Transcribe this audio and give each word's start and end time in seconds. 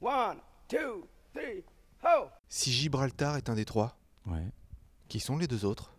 One, 0.00 0.38
two, 0.68 1.08
three, 1.34 1.64
ho! 2.04 2.28
Si 2.48 2.72
Gibraltar 2.72 3.36
est 3.36 3.48
un 3.48 3.54
des 3.54 3.64
trois, 3.64 3.96
Ouais. 4.26 4.46
qui 5.08 5.18
sont 5.20 5.36
les 5.36 5.46
deux 5.48 5.64
autres? 5.64 5.92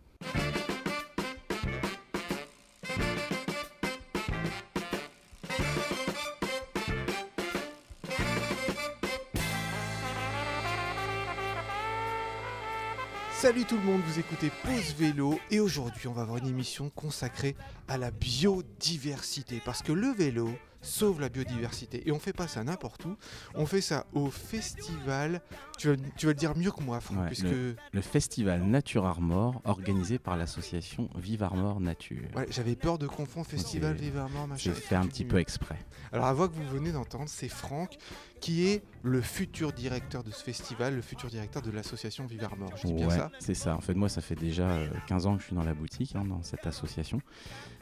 Salut 13.32 13.64
tout 13.64 13.76
le 13.76 13.82
monde, 13.82 14.02
vous 14.06 14.18
écoutez 14.18 14.50
Pause 14.64 14.94
Vélo 14.98 15.40
et 15.50 15.60
aujourd'hui 15.60 16.08
on 16.08 16.12
va 16.12 16.22
avoir 16.22 16.36
une 16.38 16.46
émission 16.48 16.90
consacrée 16.90 17.56
à 17.88 17.96
la 17.96 18.10
biodiversité 18.10 19.62
parce 19.64 19.80
que 19.82 19.92
le 19.92 20.08
vélo 20.08 20.50
sauve 20.82 21.20
la 21.20 21.28
biodiversité 21.28 22.06
et 22.08 22.12
on 22.12 22.18
fait 22.18 22.32
pas 22.32 22.48
ça 22.48 22.64
n'importe 22.64 23.04
où, 23.04 23.16
on 23.54 23.66
fait 23.66 23.80
ça 23.80 24.06
au 24.12 24.30
festival, 24.30 25.40
tu 25.78 25.88
vas, 25.88 25.96
tu 26.16 26.26
vas 26.26 26.32
le 26.32 26.38
dire 26.38 26.56
mieux 26.56 26.70
que 26.70 26.82
moi 26.82 27.00
Franck, 27.00 27.20
Ouais, 27.20 27.26
puisque 27.26 27.44
Le 27.44 28.00
festival 28.00 28.62
Nature 28.62 29.04
Armor, 29.06 29.60
organisé 29.64 30.18
par 30.18 30.36
l'association 30.36 31.08
Vive 31.16 31.42
Armor 31.42 31.80
Nature. 31.80 32.22
Ouais, 32.34 32.46
j'avais 32.50 32.76
peur 32.76 32.98
de 32.98 33.06
confondre 33.06 33.46
festival. 33.46 33.94
Vive 33.94 34.16
Armor, 34.16 34.46
machin. 34.46 34.70
J'ai 34.72 34.72
fait 34.72 34.94
un 34.94 35.06
petit 35.06 35.24
peu 35.24 35.38
exprès. 35.38 35.78
Alors 36.12 36.26
la 36.26 36.32
voix 36.32 36.48
que 36.48 36.54
vous 36.54 36.68
venez 36.68 36.92
d'entendre, 36.92 37.28
c'est 37.28 37.48
Franck, 37.48 37.98
qui 38.40 38.66
est 38.66 38.82
le 39.02 39.20
futur 39.20 39.72
directeur 39.72 40.24
de 40.24 40.30
ce 40.30 40.42
festival, 40.42 40.94
le 40.94 41.02
futur 41.02 41.28
directeur 41.28 41.62
de 41.62 41.70
l'association 41.70 42.26
Vive 42.26 42.44
Armor. 42.44 42.70
Je 42.76 42.86
dis 42.86 42.94
bien 42.94 43.10
ça? 43.10 43.30
c'est 43.38 43.54
ça. 43.54 43.76
En 43.76 43.80
fait, 43.80 43.94
moi, 43.94 44.08
ça 44.08 44.20
fait 44.20 44.34
déjà 44.34 44.68
euh, 44.68 44.88
15 45.08 45.26
ans 45.26 45.34
que 45.36 45.40
je 45.42 45.46
suis 45.48 45.56
dans 45.56 45.64
la 45.64 45.74
boutique, 45.74 46.14
hein, 46.16 46.24
dans 46.24 46.42
cette 46.42 46.66
association. 46.66 47.20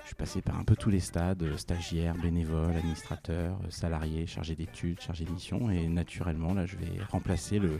Je 0.09 0.15
suis 0.15 0.17
passé 0.17 0.41
par 0.41 0.59
un 0.59 0.65
peu 0.65 0.75
tous 0.75 0.89
les 0.89 1.01
stades, 1.01 1.43
euh, 1.43 1.59
stagiaires, 1.59 2.15
bénévoles, 2.17 2.75
administrateurs, 2.75 3.59
euh, 3.63 3.71
salariés, 3.71 4.27
chargés 4.27 4.55
d'études, 4.57 4.99
chargés 5.03 5.27
de 5.27 5.31
mission. 5.31 5.71
Et 5.71 5.87
naturellement, 5.87 6.55
là, 6.55 6.65
je 6.65 6.77
vais 6.77 6.91
remplacer 7.11 7.59
le, 7.59 7.79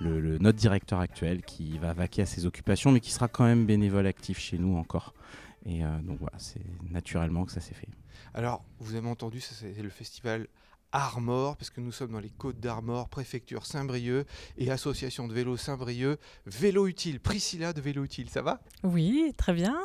le- 0.00 0.20
le- 0.20 0.38
notre 0.38 0.56
directeur 0.58 1.00
actuel 1.00 1.42
qui 1.42 1.76
va 1.76 1.92
vaquer 1.92 2.22
à 2.22 2.26
ses 2.26 2.46
occupations, 2.46 2.92
mais 2.92 3.00
qui 3.00 3.12
sera 3.12 3.28
quand 3.28 3.44
même 3.44 3.66
bénévole 3.66 4.06
actif 4.06 4.38
chez 4.38 4.56
nous 4.56 4.78
encore. 4.78 5.12
Et 5.66 5.84
euh, 5.84 5.98
donc 6.00 6.18
voilà, 6.18 6.38
c'est 6.38 6.62
naturellement 6.90 7.44
que 7.44 7.52
ça 7.52 7.60
s'est 7.60 7.74
fait. 7.74 7.88
Alors, 8.32 8.64
vous 8.78 8.94
avez 8.94 9.08
entendu, 9.08 9.42
ça, 9.42 9.54
c'est 9.54 9.82
le 9.82 9.90
festival 9.90 10.46
Armor, 10.92 11.58
parce 11.58 11.68
que 11.68 11.82
nous 11.82 11.92
sommes 11.92 12.12
dans 12.12 12.20
les 12.20 12.30
Côtes 12.30 12.58
d'Armor, 12.58 13.10
préfecture 13.10 13.66
Saint-Brieuc 13.66 14.24
et 14.56 14.70
association 14.70 15.28
de 15.28 15.34
vélo 15.34 15.58
Saint-Brieuc. 15.58 16.18
Vélo 16.46 16.86
utile, 16.86 17.20
Priscilla 17.20 17.74
de 17.74 17.82
Vélo 17.82 18.02
utile, 18.02 18.30
ça 18.30 18.40
va? 18.40 18.62
Oui, 18.82 19.34
très 19.36 19.52
bien. 19.52 19.76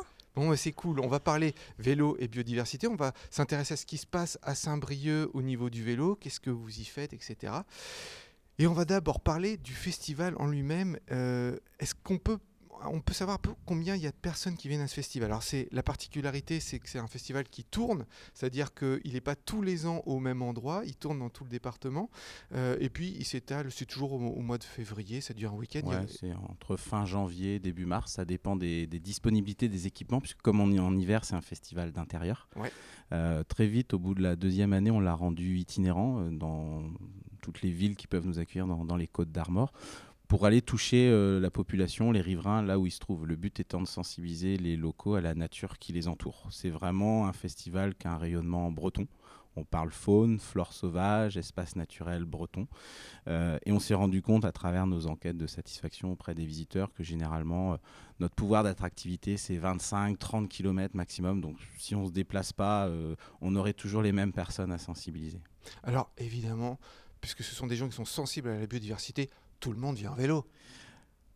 C'est 0.56 0.72
cool. 0.72 1.00
On 1.00 1.08
va 1.08 1.20
parler 1.20 1.54
vélo 1.78 2.16
et 2.18 2.28
biodiversité. 2.28 2.86
On 2.88 2.96
va 2.96 3.12
s'intéresser 3.30 3.74
à 3.74 3.76
ce 3.76 3.86
qui 3.86 3.96
se 3.96 4.06
passe 4.06 4.38
à 4.42 4.54
Saint-Brieuc 4.54 5.30
au 5.34 5.42
niveau 5.42 5.70
du 5.70 5.82
vélo. 5.82 6.16
Qu'est-ce 6.16 6.40
que 6.40 6.50
vous 6.50 6.80
y 6.80 6.84
faites, 6.84 7.12
etc. 7.12 7.52
Et 8.58 8.66
on 8.66 8.72
va 8.72 8.84
d'abord 8.84 9.20
parler 9.20 9.56
du 9.56 9.72
festival 9.72 10.34
en 10.38 10.46
lui-même. 10.46 10.98
Euh, 11.10 11.56
Est-ce 11.78 11.94
qu'on 11.94 12.18
peut, 12.18 12.38
on 12.84 13.00
peut 13.00 13.12
savoir 13.14 13.38
combien 13.64 13.94
il 13.96 14.02
y 14.02 14.06
a 14.06 14.10
de 14.10 14.16
personnes 14.16 14.56
qui 14.56 14.68
viennent 14.68 14.80
à 14.82 14.86
ce 14.88 14.94
festival 14.94 15.30
Alors, 15.30 15.42
c'est 15.42 15.68
la 15.72 15.82
particularité, 15.82 16.60
c'est 16.60 16.78
que 16.78 16.88
c'est 16.88 16.98
un 16.98 17.06
festival 17.06 17.44
qui 17.48 17.64
tourne, 17.64 18.04
c'est-à-dire 18.34 18.74
qu'il 18.74 19.12
n'est 19.12 19.20
pas 19.20 19.34
tous 19.36 19.62
les 19.62 19.86
ans 19.86 20.02
au 20.06 20.18
même 20.18 20.42
endroit. 20.42 20.82
Il 20.84 20.94
tourne 20.96 21.18
dans 21.18 21.30
tout 21.30 21.44
le 21.44 21.50
département. 21.50 22.10
Euh, 22.54 22.76
et 22.80 22.88
puis, 22.90 23.14
il 23.18 23.24
s'étale. 23.24 23.70
C'est 23.70 23.86
toujours 23.86 24.12
au, 24.12 24.18
au 24.18 24.40
mois 24.42 24.58
de 24.58 24.64
février. 24.64 25.20
Ça 25.20 25.34
dure 25.34 25.52
un 25.52 25.56
week-end. 25.56 25.88
A- 25.90 26.06
c'est 26.06 26.32
entre 26.34 26.76
fin 26.76 27.04
janvier 27.06 27.58
début 27.58 27.86
mars. 27.86 28.12
Ça 28.12 28.24
dépend 28.24 28.56
des, 28.56 28.86
des 28.86 29.00
disponibilités 29.00 29.68
des 29.68 29.86
équipements, 29.86 30.20
puisque 30.20 30.42
comme 30.42 30.60
on 30.60 30.70
est 30.72 30.78
en 30.78 30.96
hiver, 30.96 31.24
c'est 31.24 31.34
un 31.34 31.40
festival 31.40 31.92
d'intérieur. 31.92 32.48
Ouais. 32.56 32.70
Euh, 33.12 33.42
très 33.44 33.66
vite, 33.66 33.94
au 33.94 33.98
bout 33.98 34.14
de 34.14 34.22
la 34.22 34.36
deuxième 34.36 34.72
année, 34.72 34.90
on 34.90 35.00
l'a 35.00 35.14
rendu 35.14 35.56
itinérant 35.58 36.20
euh, 36.20 36.30
dans 36.30 36.82
toutes 37.40 37.62
les 37.62 37.70
villes 37.70 37.94
qui 37.96 38.06
peuvent 38.08 38.26
nous 38.26 38.38
accueillir 38.38 38.66
dans, 38.66 38.84
dans 38.84 38.96
les 38.96 39.06
côtes 39.06 39.30
d'Armor 39.30 39.72
pour 40.28 40.46
aller 40.46 40.62
toucher 40.62 41.08
euh, 41.08 41.38
la 41.40 41.50
population, 41.50 42.10
les 42.10 42.20
riverains, 42.20 42.62
là 42.62 42.78
où 42.78 42.86
ils 42.86 42.90
se 42.90 42.98
trouvent. 42.98 43.26
Le 43.26 43.36
but 43.36 43.60
étant 43.60 43.80
de 43.80 43.86
sensibiliser 43.86 44.56
les 44.56 44.76
locaux 44.76 45.14
à 45.14 45.20
la 45.20 45.34
nature 45.34 45.78
qui 45.78 45.92
les 45.92 46.08
entoure. 46.08 46.48
C'est 46.50 46.70
vraiment 46.70 47.28
un 47.28 47.32
festival 47.32 47.94
qui 47.94 48.08
a 48.08 48.12
un 48.12 48.18
rayonnement 48.18 48.70
breton. 48.70 49.06
On 49.58 49.64
parle 49.64 49.90
faune, 49.90 50.38
flore 50.38 50.74
sauvage, 50.74 51.38
espace 51.38 51.76
naturel 51.76 52.24
breton. 52.24 52.66
Euh, 53.26 53.58
et 53.64 53.72
on 53.72 53.80
s'est 53.80 53.94
rendu 53.94 54.20
compte 54.20 54.44
à 54.44 54.52
travers 54.52 54.86
nos 54.86 55.06
enquêtes 55.06 55.38
de 55.38 55.46
satisfaction 55.46 56.12
auprès 56.12 56.34
des 56.34 56.44
visiteurs 56.44 56.92
que 56.92 57.02
généralement 57.02 57.72
euh, 57.72 57.76
notre 58.20 58.34
pouvoir 58.34 58.64
d'attractivité 58.64 59.38
c'est 59.38 59.56
25-30 59.56 60.48
km 60.48 60.94
maximum. 60.94 61.40
Donc 61.40 61.56
si 61.78 61.94
on 61.94 62.02
ne 62.02 62.06
se 62.08 62.12
déplace 62.12 62.52
pas, 62.52 62.90
on 63.40 63.56
aurait 63.56 63.72
toujours 63.72 64.02
les 64.02 64.12
mêmes 64.12 64.32
personnes 64.32 64.72
à 64.72 64.78
sensibiliser. 64.78 65.40
Alors, 65.82 66.10
évidemment, 66.18 66.78
puisque 67.20 67.42
ce 67.42 67.54
sont 67.54 67.66
des 67.66 67.76
gens 67.76 67.88
qui 67.88 67.96
sont 67.96 68.04
sensibles 68.04 68.48
à 68.48 68.58
la 68.58 68.66
biodiversité, 68.66 69.30
tout 69.60 69.72
le 69.72 69.78
monde 69.78 69.96
vient 69.96 70.12
en 70.12 70.14
vélo. 70.14 70.46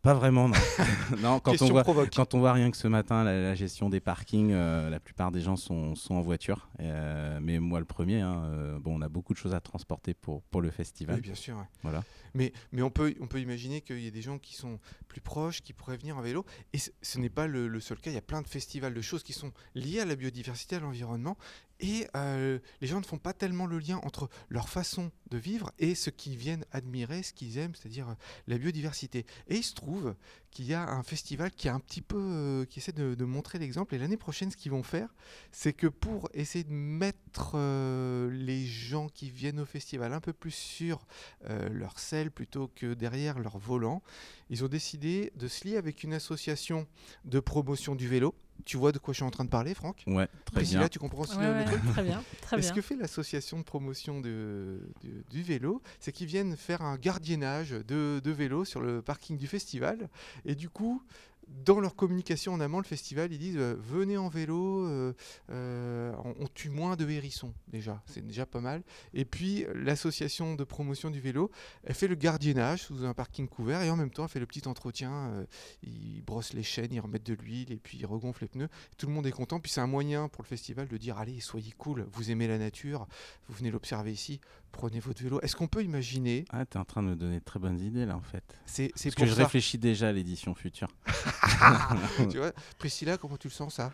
Pas 0.03 0.15
vraiment, 0.15 0.49
non. 0.49 0.57
non 1.21 1.41
quand, 1.41 1.61
on 1.61 1.69
voit, 1.69 1.83
provoque. 1.83 2.09
quand 2.15 2.33
on 2.35 2.39
voit 2.39 2.55
rien 2.55 2.71
que 2.71 2.77
ce 2.79 2.89
matin 2.89 3.23
la, 3.23 3.39
la 3.39 3.55
gestion 3.55 3.91
des 3.91 4.01
parkings, 4.01 4.53
euh, 4.53 4.89
la 4.89 4.99
plupart 4.99 5.31
des 5.31 5.43
gens 5.43 5.57
sont, 5.57 5.95
sont 5.95 6.15
en 6.15 6.23
voiture. 6.23 6.71
Euh, 6.81 7.39
mais 7.43 7.59
moi 7.59 7.81
le 7.81 7.85
premier, 7.85 8.21
hein, 8.23 8.45
euh, 8.47 8.79
bon, 8.79 8.99
on 8.99 9.03
a 9.03 9.11
beaucoup 9.11 9.35
de 9.35 9.39
choses 9.39 9.55
à 9.55 9.61
transporter 9.61 10.15
pour, 10.15 10.43
pour 10.45 10.63
le 10.63 10.71
festival. 10.71 11.17
Oui, 11.17 11.21
bien 11.21 11.35
sûr. 11.35 11.57
ouais. 11.57 11.69
Voilà. 11.83 12.03
Mais, 12.35 12.53
on, 12.73 12.91
peut, 12.91 13.15
imaginer 13.37 13.81
qu'il 13.81 14.01
y 14.01 14.09
a 14.09 14.11
des 14.11 14.23
gens 14.23 14.39
qui 14.39 14.55
sont 14.55 14.79
plus 15.09 15.21
proches, 15.21 15.63
qui 15.63 15.73
pourraient 15.73 15.97
venir 15.97 16.17
en 16.17 16.23
vélo. 16.23 16.45
Et 16.73 16.79
ce, 16.79 17.19
n'est 17.19 17.31
pas 17.31 17.47
le, 17.47 17.69
le 17.69 17.81
seul 17.81 17.99
cas. 17.99 18.11
Il 18.11 18.15
y 18.15 18.19
a 18.19 18.23
plein 18.23 18.43
de 18.43 18.49
festivals, 18.49 18.95
de 18.95 19.01
choses 19.01 19.23
qui 19.23 19.33
sont 19.33 19.53
liées 19.75 20.01
à 20.01 20.05
la 20.05 20.17
biodiversité, 20.17 20.77
à 20.77 20.81
l'environnement. 20.81 21.37
Et 21.81 22.07
euh, 22.15 22.59
les 22.81 22.87
gens 22.87 23.01
ne 23.01 23.05
font 23.05 23.19
pas 23.19 23.33
tellement 23.33 23.67
le 23.67 23.79
lien 23.79 23.99
entre 24.03 24.29
leur 24.49 24.69
façon 24.69 25.11
de 25.31 25.39
vivre 25.39 25.73
et 25.79 25.95
ce 25.95 26.11
qu'ils 26.11 26.37
viennent 26.37 26.65
admirer, 26.73 27.23
ce 27.23 27.33
qu'ils 27.33 27.59
aiment, 27.59 27.75
c'est-à-dire 27.75 28.11
euh, 28.11 28.15
la 28.47 28.59
biodiversité. 28.59 29.25
Et 29.49 29.57
il 29.57 29.65
se 29.65 29.75
trouve 29.75 30.15
qu'il 30.51 30.67
y 30.67 30.75
a 30.75 30.83
un 30.83 31.03
festival 31.03 31.51
qui 31.51 31.69
a 31.69 31.75
un 31.75 31.81
petit 31.81 32.03
peu, 32.03 32.19
euh, 32.19 32.65
qui 32.65 32.81
essaie 32.81 32.93
de, 32.93 33.25
montrer 33.25 33.59
l'exemple. 33.59 33.95
Et 33.95 33.99
l'année 33.99 34.17
prochaine, 34.17 34.51
ce 34.51 34.57
qu'ils 34.57 34.73
vont 34.73 34.83
faire, 34.83 35.15
c'est 35.53 35.73
que 35.73 35.87
pour 35.87 36.29
essayer 36.35 36.65
de 36.65 36.73
mettre 36.73 37.53
euh, 37.55 38.31
les 38.33 38.67
gens 38.67 39.09
qui 39.09 39.31
viennent 39.31 39.61
au 39.61 39.65
festival 39.65 40.13
un 40.13 40.21
peu 40.21 40.33
plus 40.33 40.51
sur 40.51 41.07
euh, 41.49 41.69
leur 41.69 41.99
selle 41.99 42.31
plutôt 42.31 42.71
que 42.75 42.95
derrière 42.95 43.39
leur 43.39 43.59
volant, 43.59 44.03
ils 44.49 44.65
ont 44.65 44.69
décidé 44.69 45.33
de 45.37 45.47
se 45.49 45.69
lier 45.69 45.77
avec 45.77 46.03
une 46.03 46.13
association 46.13 46.87
de 47.25 47.41
promotion 47.41 47.95
du 47.95 48.09
vélo. 48.09 48.35
Tu 48.65 48.77
vois 48.77 48.93
de 48.93 48.99
quoi 48.99 49.13
je 49.13 49.17
suis 49.19 49.25
en 49.25 49.31
train 49.31 49.45
de 49.45 49.51
parler, 49.51 49.75
Franck 49.75 50.03
Ouais, 50.07 50.27
très 50.45 50.55
Priscilla, 50.57 50.81
bien. 50.81 50.89
tu 50.89 50.99
comprends 50.99 51.23
aussi 51.23 51.37
Ouais, 51.37 51.47
le- 51.47 51.53
ouais, 51.53 51.65
truc 51.65 51.85
très 51.93 52.03
bien, 52.03 52.23
très 52.43 52.57
et 52.57 52.61
bien. 52.61 52.69
ce 52.69 52.73
que 52.75 52.81
fait 52.81 52.97
l'association 52.97 53.59
de 53.59 53.63
promotion 53.63 54.21
de- 54.21 54.81
du- 55.03 55.25
du 55.31 55.43
vélo, 55.43 55.83
c'est 55.99 56.13
qu'ils 56.13 56.27
viennent 56.27 56.57
faire 56.57 56.83
un 56.83 56.97
gardiennage 56.97 57.71
de, 57.71 58.21
de 58.23 58.31
vélos 58.31 58.65
sur 58.65 58.81
le 58.81 59.03
parking 59.03 59.37
du 59.37 59.47
festival. 59.47 60.09
Et 60.45 60.55
du 60.55 60.69
coup, 60.69 61.03
dans 61.51 61.81
leur 61.81 61.97
communication 61.97 62.55
en 62.55 62.61
amont, 62.61 62.79
le 62.79 62.85
festival, 62.85 63.33
ils 63.33 63.39
disent 63.39 63.57
euh, 63.59 63.77
venez 63.79 64.17
en 64.17 64.29
vélo, 64.29 64.87
euh, 64.87 65.13
euh, 65.51 66.13
on, 66.25 66.47
tue 66.47 66.71
moins 66.71 66.97
de 66.97 67.09
hérissons 67.09 67.53
déjà, 67.69 68.03
c'est 68.07 68.25
déjà 68.25 68.47
pas 68.47 68.61
mal. 68.61 68.83
Et 69.15 69.25
puis 69.25 69.67
l'association 69.75 70.55
de 70.55 70.65
promotion 70.65 71.11
du 71.11 71.21
vélo, 71.21 71.51
elle 71.85 71.95
fait 71.95 72.09
le 72.09 72.15
gardiennage 72.15 72.83
sous 72.83 73.05
un 73.05 73.15
parking 73.15 73.49
couvert 73.49 73.83
et 73.83 73.91
en 73.91 73.97
même 73.97 74.11
temps, 74.11 74.25
elle 74.25 74.31
fait 74.31 74.41
le 74.41 74.47
petit 74.47 74.67
entretien. 74.69 75.45
ils 75.83 76.23
brossent 76.23 76.53
les 76.53 76.63
chaînes, 76.63 76.93
ils 76.93 77.01
remettent 77.01 77.27
de 77.27 77.35
l'huile 77.35 77.73
et 77.73 77.79
puis 77.79 77.99
ils 77.99 78.07
regonflent 78.07 78.45
les 78.45 78.49
pneus. 78.49 78.69
Tout 78.97 79.07
le 79.07 79.13
monde 79.13 79.27
est 79.27 79.33
content. 79.33 79.61
Puis 79.61 79.73
c'est 79.73 79.81
un 79.81 79.87
moyen 79.87 80.29
pour 80.29 80.43
le 80.43 80.49
festival 80.49 80.89
de 80.89 80.97
dire 80.97 81.19
allez, 81.19 81.41
soyez 81.41 81.73
cool, 81.77 82.07
vous 82.13 82.31
aimez 82.31 82.47
la 82.47 82.59
nature, 82.59 83.07
vous 83.49 83.55
venez 83.55 83.71
l'observer 83.71 84.13
ici, 84.13 84.41
prenez 84.73 85.01
votre 85.01 85.23
vélo. 85.23 85.41
Est-ce 85.41 85.57
qu'on 85.57 85.69
peut 85.69 85.83
imaginer 85.83 86.45
Ah, 86.51 86.65
t'es 86.65 86.79
en 86.79 86.85
train 86.85 87.03
de 87.03 87.09
me 87.09 87.17
donner 87.17 87.41
de 87.41 87.45
très 87.45 87.59
bonnes 87.59 87.81
idées 87.81 88.07
là 88.07 88.17
en 88.17 88.23
fait. 88.23 88.45
C'est 88.67 88.93
c'est 88.95 89.11
Parce 89.11 89.17
pour 89.17 89.25
que 89.25 89.31
je 89.31 89.35
réfléchis 89.35 89.79
déjà 89.79 90.09
à 90.09 90.13
l'édition 90.13 90.55
future. 90.55 90.89
tu 92.31 92.39
vois, 92.39 92.53
Priscilla, 92.79 93.17
comment 93.17 93.37
tu 93.37 93.49
le 93.49 93.53
sens 93.53 93.75
ça? 93.75 93.93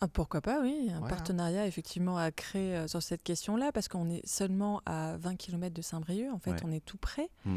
Ah, 0.00 0.08
pourquoi 0.08 0.40
pas, 0.42 0.60
oui. 0.60 0.90
Un 0.94 1.00
partenariat 1.08 1.66
effectivement 1.66 2.18
à 2.18 2.30
créer 2.30 2.76
euh, 2.76 2.86
sur 2.88 3.02
cette 3.02 3.22
question-là, 3.22 3.72
parce 3.72 3.88
qu'on 3.88 4.10
est 4.10 4.26
seulement 4.26 4.82
à 4.84 5.16
20 5.16 5.36
km 5.36 5.74
de 5.74 5.80
Saint-Brieuc, 5.82 6.30
en 6.30 6.38
fait, 6.38 6.50
Ouais. 6.50 6.60
on 6.64 6.72
est 6.72 6.84
tout 6.84 6.98
près. 6.98 7.30
Mm. 7.46 7.56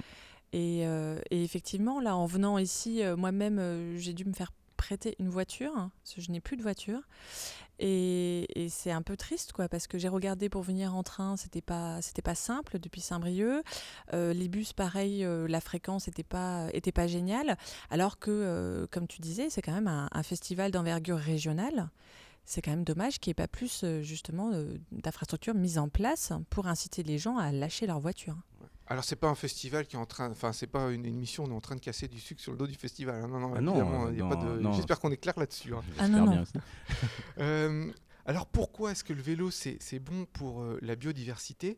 Et, 0.54 0.88
euh, 0.88 1.20
et 1.32 1.44
effectivement, 1.44 2.00
là, 2.00 2.16
en 2.16 2.26
venant 2.26 2.58
ici, 2.58 3.04
euh, 3.04 3.18
moi-même, 3.18 3.98
j'ai 3.98 4.14
dû 4.14 4.24
me 4.26 4.34
faire 4.34 4.52
prêter 4.78 5.16
une 5.20 5.30
voiture, 5.30 5.72
hein, 5.76 5.92
parce 6.02 6.16
que 6.16 6.22
je 6.22 6.32
n'ai 6.32 6.40
plus 6.40 6.56
de 6.56 6.64
voiture. 6.64 7.02
Et, 7.80 8.68
c'est 8.70 8.92
un 8.92 9.02
peu 9.02 9.16
triste, 9.18 9.54
quoi, 9.54 9.70
parce 9.70 9.88
que 9.88 9.98
j'ai 9.98 10.10
regardé 10.10 10.50
pour 10.50 10.62
venir 10.62 10.96
en 10.96 11.04
train, 11.04 11.38
c'était 11.38 11.62
pas, 11.62 12.02
c'était 12.02 12.22
pas 12.22 12.36
simple 12.36 12.78
depuis 12.78 13.02
Saint-Brieuc. 13.02 13.64
Euh, 14.14 14.34
les 14.34 14.50
bus, 14.50 14.74
pareil, 14.74 15.24
euh, 15.24 15.48
la 15.48 15.62
fréquence 15.62 16.08
était 16.08 16.24
pas, 16.24 16.68
pas 16.94 17.08
géniale. 17.08 17.58
Alors 17.90 18.20
que, 18.20 18.32
euh, 18.32 18.88
comme 18.92 19.08
tu 19.08 19.22
disais, 19.22 19.50
c'est 19.50 19.62
quand 19.62 19.74
même 19.74 19.88
un, 19.88 20.24
festival 20.24 20.72
d'envergure 20.72 21.18
régionale. 21.18 21.90
C'est 22.46 22.62
quand 22.62 22.72
même 22.72 22.84
dommage 22.84 23.20
qu'il 23.20 23.30
n'y 23.30 23.32
ait 23.32 23.36
pas 23.36 23.48
plus, 23.48 23.86
justement, 24.02 24.52
d'infrastructures 24.92 25.56
mises 25.56 25.78
en 25.78 25.88
place 25.88 26.34
pour 26.50 26.68
inciter 26.68 27.04
les 27.04 27.18
gens 27.18 27.38
à 27.38 27.52
lâcher 27.52 27.88
leur 27.88 28.00
voiture. 28.00 28.36
Alors 28.92 29.04
c'est 29.04 29.16
pas 29.16 29.28
un 29.30 29.36
festival 29.36 29.86
qui 29.86 29.96
est 29.96 30.00
en 30.00 30.06
train, 30.08 30.30
enfin 30.32 30.52
c'est 30.52 30.66
pas 30.68 30.90
une 30.90 31.06
émission, 31.06 31.44
on 31.44 31.52
est 31.52 31.54
en 31.54 31.62
train 31.62 31.76
de 31.76 31.80
casser 31.80 32.08
du 32.08 32.20
sucre 32.20 32.42
sur 32.42 32.52
le 32.52 32.58
dos 32.58 32.66
du 32.68 32.74
festival. 32.76 33.22
hein. 33.24 33.28
Non, 33.28 33.40
non, 33.40 33.54
Ah 33.56 33.62
non, 33.62 34.08
euh, 34.08 34.12
de-. 34.58 34.62
J'espère 34.74 35.00
qu'on 35.00 35.12
est 35.12 35.18
clair 35.18 35.38
là-dessus. 35.38 35.74
hein. 35.76 35.84
Ah 36.00 36.08
non, 36.08 36.26
bien. 36.32 36.44
Euh, 37.38 37.92
alors 38.26 38.48
pourquoi 38.48 38.92
est-ce 38.92 39.04
que 39.04 39.14
le 39.14 39.22
vélo 39.22 39.50
c'est 39.52 39.78
c'est 39.80 40.00
bon 40.00 40.26
pour 40.26 40.62
euh, 40.64 40.78
la 40.82 40.96
biodiversité? 40.96 41.78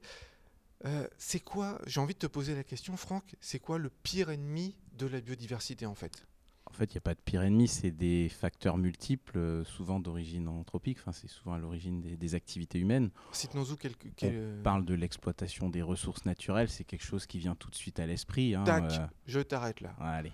Euh, 0.85 1.05
c'est 1.19 1.39
quoi, 1.41 1.79
j'ai 1.85 1.99
envie 1.99 2.13
de 2.15 2.19
te 2.19 2.25
poser 2.27 2.55
la 2.55 2.63
question, 2.63 2.97
Franck, 2.97 3.35
c'est 3.41 3.59
quoi 3.59 3.77
le 3.77 3.89
pire 3.89 4.31
ennemi 4.31 4.75
de 4.93 5.05
la 5.05 5.21
biodiversité 5.21 5.85
en 5.85 5.93
fait? 5.93 6.25
En 6.73 6.77
fait, 6.77 6.85
il 6.85 6.95
n'y 6.95 6.99
a 6.99 7.01
pas 7.01 7.13
de 7.13 7.19
pire 7.19 7.43
ennemi, 7.43 7.67
c'est 7.67 7.91
des 7.91 8.29
facteurs 8.29 8.77
multiples, 8.77 9.37
euh, 9.37 9.63
souvent 9.65 9.99
d'origine 9.99 10.47
anthropique, 10.47 10.97
enfin, 11.01 11.11
c'est 11.11 11.27
souvent 11.29 11.53
à 11.53 11.59
l'origine 11.59 11.99
des, 12.01 12.15
des 12.15 12.33
activités 12.35 12.79
humaines. 12.79 13.11
Cite-nous 13.33 13.75
quelques. 13.75 14.05
On 14.05 14.09
quel- 14.15 14.61
parle 14.63 14.85
de 14.85 14.93
l'exploitation 14.93 15.69
des 15.69 15.81
ressources 15.81 16.25
naturelles, 16.25 16.69
c'est 16.69 16.85
quelque 16.85 17.03
chose 17.03 17.25
qui 17.25 17.39
vient 17.39 17.55
tout 17.55 17.69
de 17.69 17.75
suite 17.75 17.99
à 17.99 18.05
l'esprit. 18.07 18.55
hein, 18.55 18.63
Tac, 18.63 18.83
euh, 18.91 19.07
je 19.27 19.39
t'arrête 19.41 19.81
là. 19.81 19.95
ouais, 19.99 20.07
allez. 20.07 20.31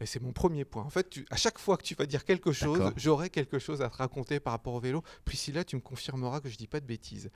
Et 0.00 0.06
c'est 0.06 0.20
mon 0.22 0.32
premier 0.32 0.64
point. 0.64 0.82
En 0.82 0.90
fait, 0.90 1.10
tu- 1.10 1.26
à 1.30 1.36
chaque 1.36 1.58
fois 1.58 1.76
que 1.76 1.82
tu 1.82 1.94
vas 1.94 2.06
dire 2.06 2.24
quelque 2.24 2.50
chose, 2.50 2.92
j'aurai 2.96 3.28
quelque 3.28 3.58
chose 3.58 3.82
à 3.82 3.90
te 3.90 3.96
raconter 3.98 4.40
par 4.40 4.52
rapport 4.54 4.72
au 4.74 4.80
vélo. 4.80 5.02
Priscilla, 5.24 5.64
tu 5.64 5.76
me 5.76 5.80
confirmeras 5.82 6.40
que 6.40 6.48
je 6.48 6.56
dis 6.56 6.66
pas 6.66 6.80
de 6.80 6.86
bêtises. 6.86 7.30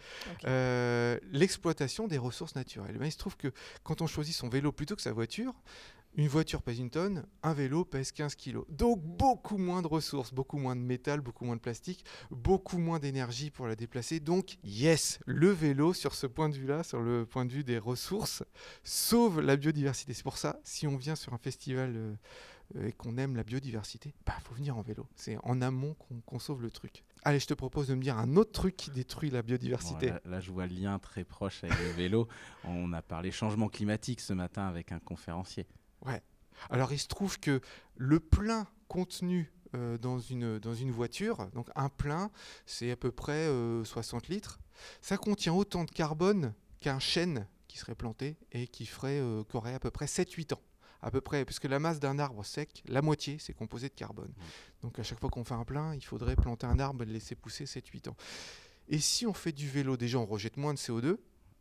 Euh, 0.46 1.18
L'exploitation 1.32 2.08
des 2.08 2.18
ressources 2.18 2.54
naturelles. 2.54 2.96
Ben, 2.98 3.06
il 3.06 3.12
se 3.12 3.18
trouve 3.18 3.36
que 3.36 3.52
quand 3.84 4.00
on 4.02 4.06
choisit 4.06 4.34
son 4.34 4.48
vélo 4.48 4.72
plutôt 4.72 4.96
que 4.96 5.02
sa 5.02 5.12
voiture, 5.12 5.54
une 6.16 6.28
voiture 6.28 6.62
pèse 6.62 6.78
une 6.78 6.90
tonne, 6.90 7.26
un 7.42 7.52
vélo 7.52 7.84
pèse 7.84 8.10
15 8.10 8.34
kilos. 8.34 8.64
Donc 8.70 9.02
beaucoup 9.02 9.58
moins 9.58 9.82
de 9.82 9.86
ressources, 9.86 10.32
beaucoup 10.32 10.56
moins 10.58 10.74
de 10.74 10.80
métal, 10.80 11.20
beaucoup 11.20 11.44
moins 11.44 11.56
de 11.56 11.60
plastique, 11.60 12.04
beaucoup 12.30 12.78
moins 12.78 12.98
d'énergie 12.98 13.50
pour 13.50 13.66
la 13.66 13.76
déplacer. 13.76 14.18
Donc 14.18 14.56
yes, 14.64 15.18
le 15.26 15.50
vélo 15.50 15.92
sur 15.92 16.14
ce 16.14 16.26
point 16.26 16.48
de 16.48 16.54
vue-là, 16.54 16.82
sur 16.82 17.00
le 17.00 17.26
point 17.26 17.44
de 17.44 17.52
vue 17.52 17.64
des 17.64 17.78
ressources, 17.78 18.42
sauve 18.82 19.40
la 19.40 19.56
biodiversité. 19.56 20.14
C'est 20.14 20.22
pour 20.22 20.38
ça, 20.38 20.58
si 20.64 20.86
on 20.86 20.96
vient 20.96 21.16
sur 21.16 21.34
un 21.34 21.38
festival 21.38 21.92
euh, 21.94 22.88
et 22.88 22.92
qu'on 22.92 23.16
aime 23.18 23.36
la 23.36 23.44
biodiversité, 23.44 24.14
bah 24.24 24.34
faut 24.42 24.54
venir 24.54 24.76
en 24.76 24.82
vélo. 24.82 25.06
C'est 25.16 25.36
en 25.44 25.60
amont 25.60 25.94
qu'on 26.24 26.38
sauve 26.38 26.62
le 26.62 26.70
truc. 26.70 27.04
Allez, 27.24 27.40
je 27.40 27.46
te 27.46 27.54
propose 27.54 27.88
de 27.88 27.94
me 27.94 28.02
dire 28.02 28.16
un 28.18 28.36
autre 28.36 28.52
truc 28.52 28.76
qui 28.76 28.90
détruit 28.90 29.30
la 29.30 29.42
Bon, 29.42 29.46
biodiversité. 29.48 30.06
là, 30.06 30.20
là, 30.24 30.40
je 30.40 30.50
vois 30.50 30.66
le 30.66 30.74
lien 30.74 30.98
très 30.98 31.24
proche 31.24 31.62
avec 31.62 31.78
le 31.78 31.90
vélo. 31.90 32.26
On 32.64 32.92
a 32.92 33.02
parlé 33.02 33.30
changement 33.30 33.68
climatique 33.68 34.20
ce 34.20 34.32
matin 34.32 34.66
avec 34.66 34.92
un 34.92 34.98
conférencier. 34.98 35.66
Alors 36.70 36.92
il 36.92 36.98
se 36.98 37.08
trouve 37.08 37.38
que 37.38 37.60
le 37.96 38.20
plein 38.20 38.66
contenu 38.88 39.52
euh, 39.74 39.98
dans, 39.98 40.18
une, 40.18 40.58
dans 40.58 40.74
une 40.74 40.90
voiture, 40.90 41.48
donc 41.54 41.68
un 41.74 41.88
plein, 41.88 42.30
c'est 42.66 42.90
à 42.90 42.96
peu 42.96 43.10
près 43.10 43.46
euh, 43.48 43.84
60 43.84 44.28
litres, 44.28 44.58
ça 45.00 45.16
contient 45.16 45.52
autant 45.52 45.84
de 45.84 45.90
carbone 45.90 46.54
qu'un 46.80 46.98
chêne 46.98 47.46
qui 47.68 47.78
serait 47.78 47.94
planté 47.94 48.36
et 48.52 48.68
qui, 48.68 48.86
ferait, 48.86 49.18
euh, 49.20 49.42
aurait 49.52 49.74
à 49.74 49.80
peu 49.80 49.90
près 49.90 50.06
7-8 50.06 50.54
ans. 50.54 50.60
À 51.02 51.10
peu 51.10 51.20
près, 51.20 51.44
puisque 51.44 51.64
la 51.64 51.78
masse 51.78 52.00
d'un 52.00 52.18
arbre 52.18 52.44
sec, 52.44 52.82
la 52.88 53.02
moitié, 53.02 53.36
c'est 53.38 53.52
composé 53.52 53.88
de 53.88 53.94
carbone. 53.94 54.32
Donc 54.82 54.98
à 54.98 55.02
chaque 55.02 55.20
fois 55.20 55.28
qu'on 55.28 55.44
fait 55.44 55.54
un 55.54 55.64
plein, 55.64 55.94
il 55.94 56.04
faudrait 56.04 56.36
planter 56.36 56.66
un 56.66 56.78
arbre 56.78 57.02
et 57.02 57.06
le 57.06 57.12
laisser 57.12 57.34
pousser 57.34 57.64
7-8 57.64 58.08
ans. 58.08 58.16
Et 58.88 58.98
si 58.98 59.26
on 59.26 59.34
fait 59.34 59.52
du 59.52 59.68
vélo, 59.68 59.96
déjà 59.96 60.18
on 60.18 60.26
rejette 60.26 60.56
moins 60.56 60.72
de 60.72 60.78
CO2, 60.78 61.18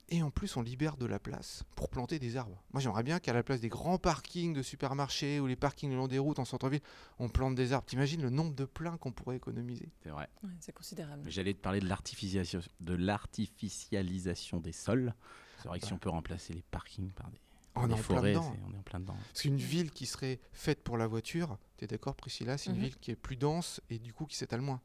et 0.09 0.21
en 0.21 0.29
plus, 0.31 0.55
on 0.57 0.61
libère 0.61 0.97
de 0.97 1.05
la 1.05 1.19
place 1.19 1.63
pour 1.75 1.89
planter 1.89 2.19
des 2.19 2.37
arbres. 2.37 2.63
Moi, 2.73 2.81
j'aimerais 2.81 3.03
bien 3.03 3.19
qu'à 3.19 3.33
la 3.33 3.43
place 3.43 3.59
des 3.61 3.69
grands 3.69 3.97
parkings 3.97 4.53
de 4.53 4.61
supermarchés 4.61 5.39
ou 5.39 5.47
les 5.47 5.55
parkings 5.55 5.89
le 5.89 5.95
long 5.95 6.07
des 6.07 6.19
routes 6.19 6.39
en 6.39 6.45
centre-ville, 6.45 6.81
on 7.19 7.27
plante 7.29 7.55
des 7.55 7.73
arbres. 7.73 7.85
T'imagines 7.87 8.21
le 8.21 8.29
nombre 8.29 8.53
de 8.53 8.65
pleins 8.65 8.97
qu'on 8.97 9.11
pourrait 9.11 9.35
économiser? 9.37 9.89
C'est 10.03 10.09
vrai. 10.09 10.29
Ouais, 10.43 10.49
c'est 10.59 10.73
considérable. 10.73 11.23
J'allais 11.29 11.53
te 11.53 11.59
parler 11.59 11.79
de 11.79 11.87
l'artificialisation, 11.87 12.61
de 12.81 12.93
l'artificialisation 12.93 14.59
des 14.59 14.71
sols. 14.71 15.13
C'est 15.61 15.67
vrai 15.67 15.79
que 15.79 15.85
si 15.85 15.93
on 15.93 15.97
peut 15.97 16.09
remplacer 16.09 16.53
les 16.53 16.63
parkings 16.63 17.11
par 17.11 17.29
des, 17.31 17.39
On 17.75 17.87
des 17.87 17.93
est 17.93 17.93
en 17.93 17.97
plein 17.97 18.03
forêts, 18.03 18.35
on 18.37 18.73
est 18.73 18.77
en 18.77 18.83
plein 18.83 18.99
dedans. 18.99 19.17
Parce 19.27 19.41
qu'une 19.41 19.57
ville 19.57 19.91
qui 19.91 20.05
serait 20.05 20.39
faite 20.53 20.83
pour 20.83 20.97
la 20.97 21.07
voiture, 21.07 21.57
t'es 21.77 21.87
d'accord 21.87 22.15
Priscilla, 22.15 22.57
c'est 22.57 22.69
une 22.69 22.75
Mhm. 22.75 22.81
ville 22.83 22.97
qui 22.97 23.11
est 23.11 23.15
plus 23.15 23.37
dense 23.37 23.81
et 23.89 23.97
du 23.99 24.13
coup 24.13 24.25
qui 24.25 24.35
s'étale 24.37 24.61
moins. 24.61 24.81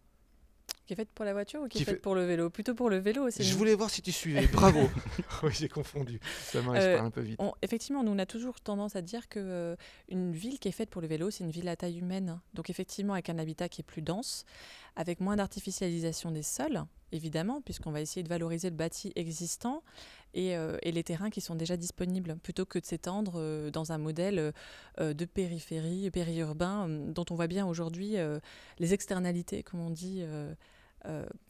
Qui 0.87 0.95
est 0.95 0.97
faite 0.97 1.11
pour 1.15 1.25
la 1.25 1.33
voiture 1.33 1.61
ou 1.63 1.69
qui, 1.69 1.79
Qui 1.79 1.83
est 1.83 1.85
faite 1.87 1.95
fait- 1.97 2.01
pour 2.01 2.17
le 2.17 2.25
vélo? 2.27 2.51
Plutôt 2.51 2.75
pour 2.75 2.91
le 2.91 2.99
vélo. 2.99 3.31
c'est 3.31 3.45
Je 3.45 3.55
voulais 3.55 3.77
voir 3.77 3.91
si 3.91 4.03
tu 4.03 4.11
suivais. 4.11 4.49
Bravo. 4.49 4.81
oui, 5.45 5.51
j'ai 5.53 5.69
confondu. 5.69 6.19
Ça 6.43 6.61
m'arrive, 6.63 6.83
je 6.83 6.87
Euh, 6.89 7.01
un 7.03 7.11
peu 7.11 7.21
vite. 7.21 7.37
On- 7.41 7.53
effectivement, 7.63 8.03
nous 8.03 8.11
on 8.11 8.19
a 8.19 8.27
toujours 8.27 8.61
tendance 8.61 8.97
à 8.97 9.03
dire 9.03 9.29
que 9.29 9.39
euh, 9.41 9.77
une 10.09 10.33
ville 10.33 10.59
qui 10.59 10.67
est 10.67 10.73
faite 10.73 10.91
pour 10.91 11.01
le 11.01 11.07
vélo, 11.07 11.31
c'est 11.31 11.45
une 11.45 11.51
ville 11.53 11.69
à 11.69 11.77
taille 11.77 11.99
humaine. 11.99 12.41
Donc 12.55 12.71
effectivement, 12.71 13.13
avec 13.13 13.29
un 13.31 13.39
habitat 13.39 13.69
qui 13.69 13.83
est 13.83 13.85
plus 13.85 14.03
dense, 14.03 14.45
avec 14.97 15.21
moins 15.21 15.37
d'artificialisation 15.37 16.33
des 16.33 16.43
sols, 16.43 16.83
évidemment, 17.13 17.61
puisqu'on 17.61 17.93
va 17.93 18.01
essayer 18.01 18.25
de 18.25 18.29
valoriser 18.29 18.71
le 18.71 18.77
bâti 18.77 19.13
existant 19.15 19.83
et, 20.35 20.57
euh, 20.57 20.77
et 20.83 20.93
les 20.93 21.03
terrains 21.03 21.31
qui 21.31 21.41
sont 21.41 21.55
déjà 21.55 21.77
disponibles, 21.77 22.37
plutôt 22.43 22.65
que 22.65 22.79
de 22.79 22.85
s'étendre 22.85 23.35
euh, 23.37 23.71
dans 23.71 23.93
un 23.93 23.99
modèle 23.99 24.53
euh, 25.01 25.15
de 25.15 25.25
périphérie, 25.25 26.11
périurbain, 26.11 26.89
dont 26.89 27.25
on 27.31 27.35
voit 27.35 27.47
bien 27.47 27.67
aujourd'hui 27.67 28.17
les 28.79 28.95
externalités, 28.95 29.63
comme 29.63 29.81
on 29.81 29.91
dit. 29.91 30.23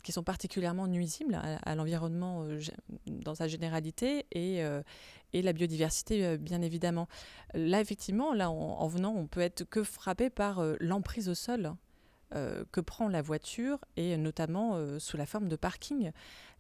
qui 0.05 0.12
sont 0.12 0.23
particulièrement 0.23 0.87
nuisibles 0.87 1.35
à, 1.35 1.75
l'environnement 1.75 2.47
dans 3.06 3.35
sa 3.35 3.49
généralité 3.49 4.27
et, 4.32 4.62
la 5.32 5.53
biodiversité, 5.53 6.38
bien 6.38 6.62
évidemment. 6.62 7.09
Là, 7.55 7.81
effectivement, 7.81 8.32
là, 8.32 8.50
en, 8.50 8.55
en 8.55 8.88
venant, 8.88 9.12
on 9.15 9.27
peut 9.27 9.41
être 9.41 9.65
que 9.65 9.82
frappé 9.82 10.31
par 10.31 10.62
l'emprise 10.81 11.29
au 11.29 11.35
sol 11.35 11.75
euh, 12.35 12.65
que 12.71 12.81
prend 12.81 13.09
la 13.09 13.23
voiture 13.23 13.79
et 13.97 14.17
notamment 14.17 14.75
euh, 14.75 14.99
sous 14.99 15.17
la 15.17 15.27
forme 15.27 15.49
de 15.49 15.56
parking. 15.56 16.12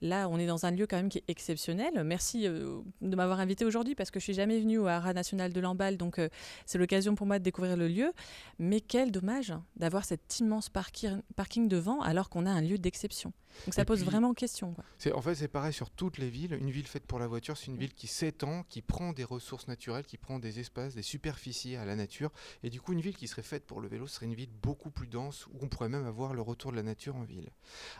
Là, 0.02 0.28
on 0.28 0.38
est 0.38 0.46
dans 0.46 0.66
un 0.66 0.72
lieu 0.72 0.86
quand 0.86 0.96
même 0.96 1.08
qui 1.08 1.18
est 1.18 1.24
exceptionnel. 1.28 2.02
Merci 2.04 2.48
euh, 2.48 2.80
de 3.02 3.14
m'avoir 3.14 3.38
invité 3.38 3.64
aujourd'hui 3.64 3.94
parce 3.94 4.10
que 4.10 4.18
je 4.18 4.24
suis 4.24 4.34
jamais 4.34 4.58
venue 4.58 4.78
au 4.78 4.86
Haras 4.86 5.12
national 5.12 5.52
de 5.52 5.60
Lamballe, 5.60 5.96
donc 5.96 6.20
c'est 6.66 6.78
l'occasion 6.78 7.14
pour 7.14 7.26
moi 7.26 7.38
de 7.38 7.44
découvrir 7.44 7.76
le 7.76 7.86
lieu. 7.86 8.12
Mais 8.58 8.80
quel 8.80 9.12
dommage 9.12 9.54
d'avoir 9.76 10.04
cet 10.04 10.40
immense 10.40 10.68
parking, 10.68 11.20
parking 11.36 11.68
devant 11.68 12.00
alors 12.00 12.30
qu'on 12.30 12.46
a 12.46 12.50
un 12.50 12.62
lieu 12.62 12.78
d'exception. 12.78 13.32
Donc 13.66 13.74
ça 13.74 13.82
Et 13.82 13.84
pose 13.84 14.00
puis- 14.00 14.08
vraiment 14.10 14.32
question. 14.34 14.72
quoi. 14.74 14.84
En 15.14 15.22
fait, 15.22 15.34
c'est 15.34 15.48
pareil 15.48 15.72
sur 15.72 15.90
toutes 15.90 16.18
les 16.18 16.30
villes. 16.30 16.54
Une 16.54 16.70
ville 16.70 16.86
faite 16.86 17.06
pour 17.06 17.18
la 17.18 17.26
voiture, 17.26 17.56
c'est 17.56 17.66
une 17.66 17.76
ville 17.76 17.94
qui 17.94 18.06
s'étend, 18.06 18.62
qui 18.68 18.82
prend 18.82 19.12
des 19.12 19.24
ressources 19.24 19.68
naturelles, 19.68 20.04
qui 20.04 20.16
prend 20.18 20.38
des 20.38 20.58
espaces, 20.60 20.94
des 20.94 21.02
superficies 21.02 21.76
à 21.76 21.84
la 21.84 21.96
nature. 21.96 22.30
Et 22.62 22.70
du 22.70 22.80
coup, 22.80 22.92
une 22.92 23.00
ville 23.00 23.16
qui 23.16 23.28
serait 23.28 23.42
faite 23.42 23.66
pour 23.66 23.80
le 23.80 23.88
vélo 23.88 24.06
serait 24.06 24.26
une 24.26 24.34
ville 24.34 24.50
beaucoup 24.62 24.90
plus 24.90 25.06
dense, 25.08 25.46
où 25.46 25.58
on 25.62 25.68
pourrait 25.68 25.88
même 25.88 26.06
avoir 26.06 26.34
le 26.34 26.42
retour 26.42 26.70
de 26.70 26.76
la 26.76 26.82
nature 26.82 27.16
en 27.16 27.22
ville. 27.24 27.50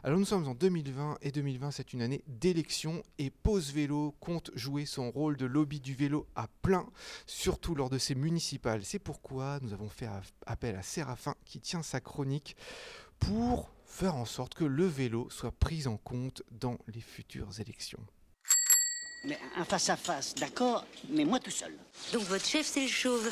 Alors 0.03 0.19
nous 0.19 0.25
sommes 0.25 0.47
en 0.49 0.55
2020, 0.55 1.19
et 1.23 1.31
2020, 1.33 1.71
c'est 1.71 1.93
une 1.93 2.03
année 2.03 2.23
d'élection, 2.27 3.03
et 3.19 3.31
Pause 3.31 3.73
Vélo 3.73 4.15
compte 4.21 4.51
jouer 4.55 4.87
son 4.87 5.11
rôle 5.11 5.37
de 5.37 5.47
lobby 5.47 5.81
du 5.81 5.95
vélo 5.95 6.27
à 6.35 6.49
plein, 6.63 6.87
surtout 7.27 7.75
lors 7.75 7.91
de 7.91 7.99
ces 7.99 8.15
municipales. 8.15 8.85
C'est 8.85 8.99
pourquoi 8.99 9.59
nous 9.63 9.73
avons 9.73 9.89
fait 9.89 10.09
appel 10.47 10.77
à 10.77 10.83
Séraphin, 10.83 11.35
qui 11.45 11.61
tient 11.61 11.83
sa 11.83 12.01
chronique, 12.01 12.57
pour 13.21 13.71
faire 13.87 14.17
en 14.17 14.25
sorte 14.25 14.55
que 14.55 14.65
le 14.65 14.87
vélo 14.87 15.29
soit 15.31 15.53
pris 15.53 15.87
en 15.87 15.97
compte 15.97 16.43
dans 16.51 16.79
les 16.89 17.01
futures 17.01 17.61
élections. 17.61 18.01
Mais 19.25 19.39
un 19.57 19.65
face-à-face, 19.65 20.35
d'accord, 20.35 20.87
mais 21.11 21.25
moi 21.25 21.39
tout 21.39 21.51
seul. 21.51 21.73
Donc 22.13 22.23
votre 22.23 22.45
chef, 22.45 22.67
c'est 22.67 22.83
le 22.83 22.89
chauve. 22.89 23.31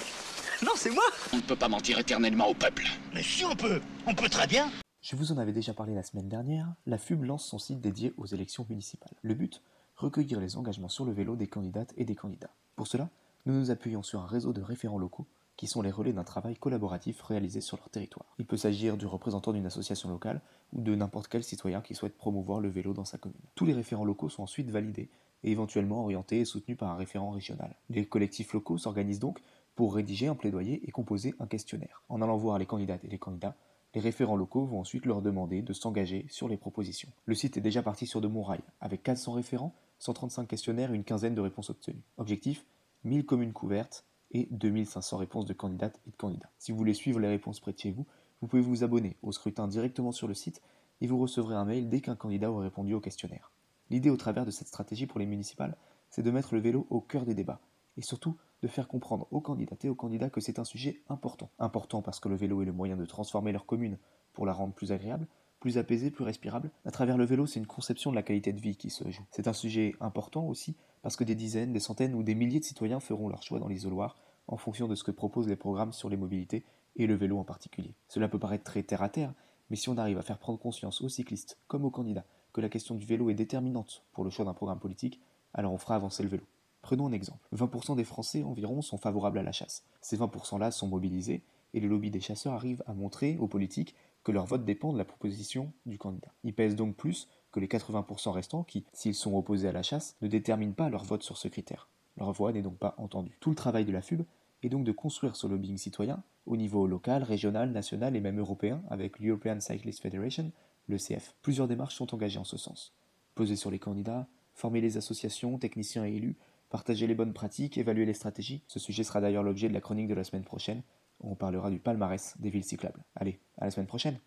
Non, 0.62 0.72
c'est 0.76 0.90
moi 0.90 1.04
On 1.32 1.36
ne 1.36 1.42
peut 1.42 1.56
pas 1.56 1.68
mentir 1.68 1.98
éternellement 1.98 2.48
au 2.48 2.54
peuple. 2.54 2.84
Mais 3.14 3.22
si 3.22 3.44
on 3.44 3.56
peut 3.56 3.80
On 4.06 4.14
peut 4.14 4.28
très 4.28 4.46
bien 4.46 4.70
Je 5.00 5.16
vous 5.16 5.32
en 5.32 5.38
avais 5.38 5.52
déjà 5.52 5.72
parlé 5.72 5.94
la 5.94 6.02
semaine 6.02 6.28
dernière, 6.28 6.66
la 6.86 6.98
FUB 6.98 7.24
lance 7.24 7.46
son 7.46 7.58
site 7.58 7.80
dédié 7.80 8.12
aux 8.18 8.26
élections 8.26 8.66
municipales. 8.68 9.14
Le 9.22 9.34
but 9.34 9.62
Recueillir 9.96 10.38
les 10.38 10.56
engagements 10.56 10.88
sur 10.88 11.04
le 11.04 11.12
vélo 11.12 11.34
des 11.34 11.48
candidates 11.48 11.92
et 11.96 12.04
des 12.04 12.14
candidats. 12.14 12.50
Pour 12.76 12.86
cela, 12.86 13.08
nous 13.46 13.54
nous 13.54 13.70
appuyons 13.70 14.02
sur 14.02 14.20
un 14.20 14.26
réseau 14.26 14.52
de 14.52 14.60
référents 14.60 14.98
locaux 14.98 15.26
qui 15.58 15.66
sont 15.66 15.82
les 15.82 15.90
relais 15.90 16.12
d'un 16.12 16.24
travail 16.24 16.56
collaboratif 16.56 17.20
réalisé 17.20 17.60
sur 17.60 17.76
leur 17.76 17.90
territoire. 17.90 18.24
Il 18.38 18.46
peut 18.46 18.56
s'agir 18.56 18.96
du 18.96 19.06
représentant 19.06 19.52
d'une 19.52 19.66
association 19.66 20.08
locale 20.08 20.40
ou 20.72 20.80
de 20.80 20.94
n'importe 20.94 21.26
quel 21.26 21.42
citoyen 21.42 21.80
qui 21.80 21.96
souhaite 21.96 22.16
promouvoir 22.16 22.60
le 22.60 22.68
vélo 22.68 22.94
dans 22.94 23.04
sa 23.04 23.18
commune. 23.18 23.36
Tous 23.56 23.66
les 23.66 23.74
référents 23.74 24.04
locaux 24.04 24.28
sont 24.28 24.44
ensuite 24.44 24.70
validés 24.70 25.10
et 25.42 25.50
éventuellement 25.50 26.02
orientés 26.02 26.40
et 26.40 26.44
soutenus 26.44 26.78
par 26.78 26.90
un 26.90 26.96
référent 26.96 27.30
régional. 27.30 27.74
Les 27.90 28.06
collectifs 28.06 28.52
locaux 28.52 28.78
s'organisent 28.78 29.18
donc 29.18 29.42
pour 29.74 29.96
rédiger 29.96 30.28
un 30.28 30.36
plaidoyer 30.36 30.80
et 30.86 30.92
composer 30.92 31.34
un 31.40 31.46
questionnaire. 31.46 32.02
En 32.08 32.22
allant 32.22 32.36
voir 32.36 32.58
les 32.58 32.66
candidates 32.66 33.04
et 33.04 33.08
les 33.08 33.18
candidats, 33.18 33.56
les 33.94 34.00
référents 34.00 34.36
locaux 34.36 34.64
vont 34.64 34.78
ensuite 34.78 35.06
leur 35.06 35.22
demander 35.22 35.62
de 35.62 35.72
s'engager 35.72 36.26
sur 36.30 36.46
les 36.46 36.56
propositions. 36.56 37.10
Le 37.26 37.34
site 37.34 37.56
est 37.56 37.60
déjà 37.60 37.82
parti 37.82 38.06
sur 38.06 38.20
de 38.20 38.28
bons 38.28 38.46
avec 38.80 39.02
400 39.02 39.32
référents, 39.32 39.74
135 39.98 40.46
questionnaires 40.46 40.92
et 40.92 40.94
une 40.94 41.04
quinzaine 41.04 41.34
de 41.34 41.40
réponses 41.40 41.70
obtenues. 41.70 42.04
Objectif 42.16 42.64
1000 43.02 43.26
communes 43.26 43.52
couvertes 43.52 44.04
et 44.32 44.48
2500 44.50 45.16
réponses 45.16 45.46
de 45.46 45.52
candidates 45.52 46.00
et 46.06 46.10
de 46.10 46.16
candidats. 46.16 46.50
Si 46.58 46.72
vous 46.72 46.78
voulez 46.78 46.94
suivre 46.94 47.20
les 47.20 47.28
réponses 47.28 47.60
près 47.60 47.72
de 47.72 47.78
chez 47.78 47.90
vous, 47.90 48.06
vous 48.40 48.48
pouvez 48.48 48.62
vous 48.62 48.84
abonner 48.84 49.16
au 49.22 49.32
scrutin 49.32 49.68
directement 49.68 50.12
sur 50.12 50.28
le 50.28 50.34
site 50.34 50.62
et 51.00 51.06
vous 51.06 51.18
recevrez 51.18 51.54
un 51.54 51.64
mail 51.64 51.88
dès 51.88 52.00
qu'un 52.00 52.16
candidat 52.16 52.50
aura 52.50 52.62
répondu 52.62 52.94
au 52.94 53.00
questionnaire. 53.00 53.52
L'idée 53.90 54.10
au 54.10 54.16
travers 54.16 54.44
de 54.44 54.50
cette 54.50 54.68
stratégie 54.68 55.06
pour 55.06 55.18
les 55.18 55.26
municipales, 55.26 55.76
c'est 56.10 56.22
de 56.22 56.30
mettre 56.30 56.54
le 56.54 56.60
vélo 56.60 56.86
au 56.90 57.00
cœur 57.00 57.24
des 57.24 57.34
débats 57.34 57.60
et 57.96 58.02
surtout 58.02 58.36
de 58.62 58.68
faire 58.68 58.88
comprendre 58.88 59.26
aux 59.30 59.40
candidates 59.40 59.84
et 59.84 59.88
aux 59.88 59.94
candidats 59.94 60.30
que 60.30 60.40
c'est 60.40 60.58
un 60.58 60.64
sujet 60.64 61.02
important. 61.08 61.50
Important 61.58 62.02
parce 62.02 62.20
que 62.20 62.28
le 62.28 62.36
vélo 62.36 62.62
est 62.62 62.66
le 62.66 62.72
moyen 62.72 62.96
de 62.96 63.06
transformer 63.06 63.52
leur 63.52 63.66
commune 63.66 63.98
pour 64.32 64.46
la 64.46 64.52
rendre 64.52 64.74
plus 64.74 64.92
agréable, 64.92 65.26
plus 65.60 65.78
apaisée, 65.78 66.10
plus 66.10 66.24
respirable. 66.24 66.70
À 66.84 66.90
travers 66.90 67.16
le 67.16 67.24
vélo, 67.24 67.46
c'est 67.46 67.58
une 67.58 67.66
conception 67.66 68.10
de 68.10 68.16
la 68.16 68.22
qualité 68.22 68.52
de 68.52 68.60
vie 68.60 68.76
qui 68.76 68.90
se 68.90 69.08
joue. 69.10 69.24
C'est 69.30 69.48
un 69.48 69.52
sujet 69.52 69.94
important 70.00 70.46
aussi 70.46 70.76
parce 71.02 71.16
que 71.16 71.24
des 71.24 71.34
dizaines, 71.34 71.72
des 71.72 71.80
centaines 71.80 72.14
ou 72.14 72.22
des 72.22 72.34
milliers 72.34 72.60
de 72.60 72.64
citoyens 72.64 73.00
feront 73.00 73.28
leur 73.28 73.42
choix 73.42 73.58
dans 73.58 73.68
l'isoloir 73.68 74.16
en 74.46 74.56
fonction 74.56 74.88
de 74.88 74.94
ce 74.94 75.04
que 75.04 75.10
proposent 75.10 75.48
les 75.48 75.56
programmes 75.56 75.92
sur 75.92 76.08
les 76.08 76.16
mobilités 76.16 76.64
et 76.96 77.06
le 77.06 77.14
vélo 77.14 77.38
en 77.38 77.44
particulier. 77.44 77.94
Cela 78.08 78.28
peut 78.28 78.38
paraître 78.38 78.64
très 78.64 78.82
terre 78.82 79.02
à 79.02 79.08
terre, 79.08 79.34
mais 79.70 79.76
si 79.76 79.88
on 79.88 79.98
arrive 79.98 80.18
à 80.18 80.22
faire 80.22 80.38
prendre 80.38 80.58
conscience 80.58 81.02
aux 81.02 81.08
cyclistes 81.08 81.58
comme 81.66 81.84
aux 81.84 81.90
candidats 81.90 82.24
que 82.52 82.60
la 82.60 82.68
question 82.68 82.94
du 82.94 83.04
vélo 83.04 83.30
est 83.30 83.34
déterminante 83.34 84.02
pour 84.12 84.24
le 84.24 84.30
choix 84.30 84.44
d'un 84.44 84.54
programme 84.54 84.78
politique, 84.78 85.20
alors 85.54 85.72
on 85.72 85.78
fera 85.78 85.94
avancer 85.94 86.22
le 86.22 86.28
vélo. 86.28 86.44
Prenons 86.82 87.06
un 87.06 87.12
exemple. 87.12 87.46
20% 87.54 87.96
des 87.96 88.04
Français 88.04 88.42
environ 88.42 88.82
sont 88.82 88.98
favorables 88.98 89.38
à 89.38 89.42
la 89.42 89.52
chasse. 89.52 89.84
Ces 90.00 90.16
20%-là 90.16 90.70
sont 90.70 90.88
mobilisés 90.88 91.42
et 91.74 91.80
le 91.80 91.88
lobby 91.88 92.10
des 92.10 92.20
chasseurs 92.20 92.54
arrive 92.54 92.82
à 92.86 92.94
montrer 92.94 93.36
aux 93.38 93.46
politiques 93.46 93.94
que 94.28 94.32
leur 94.32 94.44
vote 94.44 94.66
dépend 94.66 94.92
de 94.92 94.98
la 94.98 95.06
proposition 95.06 95.72
du 95.86 95.96
candidat. 95.96 96.28
Ils 96.44 96.52
pèsent 96.52 96.76
donc 96.76 96.96
plus 96.96 97.28
que 97.50 97.60
les 97.60 97.66
80% 97.66 98.30
restants 98.30 98.62
qui, 98.62 98.84
s'ils 98.92 99.14
sont 99.14 99.34
opposés 99.34 99.68
à 99.68 99.72
la 99.72 99.82
chasse, 99.82 100.18
ne 100.20 100.28
déterminent 100.28 100.74
pas 100.74 100.90
leur 100.90 101.02
vote 101.02 101.22
sur 101.22 101.38
ce 101.38 101.48
critère. 101.48 101.88
Leur 102.18 102.32
voix 102.32 102.52
n'est 102.52 102.60
donc 102.60 102.76
pas 102.76 102.94
entendue. 102.98 103.38
Tout 103.40 103.48
le 103.48 103.56
travail 103.56 103.86
de 103.86 103.90
la 103.90 104.02
FUB 104.02 104.26
est 104.62 104.68
donc 104.68 104.84
de 104.84 104.92
construire 104.92 105.34
ce 105.34 105.46
lobbying 105.46 105.78
citoyen 105.78 106.22
au 106.44 106.58
niveau 106.58 106.86
local, 106.86 107.22
régional, 107.22 107.70
national 107.70 108.16
et 108.16 108.20
même 108.20 108.38
européen 108.38 108.82
avec 108.90 109.18
l'European 109.18 109.60
Cyclist 109.60 110.02
Federation, 110.02 110.52
l'ECF. 110.88 111.34
Plusieurs 111.40 111.66
démarches 111.66 111.96
sont 111.96 112.14
engagées 112.14 112.38
en 112.38 112.44
ce 112.44 112.58
sens. 112.58 112.92
Poser 113.34 113.56
sur 113.56 113.70
les 113.70 113.78
candidats, 113.78 114.26
former 114.52 114.82
les 114.82 114.98
associations, 114.98 115.56
techniciens 115.56 116.04
et 116.04 116.12
élus, 116.12 116.36
partager 116.68 117.06
les 117.06 117.14
bonnes 117.14 117.32
pratiques, 117.32 117.78
évaluer 117.78 118.04
les 118.04 118.12
stratégies. 118.12 118.62
Ce 118.68 118.78
sujet 118.78 119.04
sera 119.04 119.22
d'ailleurs 119.22 119.42
l'objet 119.42 119.70
de 119.70 119.74
la 119.74 119.80
chronique 119.80 120.08
de 120.08 120.14
la 120.14 120.24
semaine 120.24 120.44
prochaine, 120.44 120.82
où 121.20 121.32
on 121.32 121.34
parlera 121.34 121.70
du 121.70 121.78
palmarès 121.78 122.34
des 122.38 122.50
villes 122.50 122.64
cyclables. 122.64 123.04
Allez, 123.14 123.40
à 123.58 123.64
la 123.64 123.70
semaine 123.70 123.86
prochaine 123.86 124.20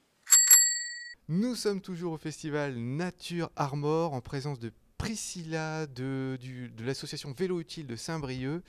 Nous 1.28 1.56
sommes 1.56 1.82
toujours 1.82 2.14
au 2.14 2.18
festival 2.18 2.76
Nature 2.76 3.50
Armor 3.56 4.14
en 4.14 4.22
présence 4.22 4.60
de 4.60 4.72
Priscilla 4.98 5.88
de, 5.88 6.38
de 6.44 6.86
l'association 6.86 7.34
Vélo 7.34 7.60
Utile 7.60 7.88
de 7.88 7.96
Saint-Brieuc 7.96 8.64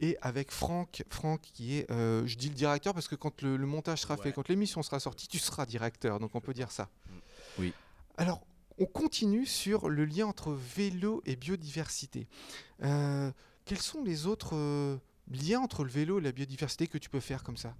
et 0.00 0.18
avec 0.20 0.50
Franck, 0.50 1.02
Franck 1.08 1.40
qui 1.40 1.78
est, 1.78 1.90
euh, 1.90 2.26
je 2.26 2.36
dis 2.36 2.50
le 2.50 2.54
directeur 2.54 2.92
parce 2.92 3.08
que 3.08 3.14
quand 3.14 3.40
le, 3.40 3.56
le 3.56 3.66
montage 3.66 4.02
sera 4.02 4.18
fait, 4.18 4.32
quand 4.32 4.48
l'émission 4.48 4.82
sera 4.82 5.00
sortie, 5.00 5.28
tu 5.28 5.38
seras 5.38 5.64
directeur, 5.64 6.18
donc 6.20 6.34
on 6.34 6.42
peut 6.42 6.52
dire 6.52 6.70
ça. 6.70 6.90
Oui. 7.58 7.72
Alors, 8.18 8.42
on 8.78 8.84
continue 8.84 9.46
sur 9.46 9.88
le 9.88 10.04
lien 10.04 10.26
entre 10.26 10.52
vélo 10.52 11.22
et 11.24 11.36
biodiversité. 11.36 12.28
Euh, 12.82 13.32
quels 13.64 13.80
sont 13.80 14.02
les 14.04 14.26
autres 14.26 14.54
euh, 14.54 14.98
liens 15.30 15.60
entre 15.60 15.84
le 15.84 15.90
vélo 15.90 16.18
et 16.18 16.22
la 16.22 16.32
biodiversité 16.32 16.86
que 16.86 16.98
tu 16.98 17.10
peux 17.10 17.20
faire 17.20 17.42
comme 17.42 17.56
ça? 17.56 17.74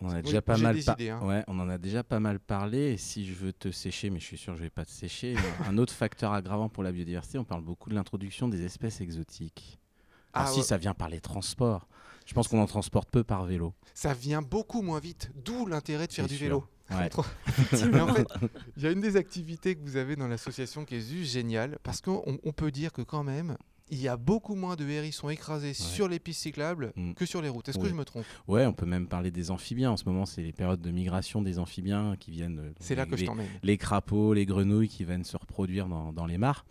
On 0.00 0.08
en 0.08 0.14
a 0.14 0.22
déjà 0.22 0.40
pas 0.40 0.56
mal 0.56 0.78
idées, 0.78 1.10
hein. 1.10 1.20
ouais, 1.22 1.42
on 1.48 1.58
en 1.58 1.68
a 1.68 1.76
déjà 1.76 2.04
pas 2.04 2.20
mal 2.20 2.38
parlé. 2.38 2.92
Et 2.92 2.96
si 2.96 3.26
je 3.26 3.34
veux 3.34 3.52
te 3.52 3.72
sécher, 3.72 4.10
mais 4.10 4.20
je 4.20 4.26
suis 4.26 4.38
sûr 4.38 4.52
que 4.52 4.58
je 4.58 4.62
vais 4.62 4.70
pas 4.70 4.84
te 4.84 4.90
sécher, 4.90 5.34
un 5.66 5.76
autre 5.76 5.92
facteur 5.92 6.32
aggravant 6.32 6.68
pour 6.68 6.84
la 6.84 6.92
biodiversité, 6.92 7.38
on 7.38 7.44
parle 7.44 7.62
beaucoup 7.62 7.90
de 7.90 7.94
l'introduction 7.94 8.48
des 8.48 8.64
espèces 8.64 9.00
exotiques. 9.00 9.78
Ah, 10.32 10.46
si, 10.46 10.58
ouais, 10.58 10.64
ça 10.64 10.76
vient 10.76 10.94
par 10.94 11.08
les 11.08 11.20
transports. 11.20 11.88
Je 12.26 12.34
pense 12.34 12.46
qu'on 12.46 12.60
en 12.60 12.66
transporte 12.66 13.10
peu 13.10 13.24
par 13.24 13.44
vélo. 13.44 13.72
ça 13.94 14.12
vient 14.12 14.42
beaucoup 14.42 14.82
moins 14.82 15.00
vite, 15.00 15.30
d'où 15.34 15.66
l'intérêt 15.66 16.06
de 16.06 16.12
faire 16.12 16.26
du 16.26 16.36
sûr. 16.36 16.44
vélo. 16.44 16.64
Ouais. 16.90 17.08
Mais 17.90 18.00
en 18.00 18.14
fait, 18.14 18.28
il 18.76 18.82
y 18.82 18.86
a 18.86 18.90
une 18.90 19.00
des 19.00 19.16
activités 19.16 19.74
que 19.74 19.80
vous 19.82 19.96
avez 19.96 20.14
dans 20.14 20.28
l'association 20.28 20.84
qui 20.84 20.96
est 20.96 21.00
juste 21.00 21.32
géniale, 21.32 21.78
parce 21.82 22.02
qu'on 22.02 22.38
on 22.42 22.52
peut 22.52 22.70
dire 22.70 22.92
que 22.92 23.02
quand 23.02 23.24
même, 23.24 23.56
il 23.90 24.00
y 24.00 24.08
a 24.08 24.16
beaucoup 24.16 24.54
moins 24.54 24.76
de 24.76 24.86
hérissons 24.88 25.28
écrasés 25.30 25.72
sur 25.74 26.08
les 26.08 26.18
pistes 26.18 26.42
cyclables 26.42 26.92
Mm. 26.96 27.14
que 27.14 27.24
sur 27.26 27.40
les 27.42 27.48
routes. 27.48 27.68
Est-ce 27.68 27.78
que 27.78 27.88
je 27.88 27.94
me 27.94 28.04
trompe? 28.04 28.24
Ouais, 28.46 28.66
on 28.66 28.72
peut 28.72 28.86
même 28.86 29.06
parler 29.06 29.30
des 29.30 29.50
amphibiens. 29.50 29.90
En 29.92 29.96
ce 29.96 30.04
moment, 30.04 30.26
c'est 30.26 30.42
les 30.42 30.52
périodes 30.52 30.80
de 30.80 30.90
migration 30.90 31.42
des 31.42 31.58
amphibiens 31.58 32.16
qui 32.18 32.30
viennent. 32.30 32.58
euh, 32.58 32.72
C'est 32.80 32.94
là 32.94 33.04
les- 33.04 33.10
que 33.10 33.16
je 33.16 33.20
les- 33.22 33.26
t'emmène. 33.26 33.46
les 33.62 33.76
crapauds, 33.78 34.34
les 34.34 34.46
grenouilles 34.46 34.88
qui 34.88 35.04
viennent 35.04 35.24
se 35.24 35.36
reproduire 35.36 35.86
dans, 35.88 36.12
dans 36.12 36.26
les 36.26 36.38
mares. 36.38 36.64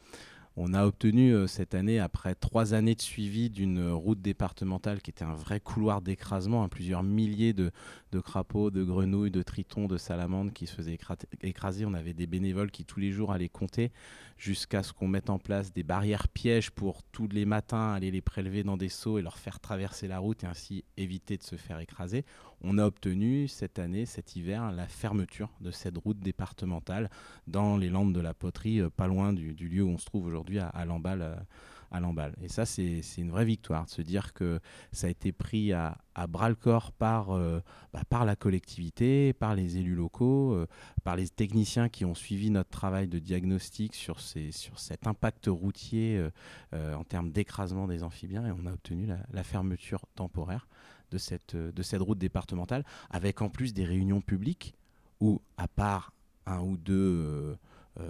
On 0.60 0.74
a 0.74 0.88
obtenu 0.88 1.36
euh, 1.36 1.46
cette 1.46 1.76
année, 1.76 2.00
après 2.00 2.34
trois 2.34 2.74
années 2.74 2.96
de 2.96 3.02
suivi 3.02 3.52
d'une 3.52 3.92
route 3.92 4.20
départementale 4.20 5.04
qui 5.04 5.12
était 5.12 5.24
un 5.24 5.36
vrai 5.36 5.60
couloir 5.60 6.02
d'écrasement, 6.02 6.64
hein, 6.64 6.68
plusieurs 6.68 7.04
milliers 7.04 7.54
de, 7.54 7.70
de 8.12 8.20
crapauds, 8.20 8.72
de 8.72 8.84
grenouilles, 8.84 9.30
de 9.30 9.44
tritons, 9.44 9.86
de 9.86 9.98
salamandres 9.98 10.52
qui 10.52 10.66
se 10.66 10.74
faisaient 10.74 10.96
écra- 10.96 11.16
écraser. 11.44 11.86
On 11.86 11.94
avait 11.94 12.16
des 12.16 12.26
bénévoles 12.26 12.72
qui 12.72 12.86
tous 12.86 13.00
les 13.00 13.12
jours 13.12 13.32
allaient 13.32 13.50
compter 13.50 13.92
jusqu'à 14.36 14.82
ce 14.82 14.94
qu'on 14.94 15.08
mette 15.08 15.30
en 15.30 15.38
place 15.38 15.72
des 15.72 15.84
barrières 15.84 16.28
pièges 16.28 16.72
pour 16.72 17.04
tous 17.04 17.28
les 17.28 17.46
matins 17.46 17.94
aller 17.94 18.10
les 18.10 18.22
prélever 18.22 18.64
dans 18.64 18.78
des 18.78 18.90
seaux 18.90 19.20
et 19.20 19.22
leur 19.22 19.38
faire 19.38 19.60
traverser 19.60 20.08
la 20.08 20.18
route 20.18 20.44
et 20.44 20.48
ainsi 20.48 20.84
éviter 20.98 21.38
de 21.38 21.44
se 21.44 21.56
faire 21.56 21.80
écraser. 21.80 22.26
On 22.64 22.80
a 22.80 22.86
obtenu 22.86 23.48
cette 23.48 23.78
année, 23.78 24.08
cet 24.08 24.36
hiver, 24.36 24.72
la 24.72 24.88
fermeture 24.88 25.50
de 25.62 25.70
cette 25.70 25.98
route 25.98 26.20
départementale 26.20 27.12
dans 27.46 27.78
les 27.78 27.90
Landes 27.90 28.14
de 28.14 28.20
la 28.20 28.34
Poterie, 28.34 28.82
euh, 28.82 28.90
pas 28.90 29.08
loin 29.08 29.32
du, 29.32 29.54
lieu 29.54 29.84
où 29.84 29.90
on 29.90 30.00
se 30.00 30.06
trouve 30.06 30.26
aujourd'hui, 30.26 30.58
à, 30.58 30.68
à 30.68 30.86
Lamballe. 30.86 31.22
euh. 31.22 32.32
Et 32.42 32.50
ça, 32.50 32.66
c'est 32.66 33.02
une 33.18 33.30
vraie 33.30 33.46
victoire, 33.46 33.86
de 33.86 33.92
se 33.92 34.02
dire 34.02 34.34
que 34.34 34.60
ça 34.92 35.06
a 35.06 35.10
été 35.12 35.32
pris 35.32 35.72
à, 35.72 36.00
à 36.16 36.26
bras-le-corps 36.26 36.92
par, 36.94 37.30
euh, 37.30 37.62
bah, 37.94 38.02
par 38.10 38.26
la 38.26 38.36
collectivité, 38.36 39.34
par 39.34 39.54
les 39.54 39.78
élus 39.78 39.96
locaux, 39.96 40.66
par 41.04 41.16
les 41.16 41.30
techniciens 41.30 41.90
qui 41.90 42.06
ont 42.06 42.16
suivi 42.16 42.50
notre 42.50 42.72
travail 42.72 43.08
de 43.08 43.20
diagnostic 43.20 43.94
sur, 43.94 44.20
cet 44.20 45.06
impact 45.06 45.46
routier 45.48 46.28
en 46.74 47.04
termes 47.04 47.32
d'écrasement 47.32 47.88
des 47.88 48.04
amphibiens. 48.04 48.48
Et 48.48 48.52
on 48.52 48.66
a 48.66 48.74
obtenu 48.74 49.08
la 49.32 49.44
fermeture 49.44 50.02
temporaire 50.16 50.68
de 51.12 51.18
cette, 51.18 51.56
euh, 51.56 51.72
de 51.72 51.84
cette 51.84 52.02
route 52.02 52.18
départementale, 52.18 52.84
avec 53.10 53.42
en 53.42 53.50
plus 53.50 53.74
des 53.74 53.86
réunions 53.86 54.22
publiques 54.22 54.74
où, 55.20 55.42
à 55.58 55.68
part 55.68 56.14
un 56.46 56.62
ou 56.62 56.78
deux 56.78 56.96
euh, 56.96 57.56
euh, 58.00 58.10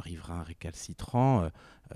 riverains 0.00 0.42
récalcitrants, 0.42 1.48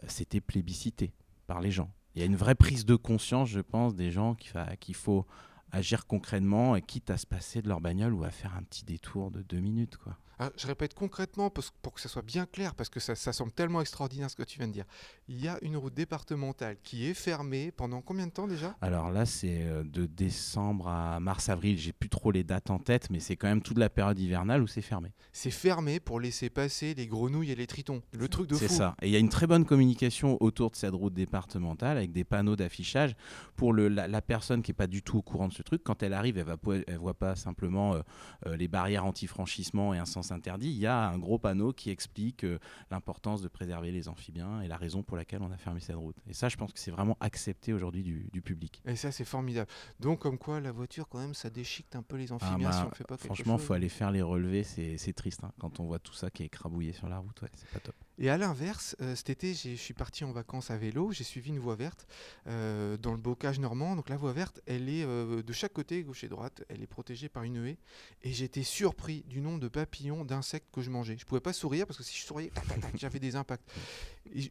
c'était 0.06 0.40
plébiscité 0.40 1.12
par 1.46 1.60
les 1.60 1.70
gens. 1.70 1.90
Il 2.14 2.20
y 2.20 2.22
a 2.22 2.26
une 2.26 2.36
vraie 2.36 2.54
prise 2.54 2.86
de 2.86 2.94
conscience, 2.94 3.48
je 3.48 3.60
pense, 3.60 3.94
des 3.94 4.10
gens 4.10 4.34
qu'il 4.34 4.94
faut 4.94 5.26
agir 5.72 6.06
concrètement, 6.06 6.76
et 6.76 6.82
quitte 6.82 7.10
à 7.10 7.16
se 7.16 7.26
passer 7.26 7.62
de 7.62 7.68
leur 7.68 7.80
bagnole 7.80 8.12
ou 8.12 8.24
à 8.24 8.30
faire 8.30 8.54
un 8.56 8.62
petit 8.62 8.84
détour 8.84 9.30
de 9.30 9.42
deux 9.42 9.58
minutes. 9.58 9.96
Quoi. 9.96 10.16
Ah, 10.44 10.50
je 10.56 10.66
répète 10.66 10.92
concrètement 10.94 11.50
pour 11.50 11.94
que 11.94 12.00
ça 12.00 12.08
soit 12.08 12.22
bien 12.22 12.46
clair, 12.46 12.74
parce 12.74 12.88
que 12.88 12.98
ça, 12.98 13.14
ça 13.14 13.32
semble 13.32 13.52
tellement 13.52 13.80
extraordinaire 13.80 14.28
ce 14.28 14.34
que 14.34 14.42
tu 14.42 14.58
viens 14.58 14.66
de 14.66 14.72
dire. 14.72 14.86
Il 15.28 15.40
y 15.40 15.46
a 15.46 15.56
une 15.62 15.76
route 15.76 15.94
départementale 15.94 16.78
qui 16.82 17.06
est 17.06 17.14
fermée 17.14 17.70
pendant 17.70 18.00
combien 18.00 18.26
de 18.26 18.32
temps 18.32 18.48
déjà? 18.48 18.74
Alors 18.80 19.12
là, 19.12 19.24
c'est 19.24 19.62
euh, 19.62 19.84
de 19.84 20.04
décembre 20.06 20.88
à 20.88 21.20
mars-avril. 21.20 21.78
J'ai 21.78 21.92
plus 21.92 22.08
trop 22.08 22.32
les 22.32 22.42
dates 22.42 22.70
en 22.70 22.80
tête, 22.80 23.08
mais 23.10 23.20
c'est 23.20 23.36
quand 23.36 23.46
même 23.46 23.62
toute 23.62 23.78
la 23.78 23.88
période 23.88 24.18
hivernale 24.18 24.62
où 24.62 24.66
c'est 24.66 24.82
fermé. 24.82 25.12
C'est 25.30 25.52
fermé 25.52 26.00
pour 26.00 26.18
laisser 26.18 26.50
passer 26.50 26.94
les 26.94 27.06
grenouilles 27.06 27.52
et 27.52 27.54
les 27.54 27.68
tritons. 27.68 28.02
Le 28.12 28.26
truc 28.26 28.48
de 28.48 28.56
C'est 28.56 28.66
fou. 28.66 28.74
ça. 28.74 28.96
Et 29.00 29.06
il 29.06 29.12
y 29.12 29.16
a 29.16 29.20
une 29.20 29.28
très 29.28 29.46
bonne 29.46 29.64
communication 29.64 30.38
autour 30.42 30.72
de 30.72 30.76
cette 30.76 30.94
route 30.94 31.14
départementale 31.14 31.98
avec 31.98 32.10
des 32.10 32.24
panneaux 32.24 32.56
d'affichage 32.56 33.14
pour 33.54 33.72
le, 33.72 33.86
la, 33.86 34.08
la 34.08 34.22
personne 34.22 34.60
qui 34.62 34.70
n'est 34.72 34.76
pas 34.76 34.88
du 34.88 35.02
tout 35.02 35.18
au 35.18 35.22
courant 35.22 35.46
de 35.46 35.52
ce 35.52 35.62
truc. 35.62 35.84
Quand 35.84 36.02
elle 36.02 36.14
arrive, 36.14 36.36
elle 36.38 36.46
ne 36.88 36.98
voit 36.98 37.14
pas 37.14 37.36
simplement 37.36 37.94
euh, 37.94 38.00
euh, 38.46 38.56
les 38.56 38.66
barrières 38.66 39.04
anti-franchissement 39.04 39.94
et 39.94 39.98
un 39.98 40.04
sens 40.04 40.31
interdit. 40.32 40.68
Il 40.68 40.78
y 40.78 40.86
a 40.86 41.08
un 41.08 41.18
gros 41.18 41.38
panneau 41.38 41.72
qui 41.72 41.90
explique 41.90 42.44
euh, 42.44 42.58
l'importance 42.90 43.42
de 43.42 43.48
préserver 43.48 43.92
les 43.92 44.08
amphibiens 44.08 44.60
et 44.62 44.68
la 44.68 44.76
raison 44.76 45.02
pour 45.02 45.16
laquelle 45.16 45.42
on 45.42 45.50
a 45.52 45.56
fermé 45.56 45.80
cette 45.80 45.96
route. 45.96 46.16
Et 46.28 46.32
ça, 46.34 46.48
je 46.48 46.56
pense 46.56 46.72
que 46.72 46.78
c'est 46.80 46.90
vraiment 46.90 47.16
accepté 47.20 47.72
aujourd'hui 47.72 48.02
du, 48.02 48.28
du 48.32 48.42
public. 48.42 48.82
Et 48.86 48.96
ça, 48.96 49.12
c'est 49.12 49.24
formidable. 49.24 49.68
Donc, 50.00 50.18
comme 50.20 50.38
quoi, 50.38 50.60
la 50.60 50.72
voiture, 50.72 51.08
quand 51.08 51.18
même, 51.18 51.34
ça 51.34 51.50
déchiquette 51.50 51.96
un 51.96 52.02
peu 52.02 52.16
les 52.16 52.32
amphibiens 52.32 52.68
Ah 52.70 52.72
si 52.72 52.82
bah, 52.82 52.88
on 52.90 52.94
fait 52.94 53.04
pas 53.04 53.16
quelque 53.16 53.26
franchement, 53.26 53.58
chose. 53.58 53.66
faut 53.66 53.72
aller 53.74 53.88
faire 53.88 54.10
les 54.10 54.22
relevés, 54.22 54.64
c'est 54.64 54.96
c'est 54.98 55.12
triste 55.12 55.44
hein, 55.44 55.52
quand 55.58 55.80
on 55.80 55.84
voit 55.84 55.98
tout 55.98 56.12
ça 56.14 56.30
qui 56.30 56.42
est 56.42 56.46
écrabouillé 56.46 56.92
sur 56.92 57.08
la 57.08 57.18
route. 57.18 57.40
Ouais, 57.42 57.50
c'est 57.54 57.68
pas 57.70 57.80
top. 57.80 57.94
Et 58.18 58.28
à 58.28 58.36
l'inverse, 58.36 58.94
euh, 59.00 59.16
cet 59.16 59.30
été, 59.30 59.54
je 59.54 59.74
suis 59.74 59.94
parti 59.94 60.24
en 60.24 60.32
vacances 60.32 60.70
à 60.70 60.76
vélo, 60.76 61.12
j'ai 61.12 61.24
suivi 61.24 61.48
une 61.48 61.58
voie 61.58 61.76
verte 61.76 62.06
euh, 62.46 62.96
dans 62.98 63.12
le 63.12 63.18
bocage 63.18 63.58
normand. 63.58 63.96
Donc 63.96 64.10
la 64.10 64.16
voie 64.16 64.32
verte, 64.32 64.60
elle 64.66 64.88
est 64.88 65.04
euh, 65.04 65.42
de 65.42 65.52
chaque 65.52 65.72
côté, 65.72 66.02
gauche 66.02 66.22
et 66.22 66.28
droite, 66.28 66.62
elle 66.68 66.82
est 66.82 66.86
protégée 66.86 67.30
par 67.30 67.42
une 67.44 67.64
haie. 67.66 67.78
Et 68.22 68.32
j'étais 68.32 68.64
surpris 68.64 69.24
du 69.28 69.40
nombre 69.40 69.60
de 69.60 69.68
papillons, 69.68 70.24
d'insectes 70.24 70.68
que 70.72 70.82
je 70.82 70.90
mangeais. 70.90 71.16
Je 71.18 71.24
pouvais 71.24 71.40
pas 71.40 71.54
sourire 71.54 71.86
parce 71.86 71.98
que 71.98 72.04
si 72.04 72.18
je 72.18 72.24
souriais, 72.24 72.52
j'avais 72.94 73.18
des 73.18 73.34
impacts. 73.34 73.68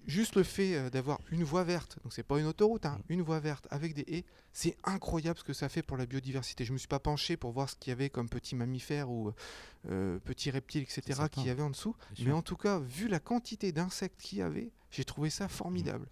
Juste 0.06 0.36
le 0.36 0.44
fait 0.44 0.90
d'avoir 0.90 1.20
une 1.32 1.44
voie 1.44 1.64
verte, 1.64 1.98
donc 2.04 2.14
c'est 2.14 2.24
pas 2.24 2.40
une 2.40 2.46
autoroute, 2.46 2.86
hein, 2.86 3.00
une 3.10 3.22
voie 3.22 3.40
verte 3.40 3.68
avec 3.72 3.94
des 3.94 4.04
haies, 4.08 4.26
c'est 4.52 4.76
incroyable 4.84 5.40
ce 5.40 5.44
que 5.44 5.54
ça 5.54 5.70
fait 5.70 5.82
pour 5.82 5.98
la 5.98 6.06
biodiversité. 6.06 6.66
Je 6.66 6.74
me 6.74 6.78
suis 6.78 6.90
pas 6.90 7.00
penché 7.00 7.38
pour 7.38 7.52
voir 7.52 7.70
ce 7.70 7.76
qu'il 7.76 7.92
y 7.92 7.94
avait 7.94 8.10
comme 8.10 8.28
petits 8.28 8.56
mammifères 8.56 9.10
ou 9.10 9.32
euh, 9.90 10.20
petits 10.20 10.52
reptiles, 10.52 10.84
etc., 10.84 11.24
qu'il 11.32 11.46
y 11.46 11.50
avait 11.50 11.64
en 11.64 11.70
dessous. 11.70 11.96
Mais 12.24 12.32
en 12.32 12.42
tout 12.42 12.58
cas, 12.58 12.80
vu 12.80 13.08
la 13.08 13.20
quantité 13.20 13.72
d'insectes 13.72 14.22
qu'il 14.22 14.40
y 14.40 14.42
avait, 14.42 14.72
j'ai 14.92 15.06
trouvé 15.06 15.30
ça 15.30 15.48
formidable. 15.48 16.08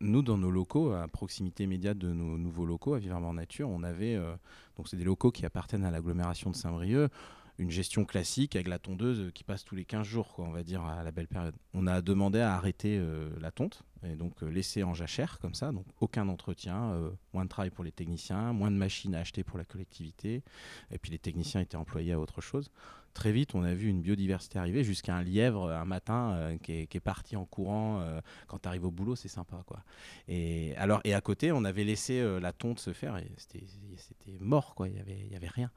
Nous, 0.00 0.22
dans 0.22 0.36
nos 0.36 0.50
locaux, 0.50 0.92
à 0.92 1.06
proximité 1.06 1.64
immédiate 1.64 1.98
de 1.98 2.12
nos 2.12 2.38
nouveaux 2.38 2.66
locaux 2.66 2.94
à 2.94 2.98
Vivement 2.98 3.32
Nature, 3.32 3.68
on 3.68 3.84
avait, 3.84 4.16
euh, 4.16 4.34
donc 4.76 4.88
c'est 4.88 4.96
des 4.96 5.04
locaux 5.04 5.30
qui 5.30 5.46
appartiennent 5.46 5.84
à 5.84 5.92
l'agglomération 5.92 6.50
de 6.50 6.56
Saint-Brieuc, 6.56 7.10
une 7.58 7.70
gestion 7.70 8.04
classique 8.04 8.56
avec 8.56 8.68
la 8.68 8.78
tondeuse 8.78 9.30
qui 9.32 9.44
passe 9.44 9.64
tous 9.64 9.76
les 9.76 9.84
15 9.84 10.06
jours, 10.06 10.32
quoi, 10.34 10.44
on 10.44 10.50
va 10.50 10.62
dire, 10.64 10.82
à 10.82 11.04
la 11.04 11.12
belle 11.12 11.28
période. 11.28 11.54
On 11.72 11.86
a 11.86 12.02
demandé 12.02 12.40
à 12.40 12.54
arrêter 12.54 12.98
euh, 12.98 13.30
la 13.40 13.52
tonte 13.52 13.82
et 14.04 14.14
donc 14.14 14.42
euh, 14.42 14.48
laisser 14.48 14.82
en 14.82 14.94
jachère 14.94 15.38
comme 15.38 15.54
ça, 15.54 15.72
donc 15.72 15.86
aucun 16.00 16.28
entretien, 16.28 16.92
euh, 16.92 17.10
moins 17.32 17.44
de 17.44 17.48
travail 17.48 17.70
pour 17.70 17.84
les 17.84 17.92
techniciens, 17.92 18.52
moins 18.52 18.70
de 18.70 18.76
machines 18.76 19.14
à 19.14 19.20
acheter 19.20 19.44
pour 19.44 19.58
la 19.58 19.64
collectivité, 19.64 20.42
et 20.90 20.98
puis 20.98 21.10
les 21.10 21.18
techniciens 21.18 21.60
étaient 21.60 21.76
employés 21.76 22.12
à 22.12 22.20
autre 22.20 22.40
chose. 22.40 22.70
Très 23.16 23.32
vite, 23.32 23.54
on 23.54 23.62
a 23.62 23.72
vu 23.72 23.88
une 23.88 24.02
biodiversité 24.02 24.58
arriver 24.58 24.84
jusqu'à 24.84 25.16
un 25.16 25.22
lièvre 25.22 25.70
un 25.70 25.86
matin 25.86 26.32
euh, 26.34 26.58
qui, 26.58 26.72
est, 26.82 27.00
parti 27.00 27.34
en 27.34 27.46
courant. 27.46 28.02
euh, 28.02 28.20
quand 28.46 28.58
tu 28.58 28.68
arrives 28.68 28.84
au 28.84 28.90
boulot, 28.90 29.16
c'est 29.16 29.28
sympa. 29.28 29.62
Quoi. 29.66 29.82
Et, 30.28 30.76
alors, 30.76 31.00
et 31.02 31.14
à 31.14 31.22
côté, 31.22 31.50
on 31.50 31.64
avait 31.64 31.84
laissé 31.84 32.20
euh, 32.20 32.38
la 32.40 32.52
tonte 32.52 32.78
se 32.78 32.92
faire 32.92 33.16
et 33.16 33.26
c'était 33.38 34.36
mort. 34.38 34.74
Quoi. 34.74 34.88
Il 34.88 35.02
n'y 35.02 35.30
y 35.32 35.34
avait 35.34 35.48
rien. 35.48 35.70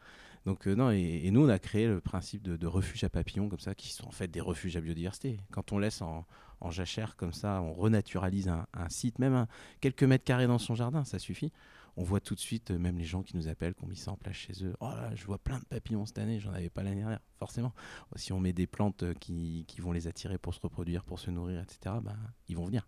Donc, 0.49 0.65
euh, 0.65 0.73
non, 0.73 0.89
et, 0.89 1.29
nous, 1.29 1.45
on 1.45 1.49
a 1.49 1.59
créé 1.59 1.85
le 1.85 2.01
principe 2.01 2.41
de, 2.41 2.57
de 2.57 2.65
refuge 2.65 3.03
à 3.03 3.09
papillons, 3.09 3.49
comme 3.49 3.59
ça, 3.59 3.75
qui 3.75 3.89
sont 3.89 4.07
en 4.07 4.11
fait 4.11 4.27
des 4.27 4.41
refuges 4.41 4.75
à 4.77 4.81
biodiversité. 4.81 5.37
Quand 5.51 5.73
on 5.73 5.77
laisse 5.77 6.01
en, 6.01 6.25
jachère 6.71 7.15
comme 7.17 7.33
ça, 7.33 7.61
on 7.61 7.71
renaturalise 7.71 8.47
un, 8.47 8.89
site, 8.89 9.19
même 9.19 9.45
quelques 9.79 10.01
mètres 10.01 10.23
carrés 10.23 10.47
dans 10.47 10.57
son 10.57 10.73
jardin, 10.73 11.03
ça 11.03 11.19
suffit. 11.19 11.51
On 11.97 12.03
voit 12.03 12.19
tout 12.19 12.33
de 12.33 12.39
suite, 12.39 12.71
euh, 12.71 12.79
même 12.79 12.97
les 12.97 13.05
gens 13.05 13.21
qui 13.21 13.37
nous 13.37 13.47
appellent, 13.47 13.75
qui 13.75 13.83
ont 13.83 13.87
mis 13.87 13.95
ça 13.95 14.09
en 14.09 14.17
place 14.17 14.37
chez 14.37 14.65
eux. 14.65 14.73
Oh 14.79 14.87
là, 14.87 15.13
je 15.13 15.23
vois 15.23 15.37
plein 15.37 15.59
de 15.59 15.65
papillons 15.65 16.07
cette 16.07 16.17
année, 16.17 16.39
j'en 16.39 16.51
avais 16.51 16.71
pas 16.71 16.81
l'année 16.81 17.01
dernière, 17.01 17.21
forcément. 17.37 17.71
Si 18.15 18.33
on 18.33 18.39
met 18.39 18.51
des 18.51 18.65
plantes 18.65 19.03
euh, 19.03 19.13
qui, 19.13 19.65
qui 19.67 19.81
vont 19.81 19.91
les 19.91 20.07
attirer 20.07 20.39
pour 20.39 20.55
se 20.55 20.59
reproduire, 20.61 21.03
pour 21.03 21.19
se 21.19 21.29
nourrir, 21.29 21.61
etc., 21.61 21.97
bah, 22.01 22.15
ils 22.47 22.57
vont 22.57 22.65
venir. 22.65 22.87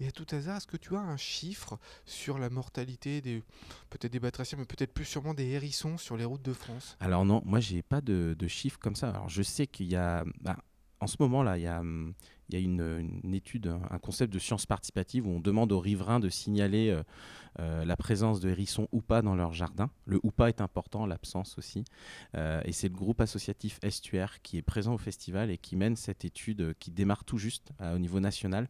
Et 0.00 0.06
à 0.06 0.12
tout 0.12 0.26
hasard, 0.32 0.56
est-ce 0.56 0.66
que 0.66 0.76
tu 0.76 0.96
as 0.96 1.00
un 1.00 1.16
chiffre 1.16 1.78
sur 2.04 2.38
la 2.38 2.50
mortalité 2.50 3.20
des 3.20 3.42
peut-être 3.90 4.12
des 4.12 4.20
batraciens, 4.20 4.58
mais 4.58 4.64
peut-être 4.64 4.92
plus 4.92 5.04
sûrement 5.04 5.34
des 5.34 5.46
hérissons 5.50 5.98
sur 5.98 6.16
les 6.16 6.24
routes 6.24 6.42
de 6.42 6.52
France? 6.52 6.96
Alors 7.00 7.24
non, 7.24 7.42
moi 7.44 7.60
j'ai 7.60 7.82
pas 7.82 8.00
de, 8.00 8.36
chiffres 8.46 8.78
comme 8.78 8.96
ça. 8.96 9.10
Alors 9.10 9.28
je 9.28 9.42
sais 9.42 9.66
qu'il 9.66 9.86
y 9.86 9.96
a, 9.96 10.24
bah, 10.40 10.56
en 11.00 11.06
ce 11.06 11.16
moment 11.20 11.42
là, 11.42 11.58
il 11.58 11.62
y 11.62 11.66
a, 11.66 11.80
une, 12.58 13.20
étude, 13.32 13.66
un- 13.66 13.98
concept 13.98 14.32
de 14.32 14.38
science 14.38 14.66
participative 14.66 15.26
où 15.26 15.30
on 15.30 15.40
demande 15.40 15.72
aux 15.72 15.80
riverains 15.80 16.20
de 16.20 16.28
signaler 16.28 16.90
euh, 16.90 17.02
euh, 17.60 17.84
la 17.84 17.96
présence 17.96 18.40
de 18.40 18.48
hérissons 18.48 18.88
ou 18.92 19.02
pas 19.02 19.22
dans 19.22 19.34
leur 19.34 19.52
jardin. 19.52 19.90
Le 20.06 20.18
ou 20.22 20.30
pas 20.30 20.48
est 20.48 20.60
important, 20.60 21.06
l'absence 21.06 21.58
aussi. 21.58 21.84
Euh, 22.36 22.62
et 22.64 22.72
c'est 22.72 22.88
le 22.88 22.94
groupe 22.94 23.20
associatif 23.20 23.78
Estuaire 23.82 24.40
qui 24.42 24.56
est 24.56 24.62
présent 24.62 24.94
au 24.94 24.98
festival 24.98 25.50
et 25.50 25.58
qui 25.58 25.76
mène 25.76 25.96
cette 25.96 26.24
étude 26.24 26.74
qui 26.78 26.90
démarre 26.90 27.24
tout 27.24 27.38
juste 27.38 27.70
au 27.80 27.98
niveau 27.98 28.20
national. 28.20 28.68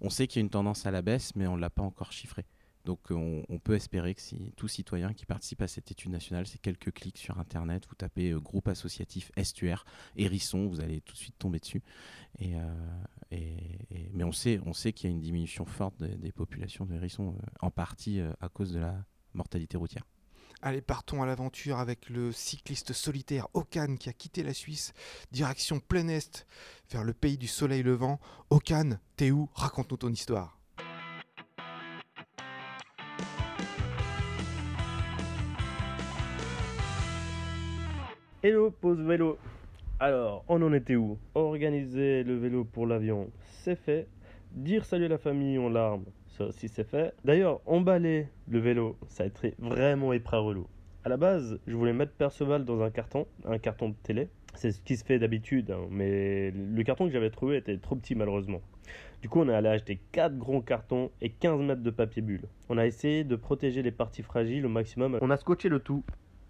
On 0.00 0.10
sait 0.10 0.26
qu'il 0.26 0.40
y 0.40 0.42
a 0.42 0.44
une 0.44 0.50
tendance 0.50 0.86
à 0.86 0.90
la 0.90 1.02
baisse, 1.02 1.34
mais 1.34 1.46
on 1.46 1.56
ne 1.56 1.60
l'a 1.60 1.70
pas 1.70 1.82
encore 1.82 2.12
chiffré. 2.12 2.44
Donc 2.84 3.10
euh, 3.10 3.42
on, 3.50 3.58
peut 3.58 3.74
espérer 3.74 4.14
que 4.14 4.20
si 4.22 4.52
tout 4.56 4.66
citoyen 4.66 5.12
qui 5.12 5.26
participe 5.26 5.60
à 5.60 5.68
cette 5.68 5.90
étude 5.90 6.10
nationale, 6.10 6.46
c'est 6.46 6.58
quelques 6.58 6.90
clics 6.90 7.18
sur 7.18 7.38
Internet, 7.38 7.86
vous 7.86 7.94
tapez 7.94 8.30
euh, 8.30 8.40
groupe 8.40 8.66
associatif 8.66 9.30
Estuaire, 9.36 9.84
Hérisson, 10.16 10.66
vous 10.68 10.80
allez 10.80 11.02
tout 11.02 11.12
de 11.12 11.18
suite 11.18 11.38
tomber 11.38 11.58
dessus. 11.58 11.82
Euh, 12.40 12.74
mais 14.14 14.24
on 14.24 14.32
sait, 14.32 14.58
qu'il 14.94 15.10
y 15.10 15.12
a 15.12 15.14
une 15.14 15.20
diminution 15.20 15.66
forte 15.66 16.02
des, 16.02 16.32
populations 16.32 16.86
de 16.86 16.94
hérissons, 16.94 17.34
en 17.60 17.70
partie 17.70 18.20
à 18.40 18.48
cause 18.48 18.72
de 18.72 18.78
la 18.78 19.04
mortalité 19.34 19.76
routière. 19.76 20.06
Allez, 20.60 20.80
partons 20.80 21.22
à 21.22 21.26
l'aventure 21.26 21.78
avec 21.78 22.10
le 22.10 22.32
cycliste 22.32 22.92
solitaire 22.92 23.46
Okan 23.54 23.94
qui 23.94 24.08
a 24.08 24.12
quitté 24.12 24.42
la 24.42 24.52
Suisse, 24.52 24.92
direction 25.30 25.78
plein 25.78 26.08
Est, 26.08 26.48
vers 26.90 27.04
le 27.04 27.12
pays 27.12 27.38
du 27.38 27.46
soleil 27.46 27.84
levant. 27.84 28.18
Okan, 28.50 28.98
t'es 29.16 29.30
où? 29.30 29.48
Raconte-nous 29.54 29.98
ton 29.98 30.08
histoire. 30.08 30.58
Hello, 38.42 38.72
pause 38.72 39.00
vélo. 39.00 39.38
Alors, 40.00 40.44
on 40.48 40.60
en 40.62 40.72
était 40.72 40.96
où? 40.96 41.18
Organiser 41.36 42.24
le 42.24 42.36
vélo 42.36 42.64
pour 42.64 42.88
l'avion, 42.88 43.30
c'est 43.62 43.76
fait. 43.76 44.08
Dire 44.50 44.84
salut 44.84 45.04
à 45.04 45.08
la 45.08 45.18
famille 45.18 45.58
en 45.58 45.68
larmes, 45.68 46.06
aussi 46.46 46.68
c'est 46.68 46.88
fait. 46.88 47.14
D'ailleurs, 47.24 47.60
emballer 47.66 48.28
le 48.48 48.58
vélo, 48.58 48.96
ça 49.08 49.24
a 49.24 49.26
été 49.26 49.54
vraiment 49.58 50.12
épras 50.12 50.38
relou. 50.38 50.66
À 51.04 51.08
la 51.08 51.16
base, 51.16 51.58
je 51.66 51.74
voulais 51.74 51.92
mettre 51.92 52.12
Perceval 52.12 52.64
dans 52.64 52.82
un 52.82 52.90
carton, 52.90 53.26
un 53.44 53.58
carton 53.58 53.90
de 53.90 53.94
télé. 54.02 54.28
C'est 54.54 54.72
ce 54.72 54.80
qui 54.80 54.96
se 54.96 55.04
fait 55.04 55.18
d'habitude, 55.18 55.70
hein, 55.70 55.86
mais 55.90 56.50
le 56.50 56.82
carton 56.82 57.06
que 57.06 57.12
j'avais 57.12 57.30
trouvé 57.30 57.56
était 57.58 57.76
trop 57.78 57.96
petit 57.96 58.14
malheureusement. 58.14 58.60
Du 59.22 59.28
coup, 59.28 59.40
on 59.40 59.48
est 59.48 59.54
allé 59.54 59.68
acheter 59.68 60.00
4 60.12 60.36
gros 60.36 60.60
cartons 60.60 61.10
et 61.20 61.30
15 61.30 61.60
mètres 61.60 61.82
de 61.82 61.90
papier 61.90 62.22
bulle. 62.22 62.48
On 62.68 62.78
a 62.78 62.86
essayé 62.86 63.24
de 63.24 63.36
protéger 63.36 63.82
les 63.82 63.90
parties 63.90 64.22
fragiles 64.22 64.64
au 64.64 64.68
maximum. 64.68 65.18
On 65.20 65.30
a 65.30 65.36
scotché 65.36 65.68
le 65.68 65.80
tout 65.80 66.04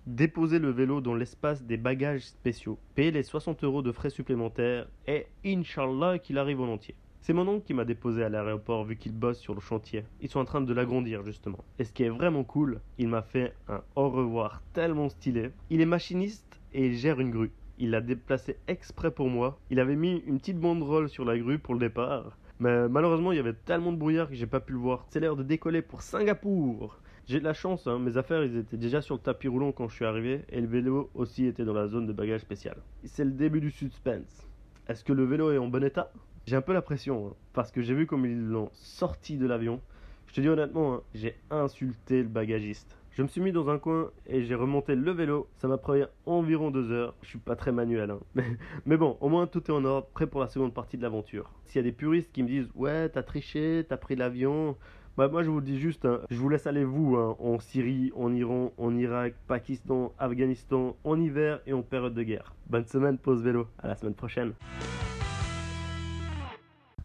déposer 0.08 0.58
le 0.58 0.70
vélo 0.70 1.00
dans 1.00 1.14
l'espace 1.14 1.62
des 1.62 1.76
bagages 1.76 2.22
spéciaux, 2.22 2.78
payer 2.94 3.10
les 3.10 3.22
60 3.22 3.62
euros 3.64 3.82
de 3.82 3.92
frais 3.92 4.10
supplémentaires 4.10 4.88
et 5.06 5.26
Inch'Allah 5.44 6.18
qu'il 6.18 6.38
arrive 6.38 6.60
en 6.60 6.72
entier. 6.72 6.94
C'est 7.20 7.32
mon 7.32 7.46
oncle 7.46 7.66
qui 7.66 7.74
m'a 7.74 7.84
déposé 7.84 8.22
à 8.22 8.28
l'aéroport 8.28 8.84
vu 8.84 8.96
qu'il 8.96 9.12
bosse 9.12 9.38
sur 9.38 9.54
le 9.54 9.60
chantier. 9.60 10.04
Ils 10.20 10.28
sont 10.28 10.40
en 10.40 10.44
train 10.44 10.60
de 10.60 10.72
l'agrandir 10.72 11.24
justement. 11.24 11.58
Et 11.78 11.84
ce 11.84 11.92
qui 11.92 12.04
est 12.04 12.08
vraiment 12.08 12.44
cool, 12.44 12.80
il 12.96 13.08
m'a 13.08 13.22
fait 13.22 13.54
un 13.68 13.82
au 13.96 14.08
revoir 14.08 14.62
tellement 14.72 15.08
stylé. 15.08 15.50
Il 15.70 15.80
est 15.80 15.86
machiniste 15.86 16.58
et 16.72 16.86
il 16.86 16.96
gère 16.96 17.20
une 17.20 17.30
grue. 17.30 17.52
Il 17.78 17.90
l'a 17.90 18.00
déplacé 18.00 18.56
exprès 18.66 19.10
pour 19.10 19.28
moi. 19.28 19.58
Il 19.70 19.78
avait 19.78 19.96
mis 19.96 20.22
une 20.26 20.38
petite 20.38 20.58
banderole 20.58 21.08
sur 21.08 21.24
la 21.24 21.38
grue 21.38 21.58
pour 21.58 21.74
le 21.74 21.80
départ. 21.80 22.36
Mais 22.60 22.88
malheureusement, 22.88 23.30
il 23.30 23.36
y 23.36 23.40
avait 23.40 23.52
tellement 23.52 23.92
de 23.92 23.98
brouillard 23.98 24.28
que 24.28 24.34
j'ai 24.34 24.46
pas 24.46 24.60
pu 24.60 24.72
le 24.72 24.78
voir. 24.78 25.06
C'est 25.10 25.20
l'heure 25.20 25.36
de 25.36 25.44
décoller 25.44 25.82
pour 25.82 26.02
Singapour. 26.02 26.98
J'ai 27.28 27.40
de 27.40 27.44
la 27.44 27.52
chance, 27.52 27.86
hein, 27.86 27.98
mes 27.98 28.16
affaires 28.16 28.42
étaient 28.42 28.78
déjà 28.78 29.02
sur 29.02 29.14
le 29.14 29.20
tapis 29.20 29.48
roulant 29.48 29.70
quand 29.70 29.86
je 29.88 29.94
suis 29.94 30.06
arrivé 30.06 30.46
et 30.48 30.62
le 30.62 30.66
vélo 30.66 31.10
aussi 31.14 31.44
était 31.44 31.66
dans 31.66 31.74
la 31.74 31.86
zone 31.86 32.06
de 32.06 32.12
bagages 32.14 32.40
spécial. 32.40 32.78
C'est 33.04 33.24
le 33.24 33.32
début 33.32 33.60
du 33.60 33.70
suspense. 33.70 34.48
Est-ce 34.88 35.04
que 35.04 35.12
le 35.12 35.24
vélo 35.24 35.52
est 35.52 35.58
en 35.58 35.68
bon 35.68 35.84
état? 35.84 36.10
J'ai 36.48 36.56
un 36.56 36.62
peu 36.62 36.72
la 36.72 36.80
pression 36.80 37.26
hein, 37.26 37.34
parce 37.52 37.70
que 37.70 37.82
j'ai 37.82 37.92
vu 37.92 38.06
comme 38.06 38.24
ils 38.24 38.42
l'ont 38.48 38.70
sorti 38.72 39.36
de 39.36 39.46
l'avion. 39.46 39.82
Je 40.28 40.32
te 40.32 40.40
dis 40.40 40.48
honnêtement, 40.48 40.94
hein, 40.94 41.02
j'ai 41.14 41.36
insulté 41.50 42.22
le 42.22 42.28
bagagiste. 42.28 42.96
Je 43.10 43.20
me 43.20 43.28
suis 43.28 43.42
mis 43.42 43.52
dans 43.52 43.68
un 43.68 43.78
coin 43.78 44.08
et 44.26 44.42
j'ai 44.44 44.54
remonté 44.54 44.94
le 44.94 45.10
vélo. 45.10 45.46
Ça 45.58 45.68
m'a 45.68 45.76
pris 45.76 46.04
environ 46.24 46.70
deux 46.70 46.90
heures. 46.90 47.14
Je 47.20 47.28
suis 47.28 47.38
pas 47.38 47.54
très 47.54 47.70
manuel. 47.70 48.12
hein. 48.12 48.20
Mais, 48.86 48.96
bon, 48.96 49.18
au 49.20 49.28
moins 49.28 49.46
tout 49.46 49.62
est 49.62 49.74
en 49.74 49.84
ordre, 49.84 50.06
prêt 50.14 50.26
pour 50.26 50.40
la 50.40 50.48
seconde 50.48 50.72
partie 50.72 50.96
de 50.96 51.02
l'aventure. 51.02 51.52
S'il 51.66 51.80
y 51.80 51.80
a 51.80 51.82
des 51.82 51.92
puristes 51.92 52.32
qui 52.32 52.42
me 52.42 52.48
disent 52.48 52.70
Ouais, 52.74 53.10
t'as 53.10 53.22
triché, 53.22 53.84
t'as 53.86 53.98
pris 53.98 54.16
l'avion. 54.16 54.74
Bah, 55.18 55.28
moi 55.28 55.42
je 55.42 55.50
vous 55.50 55.60
dis 55.60 55.78
juste, 55.78 56.08
je 56.30 56.36
vous 56.38 56.48
laisse 56.48 56.66
aller 56.66 56.84
vous 56.84 57.14
en 57.14 57.58
Syrie, 57.58 58.10
en 58.16 58.32
Iran, 58.34 58.72
en 58.78 58.96
Irak, 58.96 59.34
Pakistan, 59.48 60.14
Afghanistan, 60.18 60.96
en 61.04 61.20
hiver 61.20 61.60
et 61.66 61.74
en 61.74 61.82
période 61.82 62.14
de 62.14 62.22
guerre. 62.22 62.54
Bonne 62.70 62.86
semaine, 62.86 63.18
pause 63.18 63.42
vélo. 63.42 63.66
À 63.82 63.88
la 63.88 63.96
semaine 63.96 64.14
prochaine. 64.14 64.54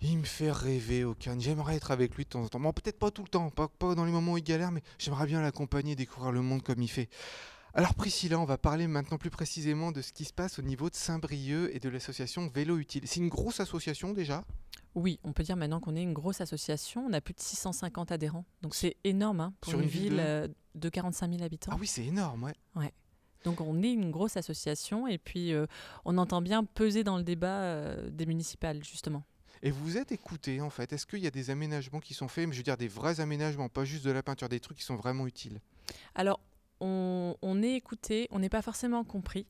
Il 0.04 0.18
me 0.18 0.24
fait 0.24 0.52
rêver, 0.52 1.04
Okan. 1.06 1.38
J'aimerais 1.40 1.76
être 1.76 1.92
avec 1.92 2.16
lui 2.16 2.26
de 2.26 2.30
temps 2.30 2.44
en 2.44 2.48
temps. 2.50 2.60
Bon, 2.60 2.74
peut-être 2.74 3.00
pas 3.00 3.10
tout 3.10 3.24
le 3.24 3.30
temps, 3.30 3.50
pas, 3.50 3.68
pas 3.70 3.96
dans 3.96 4.04
les 4.06 4.12
moments 4.12 4.34
où 4.34 4.38
il 4.38 4.44
galère, 4.44 4.72
mais 4.72 4.82
j'aimerais 5.00 5.26
bien 5.26 5.42
l'accompagner, 5.42 5.96
découvrir 5.96 6.32
le 6.32 6.42
monde 6.42 6.62
comme 6.62 6.82
il 6.82 6.90
fait. 6.90 7.10
Alors 7.74 7.96
Priscilla, 7.96 8.38
on 8.40 8.46
va 8.46 8.58
parler 8.58 8.86
maintenant 8.86 9.18
plus 9.18 9.30
précisément 9.32 9.92
de 9.92 10.02
ce 10.02 10.12
qui 10.14 10.26
se 10.26 10.34
passe 10.34 10.60
au 10.60 10.62
niveau 10.62 10.90
de 10.90 10.96
Saint-Brieuc 10.96 11.72
et 11.74 11.80
de 11.80 11.90
l'association 11.90 12.48
Vélo 12.48 12.78
Utile. 12.78 13.04
C'est 13.06 13.20
une 13.22 13.30
grosse 13.30 13.60
association 13.60 14.14
déjà? 14.14 14.44
Oui, 14.94 15.20
on 15.24 15.32
peut 15.34 15.42
dire 15.42 15.56
maintenant 15.56 15.80
qu'on 15.80 15.96
est 15.96 16.04
une 16.04 16.14
grosse 16.14 16.40
association. 16.42 17.06
On 17.10 17.14
a 17.14 17.22
plus 17.22 17.34
de 17.34 17.40
650 17.40 18.12
adhérents. 18.12 18.46
Donc 18.62 18.76
c'est 18.76 18.98
énorme 19.04 19.40
hein, 19.40 19.54
pour 19.62 19.72
Sur 19.72 19.80
une, 19.80 19.86
une 19.86 19.90
ville 19.90 20.02
ville 20.10 20.18
de- 20.18 20.20
euh, 20.20 20.48
de 20.76 20.90
45 20.90 21.32
000 21.32 21.44
habitants. 21.44 21.72
Ah 21.74 21.78
oui, 21.80 21.88
c'est 21.88 22.06
énorme, 22.06 22.44
ouais. 22.76 22.94
Donc 23.44 23.60
on 23.60 23.82
est 23.84 23.92
une 23.92 24.12
grosse 24.12 24.38
association 24.38 25.08
et 25.08 25.18
puis 25.18 25.52
euh, 25.52 25.66
on 26.06 26.18
entend 26.18 26.42
bien 26.42 26.64
peser 26.64 27.04
dans 27.04 27.18
le 27.18 27.24
débat 27.24 27.62
euh, 27.62 28.10
des 28.10 28.26
municipales, 28.26 28.84
justement. 28.84 29.24
Et 29.66 29.72
vous 29.72 29.98
êtes 29.98 30.12
écouté 30.12 30.60
en 30.60 30.70
fait. 30.70 30.92
Est-ce 30.92 31.08
qu'il 31.08 31.20
y 31.20 31.28
a 31.28 31.32
des 31.32 31.50
aménagements 31.50 32.02
qui 32.02 32.14
sont 32.14 32.28
faits? 32.28 32.52
Je 32.52 32.58
veux 32.58 32.64
dire 32.64 32.76
des 32.76 32.90
vrais 32.90 33.22
aménagements, 33.22 33.70
pas 33.70 33.86
juste 33.86 34.06
de 34.06 34.12
la 34.12 34.22
peinture, 34.22 34.50
des 34.50 34.60
trucs 34.60 34.78
qui 34.78 34.84
sont 34.84 34.98
vraiment 34.98 35.26
utiles. 35.26 35.62
Alors, 36.16 36.42
on 36.82 37.64
est 37.64 37.76
écouté, 37.76 38.28
on 38.32 38.40
n'est 38.40 38.50
pas 38.50 38.62
forcément 38.62 39.06
compris. 39.06 39.48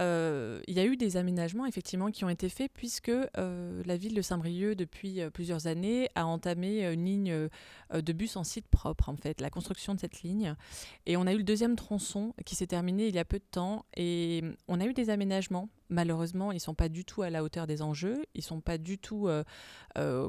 Euh, 0.00 0.60
Il 0.66 0.74
y 0.74 0.80
a 0.80 0.84
eu 0.84 0.96
des 0.96 1.16
aménagements 1.16 1.66
effectivement 1.66 2.10
qui 2.10 2.24
ont 2.24 2.28
été 2.28 2.48
faits 2.48 2.70
puisque 2.72 3.10
euh, 3.10 3.82
la 3.84 3.96
ville 3.96 4.14
de 4.14 4.22
Saint-Brieuc 4.22 4.74
depuis 4.74 5.20
euh, 5.20 5.30
plusieurs 5.30 5.66
années 5.66 6.08
a 6.14 6.26
entamé 6.26 6.84
une 6.92 7.04
ligne 7.04 7.48
de 7.92 8.12
bus 8.12 8.36
en 8.36 8.44
site 8.44 8.66
propre 8.68 9.08
en 9.08 9.16
fait, 9.16 9.40
la 9.40 9.50
construction 9.50 9.94
de 9.94 10.00
cette 10.00 10.22
ligne. 10.22 10.54
Et 11.06 11.16
on 11.16 11.26
a 11.26 11.32
eu 11.32 11.38
le 11.38 11.44
deuxième 11.44 11.76
tronçon 11.76 12.34
qui 12.44 12.54
s'est 12.54 12.66
terminé 12.66 13.08
il 13.08 13.14
y 13.14 13.18
a 13.18 13.24
peu 13.24 13.38
de 13.38 13.44
temps 13.50 13.84
et 13.96 14.42
on 14.68 14.80
a 14.80 14.86
eu 14.86 14.94
des 14.94 15.10
aménagements. 15.10 15.68
Malheureusement, 15.90 16.50
ils 16.50 16.60
sont 16.60 16.74
pas 16.74 16.88
du 16.88 17.04
tout 17.04 17.22
à 17.22 17.30
la 17.30 17.44
hauteur 17.44 17.66
des 17.66 17.82
enjeux, 17.82 18.24
ils 18.34 18.42
sont 18.42 18.60
pas 18.60 18.78
du 18.78 18.98
tout 18.98 19.28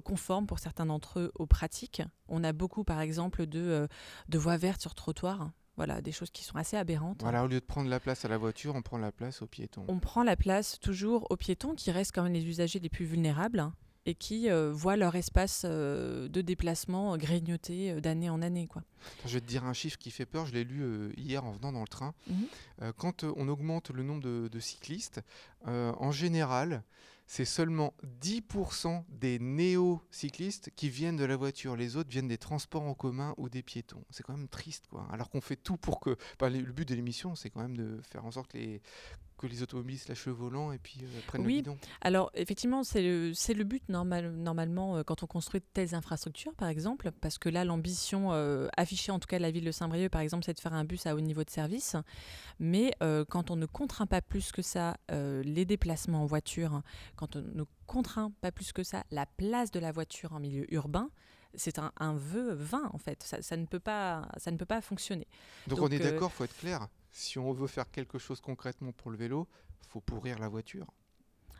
conformes 0.03 0.47
pour 0.47 0.59
certains 0.59 0.85
d'entre 0.85 1.19
eux 1.19 1.31
aux 1.35 1.47
pratiques. 1.47 2.01
On 2.27 2.43
a 2.43 2.53
beaucoup 2.53 2.83
par 2.83 3.01
exemple 3.01 3.45
de, 3.45 3.87
de 4.29 4.37
voies 4.37 4.57
vertes 4.57 4.81
sur 4.81 4.93
trottoir. 4.93 5.51
Voilà, 5.77 6.01
des 6.01 6.11
choses 6.11 6.31
qui 6.31 6.43
sont 6.43 6.55
assez 6.55 6.77
aberrantes. 6.77 7.21
Voilà, 7.21 7.43
au 7.43 7.47
lieu 7.47 7.59
de 7.59 7.65
prendre 7.65 7.89
la 7.89 7.99
place 7.99 8.23
à 8.23 8.29
la 8.29 8.37
voiture, 8.37 8.75
on 8.75 8.81
prend 8.81 8.97
la 8.97 9.11
place 9.11 9.41
aux 9.41 9.47
piétons. 9.47 9.85
On 9.87 9.99
prend 9.99 10.23
la 10.23 10.35
place 10.37 10.79
toujours 10.79 11.27
aux 11.29 11.35
piétons 11.35 11.75
qui 11.75 11.91
restent 11.91 12.13
quand 12.13 12.23
même 12.23 12.33
les 12.33 12.45
usagers 12.45 12.79
les 12.79 12.89
plus 12.89 13.05
vulnérables 13.05 13.59
hein, 13.59 13.73
et 14.05 14.15
qui 14.15 14.49
euh, 14.49 14.71
voient 14.71 14.95
leur 14.95 15.15
espace 15.15 15.63
euh, 15.65 16.29
de 16.29 16.41
déplacement 16.41 17.17
grignoter 17.17 17.91
euh, 17.91 17.99
d'année 17.99 18.29
en 18.29 18.41
année. 18.41 18.67
Quoi. 18.67 18.83
Attends, 19.19 19.27
je 19.27 19.33
vais 19.33 19.41
te 19.41 19.47
dire 19.47 19.65
un 19.65 19.73
chiffre 19.73 19.97
qui 19.97 20.11
fait 20.11 20.25
peur, 20.25 20.45
je 20.45 20.53
l'ai 20.53 20.63
lu 20.63 21.11
hier 21.17 21.43
en 21.43 21.51
venant 21.51 21.73
dans 21.73 21.81
le 21.81 21.87
train. 21.87 22.13
Mhm. 22.27 22.91
Quand 22.97 23.23
on 23.23 23.47
augmente 23.47 23.89
le 23.89 24.03
nombre 24.03 24.21
de, 24.21 24.47
de 24.47 24.59
cyclistes, 24.59 25.21
en 25.65 26.11
général, 26.11 26.83
c'est 27.27 27.45
seulement 27.45 27.93
10% 28.21 29.03
des 29.09 29.39
néo-cyclistes 29.39 30.69
qui 30.75 30.89
viennent 30.89 31.15
de 31.15 31.25
la 31.25 31.35
voiture. 31.35 31.75
Les 31.75 31.95
autres 31.95 32.09
viennent 32.09 32.27
des 32.27 32.37
transports 32.37 32.83
en 32.83 32.93
commun 32.93 33.33
ou 33.37 33.49
des 33.49 33.63
piétons. 33.63 34.03
C'est 34.11 34.23
quand 34.23 34.37
même 34.37 34.47
triste, 34.47 34.85
quoi. 34.87 35.07
Alors 35.11 35.29
qu'on 35.29 35.41
fait 35.41 35.55
tout 35.55 35.77
pour 35.77 35.99
que... 35.99 36.15
le 36.41 36.71
but 36.71 36.87
de 36.87 36.93
l'émission, 36.93 37.35
c'est 37.35 37.49
quand 37.49 37.61
même 37.61 37.77
de 37.77 37.99
faire 38.03 38.25
en 38.25 38.31
sorte 38.31 38.51
que 38.51 38.57
les, 38.57 38.81
que 39.37 39.47
les 39.47 39.61
automobilistes 39.63 40.07
lâchent 40.07 40.25
le 40.27 40.31
volant 40.33 40.71
et 40.71 40.77
puis 40.77 40.99
euh, 41.03 41.19
prennent 41.27 41.41
Oui. 41.45 41.55
le 41.55 41.57
guidon. 41.59 41.77
Alors 42.01 42.31
effectivement, 42.35 42.83
c'est 42.83 43.01
le, 43.01 43.29
le 43.31 43.63
but 43.63 43.87
normal, 43.89 44.31
normalement 44.31 44.97
euh, 44.97 45.03
quand 45.03 45.23
on 45.23 45.27
construit 45.27 45.61
de 45.61 45.65
telles 45.73 45.93
infrastructures, 45.95 46.53
par 46.55 46.69
exemple, 46.69 47.11
parce 47.21 47.37
que 47.37 47.49
là, 47.49 47.65
l'ambition 47.65 48.31
euh, 48.33 48.67
affichée 48.77 48.85
affiché, 48.85 49.11
en 49.11 49.19
tout 49.19 49.27
cas 49.27 49.39
la 49.39 49.49
ville 49.51 49.65
de 49.65 49.71
Saint-Brieuc, 49.71 50.09
par 50.09 50.21
exemple, 50.21 50.45
c'est 50.45 50.53
de 50.53 50.59
faire 50.59 50.73
un 50.73 50.85
bus 50.85 51.05
à 51.07 51.15
haut 51.15 51.19
niveau 51.19 51.43
de 51.43 51.49
service. 51.49 51.95
Mais 52.59 52.93
euh, 53.01 53.25
quand 53.27 53.49
on 53.51 53.55
ne 53.55 53.65
contraint 53.65 54.05
pas 54.05 54.21
plus 54.21 54.51
que 54.51 54.61
ça 54.61 54.95
les 55.09 55.65
déplacements 55.65 56.21
en 56.21 56.25
voiture, 56.25 56.81
quand 57.15 57.35
on 57.35 57.41
ne 57.41 57.63
contraint 57.87 58.31
pas 58.41 58.51
plus 58.51 58.71
que 58.73 58.83
ça 58.83 59.03
la 59.11 59.25
place 59.25 59.71
de 59.71 59.79
la 59.79 59.91
voiture 59.91 60.33
en 60.33 60.39
milieu 60.39 60.71
urbain, 60.73 61.09
c'est 61.55 61.79
un, 61.79 61.91
un 61.97 62.13
vœu 62.15 62.53
vain 62.53 62.89
en 62.93 62.97
fait. 62.97 63.23
Ça, 63.23 63.41
ça 63.41 63.57
ne 63.57 63.65
peut 63.65 63.79
pas, 63.79 64.27
ça 64.37 64.51
ne 64.51 64.57
peut 64.57 64.65
pas 64.65 64.81
fonctionner. 64.81 65.27
Donc, 65.67 65.79
Donc, 65.79 65.89
on 65.89 65.91
est 65.91 65.99
d'accord, 65.99 66.31
faut 66.31 66.43
être 66.43 66.57
clair. 66.57 66.87
Si 67.17 67.39
on 67.39 67.53
veut 67.53 67.67
faire 67.67 67.89
quelque 67.89 68.17
chose 68.17 68.41
concrètement 68.41 68.91
pour 68.91 69.09
le 69.09 69.15
vélo, 69.15 69.47
faut 69.87 70.01
pourrir 70.01 70.37
la 70.37 70.49
voiture. 70.49 70.85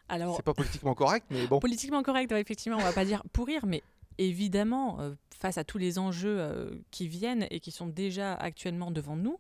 Alors, 0.10 0.36
C'est 0.36 0.44
pas 0.44 0.54
politiquement 0.54 0.94
correct, 0.94 1.28
mais 1.30 1.48
bon. 1.48 1.60
Politiquement 1.62 2.04
correct, 2.04 2.30
ouais, 2.34 2.42
effectivement, 2.42 2.78
on 2.78 2.84
va 2.84 2.92
pas 2.92 3.06
dire 3.06 3.24
pourrir, 3.32 3.66
mais 3.66 3.82
évidemment, 4.18 5.00
euh, 5.00 5.14
face 5.40 5.58
à 5.58 5.64
tous 5.64 5.78
les 5.78 5.98
enjeux 5.98 6.42
euh, 6.42 6.76
qui 6.92 7.08
viennent 7.08 7.48
et 7.52 7.62
qui 7.62 7.72
sont 7.72 7.88
déjà 7.88 8.34
actuellement 8.34 8.92
devant 8.92 9.16
nous, 9.16 9.40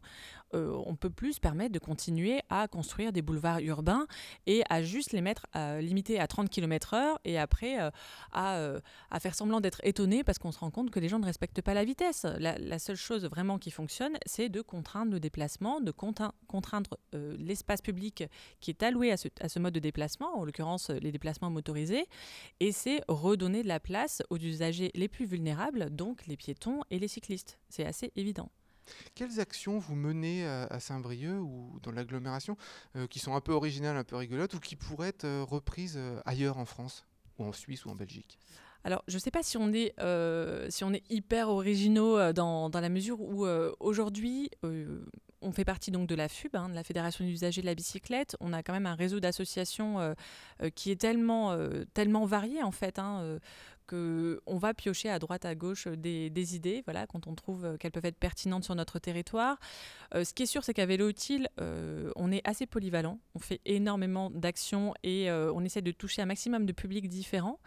euh, 0.53 0.81
on 0.85 0.95
peut 0.95 1.09
plus 1.09 1.33
se 1.33 1.39
permettre 1.39 1.73
de 1.73 1.79
continuer 1.79 2.41
à 2.49 2.67
construire 2.67 3.11
des 3.11 3.21
boulevards 3.21 3.59
urbains 3.61 4.07
et 4.45 4.63
à 4.69 4.83
juste 4.83 5.11
les 5.11 5.21
mettre 5.21 5.47
à, 5.53 5.81
limités 5.81 6.19
à 6.19 6.27
30 6.27 6.49
km/h 6.49 7.15
et 7.25 7.37
après 7.37 7.81
euh, 7.81 7.89
à, 8.31 8.55
euh, 8.55 8.79
à 9.11 9.19
faire 9.19 9.35
semblant 9.35 9.61
d'être 9.61 9.81
étonné 9.83 10.23
parce 10.23 10.37
qu'on 10.37 10.51
se 10.51 10.59
rend 10.59 10.71
compte 10.71 10.91
que 10.91 10.99
les 10.99 11.09
gens 11.09 11.19
ne 11.19 11.25
respectent 11.25 11.61
pas 11.61 11.73
la 11.73 11.83
vitesse. 11.83 12.25
La, 12.39 12.79
seule 12.79 12.95
chose 12.95 13.25
vraiment 13.25 13.57
qui 13.57 13.71
fonctionne, 13.71 14.17
c'est 14.25 14.49
de 14.49 14.61
contraindre 14.61 15.11
le 15.11 15.19
déplacement, 15.19 15.81
de 15.81 15.91
contraindre 15.91 16.97
euh, 17.13 17.35
l'espace 17.39 17.81
public 17.81 18.25
qui 18.59 18.71
est 18.71 18.83
alloué 18.83 19.11
à 19.11 19.17
ce, 19.17 19.29
à 19.39 19.49
ce 19.49 19.59
mode 19.59 19.73
de 19.73 19.79
déplacement, 19.79 20.37
en 20.37 20.43
l'occurrence 20.43 20.89
les 20.89 21.11
déplacements 21.11 21.49
motorisés, 21.49 22.05
et 22.59 22.71
c'est 22.71 23.01
redonner 23.07 23.63
de 23.63 23.67
la 23.67 23.79
place 23.79 24.21
aux 24.29 24.37
usagers 24.37 24.91
les 24.93 25.07
plus 25.07 25.25
vulnérables, 25.25 25.89
donc 25.89 26.27
les 26.27 26.37
piétons 26.37 26.81
et 26.91 26.99
les 26.99 27.07
cyclistes. 27.07 27.59
C'est 27.69 27.85
assez 27.85 28.11
évident. 28.15 28.49
Quelles 29.13 29.39
actions 29.39 29.79
vous 29.79 29.95
menez 29.95 30.45
à, 30.45 30.79
Saint-Brieuc 30.79 31.39
ou 31.39 31.79
dans 31.81 31.91
l'agglomération 31.91 32.57
euh, 32.95 33.07
qui 33.07 33.19
sont 33.19 33.35
un 33.35 33.41
peu 33.41 33.53
originales, 33.53 33.97
un 33.97 34.03
peu 34.03 34.15
rigolotes 34.15 34.53
ou 34.53 34.59
qui 34.59 34.75
pourraient 34.75 35.09
être 35.09 35.25
euh, 35.25 35.43
reprises 35.43 35.95
euh, 35.97 36.19
ailleurs 36.25 36.57
en 36.57 36.65
France 36.65 37.05
ou 37.37 37.45
en 37.45 37.53
Suisse 37.53 37.85
ou 37.85 37.89
en 37.89 37.95
Belgique? 37.95 38.39
Alors, 38.83 39.03
je 39.07 39.15
ne 39.15 39.19
sais 39.19 39.31
pas 39.31 39.41
si 39.41 39.57
on 39.57 39.73
est, 39.73 39.95
si 40.69 40.83
on 40.83 40.93
est 40.93 41.03
hyper 41.09 41.49
originaux 41.49 42.31
dans, 42.33 42.69
dans 42.69 42.79
la 42.79 42.89
mesure 42.89 43.19
où 43.19 43.47
aujourd'hui, 43.79 44.51
on 45.41 45.51
fait 45.51 45.65
partie 45.65 45.89
donc 45.89 46.07
de 46.07 46.13
la 46.13 46.29
FUB, 46.29 46.55
hein, 46.55 46.69
de 46.69 46.75
la 46.75 46.83
Fédération 46.83 47.25
des 47.25 47.31
usagers 47.31 47.61
de 47.61 47.65
la 47.65 47.73
bicyclette. 47.73 48.37
On 48.41 48.53
a 48.53 48.61
quand 48.61 48.73
même 48.73 48.85
un 48.85 48.93
réseau 48.93 49.19
d'associations 49.19 50.13
qui 50.75 50.91
est 50.91 51.01
tellement, 51.01 51.57
tellement 51.95 52.27
varié 52.27 52.61
en 52.61 52.69
fait. 52.69 52.99
Hein, 52.99 53.39
que 53.85 54.41
on 54.45 54.57
va 54.57 54.73
piocher 54.73 55.09
à 55.09 55.19
droite 55.19 55.45
à 55.45 55.55
gauche 55.55 55.87
euh, 55.87 55.95
des, 55.95 56.29
des 56.29 56.55
idées, 56.55 56.81
voilà, 56.85 57.07
quand 57.07 57.27
on 57.27 57.35
trouve 57.35 57.65
euh, 57.65 57.77
qu'elles 57.77 57.91
peuvent 57.91 58.05
être 58.05 58.17
pertinentes 58.19 58.63
sur 58.63 58.75
notre 58.75 58.99
territoire. 58.99 59.57
Euh, 60.13 60.23
ce 60.23 60.33
qui 60.33 60.43
est 60.43 60.47
sûr, 60.47 60.63
c'est 60.63 60.73
qu'à 60.73 60.85
Vélo 60.85 61.09
Utile, 61.09 61.49
euh, 61.61 62.11
on 62.15 62.31
est 62.31 62.41
assez 62.47 62.65
polyvalent. 62.65 63.19
On 63.35 63.39
fait 63.39 63.61
énormément 63.65 64.29
d'actions 64.31 64.93
et 65.03 65.29
euh, 65.29 65.51
on 65.53 65.63
essaie 65.63 65.81
de 65.81 65.91
toucher 65.91 66.21
un 66.21 66.25
maximum 66.25 66.65
de 66.65 66.71
publics 66.73 67.07
différents. 67.09 67.59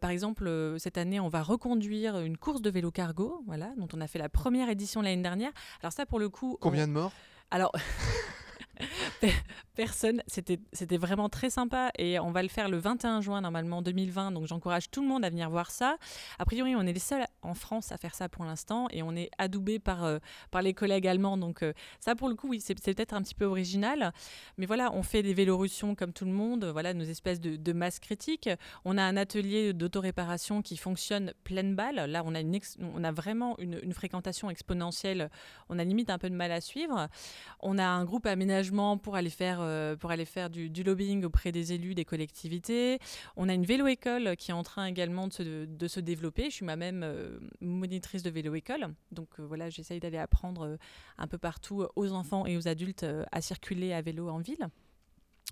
Par 0.00 0.10
exemple, 0.10 0.50
cette 0.78 0.98
année, 0.98 1.20
on 1.20 1.28
va 1.28 1.42
reconduire 1.42 2.18
une 2.20 2.36
course 2.36 2.62
de 2.62 2.70
vélo 2.70 2.90
cargo, 2.90 3.42
voilà, 3.46 3.72
dont 3.76 3.88
on 3.94 4.00
a 4.00 4.06
fait 4.06 4.18
la 4.18 4.28
première 4.28 4.68
édition 4.70 5.02
l'année 5.02 5.22
dernière. 5.22 5.52
Alors 5.82 5.92
ça, 5.92 6.06
pour 6.06 6.18
le 6.18 6.28
coup, 6.28 6.52
on- 6.54 6.56
Combien 6.68 6.86
de 6.88 6.92
morts? 6.92 7.12
Alors, 7.50 7.72
personne, 9.74 10.22
c'était 10.26 10.96
vraiment 10.96 11.28
très 11.28 11.50
sympa 11.50 11.90
et 11.98 12.18
on 12.18 12.30
va 12.30 12.42
le 12.42 12.48
faire 12.48 12.68
le 12.68 12.78
21 12.78 13.20
juin 13.20 13.40
normalement 13.40 13.82
2020, 13.82 14.32
donc 14.32 14.46
j'encourage 14.46 14.90
tout 14.90 15.02
le 15.02 15.08
monde 15.08 15.24
à 15.24 15.30
venir 15.30 15.50
voir 15.50 15.70
ça. 15.70 15.96
A 16.38 16.44
priori, 16.44 16.76
on 16.76 16.82
est 16.82 16.92
les 16.92 16.98
seuls 16.98 17.26
en 17.42 17.54
France 17.54 17.92
à 17.92 17.96
faire 17.96 18.14
ça 18.14 18.28
pour 18.28 18.44
l'instant 18.44 18.86
et 18.90 19.02
on 19.02 19.16
est 19.16 19.30
adoubé 19.38 19.78
par, 19.78 20.04
euh, 20.04 20.18
par 20.50 20.62
les 20.62 20.74
collègues 20.74 21.06
allemands, 21.06 21.36
donc 21.36 21.62
euh, 21.62 21.72
ça 22.00 22.14
pour 22.14 22.28
le 22.28 22.34
coup, 22.34 22.48
oui, 22.48 22.60
c'est 22.60 22.74
peut-être 22.74 23.14
un 23.14 23.22
petit 23.22 23.34
peu 23.34 23.44
original, 23.44 24.12
mais 24.58 24.66
voilà, 24.66 24.92
on 24.92 25.02
fait 25.02 25.22
des 25.22 25.34
vélorussions 25.34 25.94
comme 25.94 26.12
tout 26.12 26.24
le 26.24 26.32
monde, 26.32 26.64
voilà 26.64 26.94
nos 26.94 27.04
espèces 27.04 27.40
de, 27.40 27.72
masses 27.72 28.00
critiques. 28.00 28.50
On 28.84 28.98
a 28.98 29.02
un 29.02 29.16
atelier 29.16 29.72
d'autoréparation 29.72 30.60
qui 30.60 30.76
fonctionne 30.76 31.32
pleine 31.42 31.74
balle. 31.74 32.10
Là, 32.10 32.22
on 32.26 32.34
a, 32.34 32.40
une 32.40 32.58
on 32.80 33.02
a 33.02 33.12
vraiment 33.12 33.58
une, 33.58 33.80
une 33.82 33.94
fréquentation 33.94 34.50
exponentielle. 34.50 35.30
On 35.70 35.78
a 35.78 35.84
limite 35.84 36.10
un 36.10 36.18
peu 36.18 36.28
de 36.28 36.34
mal 36.34 36.52
à 36.52 36.60
suivre. 36.60 37.08
On 37.60 37.78
a 37.78 37.86
un 37.86 38.04
groupe 38.04 38.26
aménagement 38.26 38.71
pour 39.02 39.16
aller 39.16 39.30
faire, 39.30 39.58
euh, 39.60 39.96
pour 39.96 40.10
aller 40.10 40.24
faire 40.24 40.50
du, 40.50 40.68
lobbying 40.82 41.24
auprès 41.24 41.52
des 41.52 41.72
élus, 41.72 41.94
des 41.94 42.04
collectivités. 42.04 42.98
On 43.36 43.48
a 43.48 43.54
une 43.54 43.64
vélo-école 43.64 44.36
qui 44.36 44.50
est 44.50 44.54
en 44.54 44.62
train 44.62 44.86
également 44.86 45.28
de 45.28 45.32
se, 45.32 45.64
de 45.64 45.88
se 45.88 46.00
développer. 46.00 46.44
Je 46.44 46.56
suis 46.56 46.64
moi-même 46.64 47.02
euh, 47.02 47.38
monitrice 47.60 48.22
de 48.22 48.30
vélo-école. 48.30 48.88
Donc 49.10 49.28
euh, 49.38 49.42
voilà, 49.46 49.70
j'essaye 49.70 50.00
d'aller 50.00 50.18
apprendre 50.18 50.78
un 51.18 51.26
peu 51.26 51.38
partout 51.38 51.86
aux 51.96 52.12
enfants 52.12 52.46
et 52.46 52.56
aux 52.56 52.68
adultes 52.68 53.06
à 53.30 53.40
circuler 53.40 53.92
à 53.92 54.00
vélo 54.00 54.28
en 54.28 54.38
ville. 54.38 54.68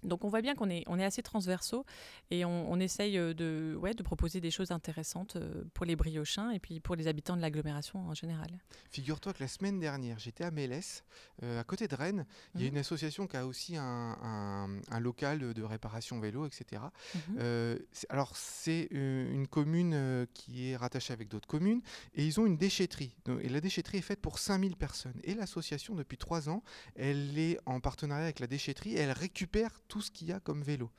Donc 0.02 0.24
on 0.24 0.28
voit 0.28 0.40
bien 0.42 0.54
qu'on 0.54 0.70
est, 0.70 0.82
on 0.86 0.98
est 0.98 1.04
assez 1.04 1.22
transversaux 1.22 1.84
et 2.30 2.44
on, 2.44 2.70
on 2.70 2.80
essaye 2.80 3.18
euh, 3.18 3.34
de, 3.34 3.76
ouais, 3.80 3.94
de 3.94 4.02
proposer 4.02 4.40
des 4.40 4.50
choses 4.50 4.70
intéressantes 4.70 5.36
euh, 5.36 5.64
pour 5.74 5.86
les 5.86 5.96
briochins 5.96 6.50
et 6.50 6.58
puis 6.58 6.80
pour 6.80 6.96
les 6.96 7.06
habitants 7.06 7.36
de 7.36 7.42
l'agglomération 7.42 8.00
en 8.08 8.14
général. 8.14 8.48
Figure-toi 8.90 9.32
que 9.32 9.42
la 9.42 9.48
semaine 9.48 9.78
dernière, 9.80 10.18
j'étais 10.18 10.44
à 10.44 10.50
Mélès, 10.50 11.04
euh, 11.42 11.60
à 11.60 11.64
côté 11.64 11.88
de 11.88 11.94
Rennes. 11.94 12.26
Il 12.54 12.60
y 12.60 12.64
a 12.64 12.66
Mhm. 12.68 12.74
une 12.74 12.80
association 12.80 13.26
qui 13.26 13.36
a 13.36 13.46
aussi 13.46 13.76
un, 13.76 13.82
un- 14.22 14.80
un 14.90 15.00
local 15.00 15.54
de 15.54 15.62
réparation 15.62 16.18
vélo, 16.20 16.46
etc. 16.46 16.82
Euh, 17.38 17.78
c'est- 17.92 18.10
alors, 18.10 18.36
c'est 18.36 18.88
une 18.90 19.46
commune 19.48 20.26
qui 20.34 20.70
est 20.70 20.76
rattachée 20.76 21.12
avec 21.12 21.28
d'autres 21.28 21.48
communes 21.48 21.80
et 22.14 22.24
ils 22.26 22.40
ont 22.40 22.46
une 22.46 22.56
déchetterie. 22.56 23.14
Et 23.42 23.48
la 23.48 23.60
déchetterie 23.60 23.98
est 23.98 24.02
faite 24.02 24.20
pour 24.20 24.38
5000 24.38 24.76
personnes. 24.76 25.18
Et 25.24 25.34
l'association, 25.34 25.94
depuis 25.94 26.16
trois 26.18 26.48
ans, 26.48 26.62
elle 26.96 27.38
est 27.38 27.58
en 27.66 27.80
partenariat 27.80 28.24
avec 28.24 28.40
la 28.40 28.46
déchetterie 28.46 28.94
et 28.94 28.98
elle 29.00 29.12
récupère 29.12 29.80
tout 29.90 30.00
ce 30.00 30.11
qu'il 30.11 30.29
y 30.29 30.33
a 30.33 30.40
comme 30.40 30.62
vélo. 30.62 30.90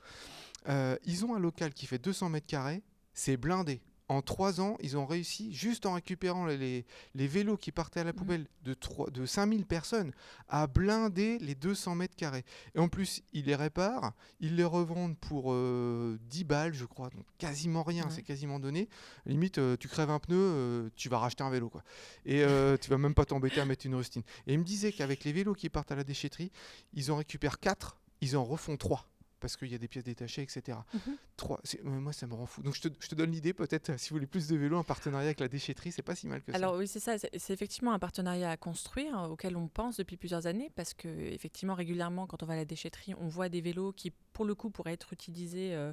Euh, 0.68 0.96
ils 1.04 1.24
ont 1.24 1.34
un 1.34 1.40
local 1.40 1.72
qui 1.74 1.86
fait 1.86 1.98
200 1.98 2.28
mètres 2.28 2.46
carrés, 2.46 2.82
c'est 3.14 3.36
blindé. 3.36 3.80
En 4.08 4.20
trois 4.20 4.60
ans, 4.60 4.76
ils 4.82 4.98
ont 4.98 5.06
réussi, 5.06 5.54
juste 5.54 5.86
en 5.86 5.94
récupérant 5.94 6.44
les- 6.44 6.84
vélos 7.14 7.56
qui 7.56 7.72
partaient 7.72 8.00
à 8.00 8.04
la 8.04 8.12
poubelle 8.12 8.46
de, 8.62 8.74
trois- 8.74 9.08
de 9.10 9.24
5000 9.24 9.64
personnes, 9.64 10.12
à 10.48 10.66
blinder 10.66 11.38
les 11.38 11.54
200 11.54 11.94
mètres 11.94 12.14
carrés. 12.16 12.44
Et 12.74 12.78
en 12.78 12.88
plus, 12.88 13.22
ils 13.32 13.46
les 13.46 13.54
réparent, 13.54 14.12
ils 14.40 14.54
les 14.56 14.64
revendent 14.64 15.16
pour 15.16 15.52
euh, 15.54 16.18
10 16.28 16.44
balles, 16.44 16.74
je 16.74 16.84
crois, 16.84 17.08
donc 17.08 17.24
quasiment 17.38 17.82
rien, 17.84 18.04
Ouais. 18.04 18.10
c'est 18.14 18.22
quasiment 18.22 18.60
donné. 18.60 18.88
Limite, 19.24 19.56
euh, 19.58 19.76
tu 19.78 19.88
crèves 19.88 20.10
un 20.10 20.18
pneu, 20.18 20.36
euh, 20.36 20.90
tu 20.94 21.08
vas 21.08 21.18
racheter 21.18 21.42
un 21.44 21.50
vélo, 21.50 21.70
quoi. 21.70 21.82
Et 22.26 22.42
tu 22.82 22.90
vas 22.90 22.98
même 22.98 23.14
pas 23.14 23.24
t'embêter 23.24 23.60
à 23.60 23.64
mettre 23.64 23.86
une 23.86 23.94
rustine. 23.94 24.22
Et 24.46 24.52
il 24.52 24.58
me 24.58 24.64
disait 24.64 24.92
qu'avec 24.92 25.24
les 25.24 25.32
vélos 25.32 25.54
qui 25.54 25.70
partent 25.70 25.92
à 25.92 25.96
la 25.96 26.04
déchetterie, 26.04 26.52
ils 26.92 27.10
en 27.12 27.16
récupèrent 27.16 27.60
4, 27.60 27.98
ils 28.22 28.36
en 28.36 28.44
refont 28.44 28.78
3 28.78 29.06
parce 29.42 29.56
qu'il 29.56 29.72
y 29.72 29.74
a 29.74 29.78
des 29.78 29.88
pièces 29.88 30.04
détachées, 30.04 30.42
etc. 30.42 30.78
Mhm. 30.94 31.16
Trois, 31.36 31.60
moi, 31.82 32.12
ça 32.12 32.28
me 32.28 32.34
rend 32.34 32.46
fou. 32.46 32.62
Donc, 32.62 32.76
je 32.76 32.82
te, 32.82 32.88
je 33.00 33.08
te 33.08 33.16
donne 33.16 33.32
l'idée, 33.32 33.52
peut-être, 33.52 33.90
euh, 33.90 33.98
si 33.98 34.10
vous 34.10 34.14
voulez 34.14 34.28
plus 34.28 34.46
de 34.46 34.56
vélos 34.56 34.78
en 34.78 34.84
partenariat 34.84 35.26
avec 35.26 35.40
la 35.40 35.48
déchetterie, 35.48 35.90
c'est 35.90 36.02
pas 36.02 36.14
si 36.14 36.28
mal 36.28 36.42
que 36.42 36.52
Alors 36.52 36.76
oui, 36.76 36.86
c'est 36.86 37.00
ça. 37.00 37.18
C'est 37.18 37.30
c'est 37.36 37.52
effectivement 37.52 37.92
un 37.92 37.98
partenariat 37.98 38.52
à 38.52 38.56
construire 38.56 39.18
euh, 39.18 39.26
auquel 39.26 39.56
on 39.56 39.66
pense 39.66 39.96
depuis 39.96 40.16
plusieurs 40.16 40.46
années 40.46 40.70
parce 40.76 40.94
que 40.94 41.08
effectivement 41.08 41.74
régulièrement, 41.74 42.28
quand 42.28 42.44
on 42.44 42.46
va 42.46 42.52
à 42.52 42.56
la 42.56 42.64
déchetterie, 42.64 43.14
on 43.18 43.26
voit 43.26 43.48
des 43.48 43.60
vélos 43.60 43.92
qui, 43.92 44.12
pour 44.32 44.44
le 44.44 44.54
coup, 44.54 44.70
pourraient 44.70 44.92
être 44.92 45.12
utilisés 45.12 45.74
euh, 45.74 45.92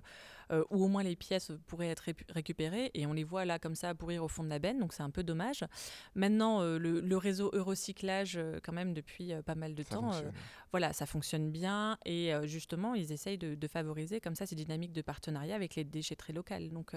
euh, 0.51 0.63
ou 0.69 0.83
au 0.85 0.87
moins 0.87 1.03
les 1.03 1.15
pièces 1.15 1.51
pourraient 1.67 1.89
être 1.89 2.05
récupérées 2.29 2.91
et 2.93 3.05
on 3.05 3.13
les 3.13 3.23
voit 3.23 3.45
là 3.45 3.59
comme 3.59 3.75
ça 3.75 3.93
pourrir 3.95 4.23
au 4.23 4.27
fond 4.27 4.43
de 4.43 4.49
la 4.49 4.59
benne. 4.59 4.79
Donc 4.79 4.93
c'est 4.93 5.03
un 5.03 5.09
peu 5.09 5.23
dommage. 5.23 5.63
Maintenant, 6.15 6.61
euh, 6.61 6.77
le, 6.77 6.99
le 6.99 7.17
réseau 7.17 7.49
Eurocyclage, 7.53 8.37
euh, 8.37 8.59
quand 8.63 8.73
même 8.73 8.93
depuis 8.93 9.33
euh, 9.33 9.41
pas 9.41 9.55
mal 9.55 9.75
de 9.75 9.83
ça. 9.83 9.95
Temps, 9.95 10.11
voilà, 10.71 10.93
ça 10.93 11.05
fonctionne 11.05 11.51
bien 11.51 11.97
et 12.05 12.31
justement, 12.43 12.93
ils 12.93 13.11
essayent 13.11 13.39
de, 13.39 13.55
de 13.55 13.67
favoriser 13.67 14.19
comme 14.21 14.35
ça 14.35 14.45
ces 14.45 14.55
dynamiques 14.55 14.93
de 14.93 15.01
partenariat 15.01 15.55
avec 15.55 15.75
les 15.75 15.83
déchetteries 15.83 16.33
locales. 16.33 16.69
Donc, 16.69 16.93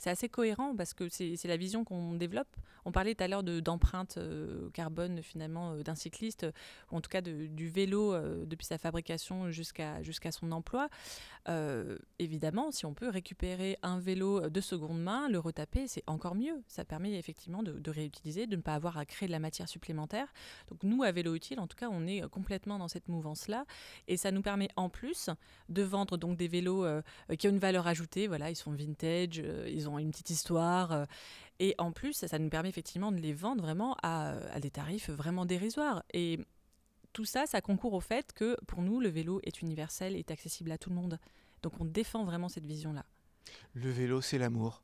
c'est 0.00 0.10
assez 0.10 0.28
cohérent 0.28 0.74
parce 0.74 0.94
que 0.94 1.08
c'est 1.08 1.44
la 1.44 1.56
vision 1.56 1.84
qu'on 1.84 2.14
développe. 2.14 2.48
On 2.86 2.92
parlait 2.92 3.14
tout 3.14 3.22
à 3.22 3.28
l'heure 3.28 3.42
de- 3.42 3.60
d'empreinte 3.60 4.16
euh, 4.16 4.70
carbone 4.70 5.22
finalement 5.22 5.72
euh, 5.72 5.82
d'un 5.82 5.94
cycliste, 5.94 6.46
ou 6.90 6.96
en 6.96 7.00
tout 7.02 7.10
cas 7.10 7.20
de- 7.20 7.46
du 7.46 7.68
vélo 7.68 8.14
euh, 8.14 8.46
depuis 8.46 8.64
sa 8.66 8.78
fabrication 8.78 9.50
jusqu'à 9.50 10.02
jusqu'à 10.02 10.32
son 10.32 10.50
emploi. 10.52 10.88
Évidemment, 12.18 12.70
si 12.70 12.86
on 12.86 12.94
peut 12.94 13.08
récupérer 13.08 13.76
un 13.82 13.98
vélo 13.98 14.48
de 14.48 14.60
seconde 14.60 15.02
main, 15.02 15.28
le 15.28 15.38
retaper, 15.38 15.88
c'est 15.88 16.04
encore 16.06 16.34
mieux. 16.34 16.62
Ça 16.68 16.84
permet 16.84 17.14
effectivement 17.18 17.62
de, 17.62 17.90
réutiliser, 17.90 18.46
de 18.46 18.56
ne 18.56 18.62
pas 18.62 18.74
avoir 18.74 18.98
à 18.98 19.04
créer 19.04 19.26
de 19.26 19.32
la 19.32 19.38
matière 19.40 19.68
supplémentaire. 19.68 20.32
Donc 20.70 20.82
nous, 20.84 21.02
à 21.02 21.10
Vélo 21.12 21.34
Utile, 21.34 21.58
en 21.58 21.66
tout 21.66 21.76
cas, 21.76 21.88
on 21.90 22.06
est 22.06 22.26
complètement 22.28 22.78
dans 22.78 22.88
cette 22.88 23.08
mouvance-là. 23.08 23.64
Et 24.06 24.16
ça 24.16 24.30
nous 24.30 24.42
permet 24.42 24.68
en 24.76 24.88
plus 24.88 25.28
de 25.68 25.82
vendre 25.82 26.16
donc 26.16 26.36
des 26.36 26.46
vélos 26.48 26.86
qui 27.38 27.48
ont 27.48 27.50
une 27.50 27.58
valeur 27.58 27.86
ajoutée. 27.86 28.28
Voilà, 28.28 28.50
ils 28.50 28.56
sont 28.56 28.70
vintage, 28.72 29.42
ils 29.66 29.88
ont 29.88 29.89
une 29.98 30.10
petite 30.10 30.30
histoire. 30.30 30.92
euh, 30.92 31.04
et 31.58 31.74
en 31.78 31.92
plus, 31.92 32.14
ça, 32.14 32.38
nous 32.38 32.48
permet 32.48 32.70
effectivement 32.70 33.12
de 33.12 33.18
les 33.18 33.34
vendre 33.34 33.62
vraiment 33.62 33.94
à, 34.02 34.30
à 34.54 34.60
des 34.60 34.70
tarifs 34.70 35.10
vraiment 35.10 35.44
dérisoires. 35.44 36.02
Et 36.14 36.38
tout 37.12 37.24
ça, 37.26 37.46
ça 37.46 37.60
concourt 37.60 37.92
au 37.92 38.00
fait 38.00 38.32
que 38.32 38.56
pour 38.66 38.82
nous, 38.82 39.00
le 39.00 39.08
vélo 39.08 39.40
est 39.44 39.60
universel, 39.60 40.16
est 40.16 40.30
accessible 40.30 40.72
à 40.72 40.78
tout 40.78 40.88
le 40.90 40.96
monde. 40.96 41.18
Donc 41.62 41.74
on 41.80 41.84
défend 41.84 42.24
vraiment 42.24 42.48
cette 42.48 42.66
vision-là. 42.66 43.04
Le 43.74 43.90
vélo, 43.90 44.20
c'est 44.20 44.38
l'amour. 44.38 44.82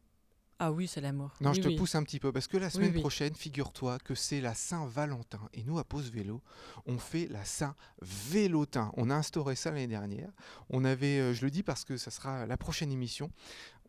Ah 0.59 0.73
oui, 0.73 0.89
c'est 0.89 1.03
l'amour. 1.03 1.33
Non, 1.43 1.51
Oui, 1.51 1.57
je 1.57 1.63
te 1.63 1.69
oui. 1.69 1.77
pousse 1.77 1.95
un 1.95 2.03
petit 2.03 2.19
peu 2.19 2.33
parce 2.33 2.47
que 2.49 2.57
la 2.57 2.71
semaine 2.71 2.93
oui. 2.95 3.01
prochaine, 3.01 3.35
figure-toi 3.35 3.99
que 3.99 4.15
c'est 4.15 4.41
la 4.41 4.55
Saint-Valentin. 4.55 5.41
Et 5.53 5.63
nous, 5.65 5.79
à 5.79 5.85
Pause 5.85 6.11
Vélo, 6.11 6.41
on 6.87 6.97
fait 6.99 7.27
la 7.31 7.45
Saint-Vélotin. 7.45 8.91
On 8.97 9.11
a 9.11 9.15
instauré 9.15 9.55
ça 9.55 9.71
l'année 9.71 9.87
dernière. 9.87 10.31
On 10.71 10.85
avait, 10.85 11.19
euh, 11.21 11.35
je 11.35 11.45
le 11.45 11.51
dis 11.51 11.63
parce 11.63 11.85
que 11.85 11.97
ça 11.99 12.11
sera 12.11 12.47
la 12.47 12.57
prochaine 12.57 12.91
émission, 12.91 13.31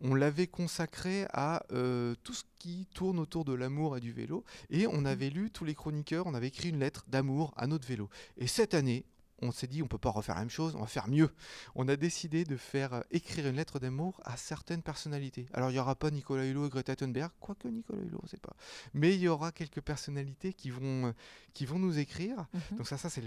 on 0.02 0.14
l'avait 0.14 0.48
consacré 0.48 1.26
à 1.34 1.64
euh, 1.72 2.16
tout 2.24 2.34
ce 2.34 2.44
qui 2.60 2.86
tourne 2.94 3.18
autour 3.20 3.46
de 3.46 3.54
l'amour 3.54 3.98
et 3.98 4.00
du 4.00 4.12
vélo. 4.12 4.44
Et 4.70 4.88
on 4.88 5.06
avait 5.06 5.30
lu, 5.30 5.50
tous 5.52 5.64
les 5.66 5.74
chroniqueurs, 5.74 6.28
on 6.28 6.34
avait 6.34 6.48
écrit 6.48 6.70
une 6.70 6.80
lettre 6.80 7.06
d'amour 7.08 7.54
à 7.58 7.68
notre 7.68 7.88
vélo. 7.88 8.10
Et 8.38 8.48
cette 8.48 8.74
année, 8.74 9.06
on 9.42 9.52
s'est 9.52 9.68
dit, 9.68 9.84
on 9.84 9.88
peut 9.88 9.98
pas 9.98 10.10
refaire 10.10 10.36
la 10.36 10.42
même 10.42 10.50
chose, 10.50 10.76
on 10.76 10.82
va 10.82 10.88
faire 10.88 11.08
mieux. 11.08 11.30
On 11.76 11.88
a 11.88 11.96
décidé 11.96 12.44
de 12.44 12.58
faire 12.58 12.94
euh, 12.94 13.02
écrire 13.12 13.48
une 13.48 13.56
lettre 13.56 13.80
d'amour 13.80 14.20
à 14.24 14.38
certaines 14.38 14.82
personnalités. 14.82 15.48
Alors, 15.54 15.70
il 15.70 15.74
n'y 15.74 15.80
aura 15.80 15.96
pas 15.96 16.12
Nicolas 16.12 16.46
Hulot 16.46 16.68
et 16.68 16.70
Greta 16.70 16.96
Thunberg, 16.96 17.32
quoique 17.40 17.68
Nicolas 17.68 18.02
Hulot, 18.02 18.20
on 18.22 18.26
ne 18.26 18.30
sait 18.30 18.38
pas. 18.38 18.56
Mais 18.94 19.14
il 19.14 19.22
y 19.22 19.28
aura 19.28 19.52
quelques 19.52 19.82
personnalités 19.82 20.54
qui 20.54 20.70
vont, 20.70 21.08
euh, 21.08 21.12
qui 21.54 21.66
vont 21.66 21.80
nous 21.80 22.00
écrire. 22.00 22.48
Mhm. 22.54 22.78
Donc 22.78 22.88
ça, 22.88 22.98
ça 22.98 23.10
c'est 23.10 23.24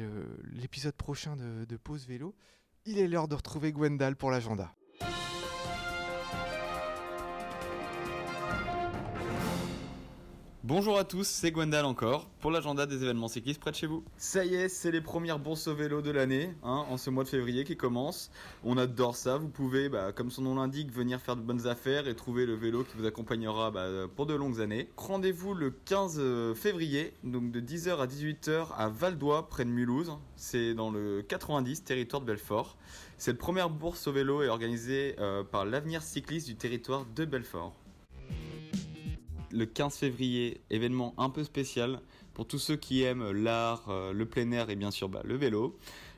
l'épisode 0.53 0.95
prochain 0.95 1.37
de, 1.37 1.65
de 1.65 1.77
Pause 1.77 2.07
Vélo. 2.07 2.35
Il 2.87 2.99
est 2.99 3.09
l'heure 3.09 3.29
de 3.29 3.35
retrouver 3.35 3.73
Gwendal 3.73 4.17
pour 4.17 4.31
l'agenda. 4.31 4.75
Bonjour 10.63 10.99
à 10.99 11.05
tous, 11.05 11.27
c'est 11.27 11.53
Gwendal 11.53 11.87
encore 11.87 12.29
pour 12.41 12.51
l'agenda 12.51 12.85
des 12.85 13.03
événements 13.03 13.29
cyclistes 13.29 13.63
près 13.63 13.71
de 13.71 13.77
chez 13.77 13.87
vous. 13.87 14.05
Ça 14.19 14.45
y 14.45 14.55
est, 14.55 14.69
c'est 14.69 14.91
les 14.91 15.01
premières 15.01 15.39
bourses 15.39 15.69
au 15.69 15.75
vélo 15.75 16.03
de 16.03 16.11
l'année, 16.11 16.55
hein, 16.63 16.85
en 16.91 16.99
ce 16.99 17.09
mois 17.09 17.25
de 17.25 17.31
février 17.31 17.65
qui 17.65 17.79
commence. 17.79 18.31
On 18.63 18.77
adore 18.77 19.17
ça, 19.17 19.39
vous 19.39 19.49
pouvez, 19.49 19.89
bah, 19.89 20.13
comme 20.13 20.31
son 20.31 20.43
nom 20.43 20.57
l'indique, 20.57 20.93
venir 20.93 21.19
faire 21.19 21.37
de 21.37 21.41
bonnes 21.41 21.67
affaires 21.67 22.09
et 22.09 22.15
trouver 22.15 22.45
le 22.45 22.57
vélo 22.57 22.85
qui 22.85 22.99
vous 22.99 23.07
accompagnera 23.07 23.71
bah, 23.71 23.87
pour 24.15 24.27
de 24.27 24.35
longues 24.35 24.61
années. 24.61 24.91
Rendez-vous 24.99 25.55
le 25.55 25.71
15 25.71 26.21
février, 26.55 27.15
donc 27.25 27.51
de 27.53 27.61
10h 27.61 27.97
à 27.97 28.07
18h 28.07 28.67
à 28.77 28.91
Valdois, 28.91 29.49
près 29.49 29.65
de 29.65 29.71
Mulhouse. 29.71 30.13
C'est 30.37 30.75
dans 30.75 30.91
le 30.91 31.23
90, 31.27 31.85
territoire 31.85 32.21
de 32.21 32.27
Belfort. 32.27 32.77
Cette 33.17 33.39
première 33.39 33.71
bourse 33.71 34.07
au 34.09 34.13
vélo 34.13 34.43
est 34.43 34.49
organisée 34.49 35.17
euh, 35.21 35.43
par 35.43 35.65
l'avenir 35.65 36.03
cycliste 36.03 36.47
du 36.47 36.57
territoire 36.57 37.07
de 37.17 37.25
Belfort 37.25 37.75
le 39.53 39.67
15 39.67 39.97
février, 39.97 40.61
événement 40.71 41.15
un 41.19 41.31
peu 41.31 41.45
spécial 41.45 42.01
pour 42.35 42.47
tous 42.47 42.59
ceux 42.59 42.77
qui 42.77 43.03
aiment 43.03 43.31
l'art, 43.31 43.87
euh, 43.89 44.13
le 44.13 44.27
plein 44.27 44.51
air 44.53 44.71
et 44.71 44.77
bien 44.77 44.91
sûr 44.91 45.09
bah, 45.09 45.23
le 45.25 45.37
vélo. 45.37 45.77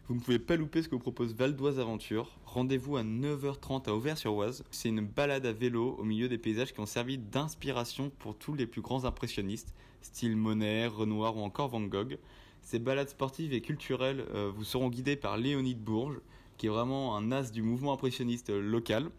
Vous 0.08 0.16
ne 0.16 0.20
pouvez 0.20 0.38
pas 0.38 0.56
louper 0.56 0.82
ce 0.82 0.88
que 0.88 0.96
propose 0.96 1.34
Val 1.34 1.54
d'Oise 1.54 1.78
Aventure. 1.78 2.36
Rendez-vous 2.44 2.96
à 2.96 3.02
9h30 3.02 3.88
à 3.88 3.94
Auvers-sur-Oise. 3.94 4.64
C'est 4.70 4.88
une 4.88 5.06
balade 5.06 5.46
à 5.46 5.52
vélo 5.52 5.96
au 5.98 6.04
milieu 6.04 6.28
des 6.28 6.38
paysages 6.38 6.72
qui 6.74 6.80
ont 6.80 6.86
servi 6.86 7.18
d'inspiration 7.18 8.10
pour 8.18 8.36
tous 8.36 8.54
les 8.54 8.66
plus 8.66 8.82
grands 8.82 9.04
impressionnistes, 9.04 9.74
style 10.02 10.36
Monet, 10.36 10.86
Renoir 10.86 11.36
ou 11.36 11.40
encore 11.40 11.68
Van 11.68 11.80
Gogh. 11.80 12.18
Ces 12.62 12.78
balades 12.78 13.08
sportives 13.08 13.52
et 13.52 13.60
culturelles 13.60 14.24
euh, 14.34 14.50
vous 14.54 14.64
seront 14.64 14.88
guidées 14.88 15.16
par 15.16 15.36
Léonide 15.36 15.80
Bourges, 15.80 16.20
qui 16.56 16.66
est 16.66 16.70
vraiment 16.70 17.16
un 17.16 17.32
as 17.32 17.50
du 17.50 17.62
mouvement 17.62 17.92
impressionniste 17.92 18.50
euh, 18.50 18.60
local. 18.60 19.10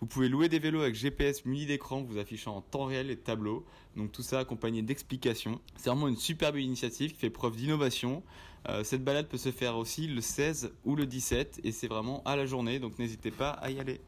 Vous 0.00 0.06
pouvez 0.06 0.28
louer 0.28 0.48
des 0.48 0.58
vélos 0.58 0.80
avec 0.80 0.94
GPS 0.94 1.44
muni 1.44 1.66
d'écran 1.66 2.02
vous 2.02 2.18
affichant 2.18 2.56
en 2.56 2.60
temps 2.60 2.84
réel 2.84 3.08
les 3.08 3.16
tableaux. 3.16 3.64
Donc 3.96 4.12
tout 4.12 4.22
ça 4.22 4.40
accompagné 4.40 4.82
d'explications. 4.82 5.60
C'est 5.76 5.90
vraiment 5.90 6.08
une 6.08 6.16
superbe 6.16 6.58
initiative 6.58 7.12
qui 7.12 7.18
fait 7.18 7.30
preuve 7.30 7.56
d'innovation. 7.56 8.22
Euh, 8.68 8.84
cette 8.84 9.04
balade 9.04 9.28
peut 9.28 9.38
se 9.38 9.50
faire 9.50 9.76
aussi 9.76 10.06
le 10.06 10.20
16 10.20 10.72
ou 10.84 10.94
le 10.94 11.06
17 11.06 11.60
et 11.64 11.72
c'est 11.72 11.88
vraiment 11.88 12.22
à 12.24 12.36
la 12.36 12.46
journée 12.46 12.78
donc 12.78 12.98
n'hésitez 12.98 13.30
pas 13.30 13.50
à 13.50 13.70
y 13.70 13.80
aller. 13.80 14.00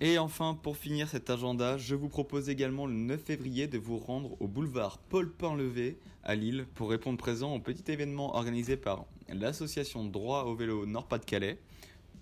Et 0.00 0.16
enfin, 0.18 0.56
pour 0.62 0.76
finir 0.76 1.08
cet 1.08 1.28
agenda, 1.28 1.76
je 1.76 1.96
vous 1.96 2.08
propose 2.08 2.48
également 2.48 2.86
le 2.86 2.92
9 2.92 3.20
février 3.20 3.66
de 3.66 3.78
vous 3.78 3.98
rendre 3.98 4.36
au 4.40 4.46
boulevard 4.46 4.98
Paul 4.98 5.28
Painlevé 5.32 5.98
à 6.22 6.36
Lille 6.36 6.66
pour 6.74 6.90
répondre 6.90 7.18
présent 7.18 7.52
au 7.52 7.58
petit 7.58 7.90
événement 7.90 8.36
organisé 8.36 8.76
par 8.76 9.06
l'association 9.32 10.04
Droit 10.04 10.44
au 10.44 10.54
vélo 10.54 10.86
Nord-Pas-de-Calais. 10.86 11.58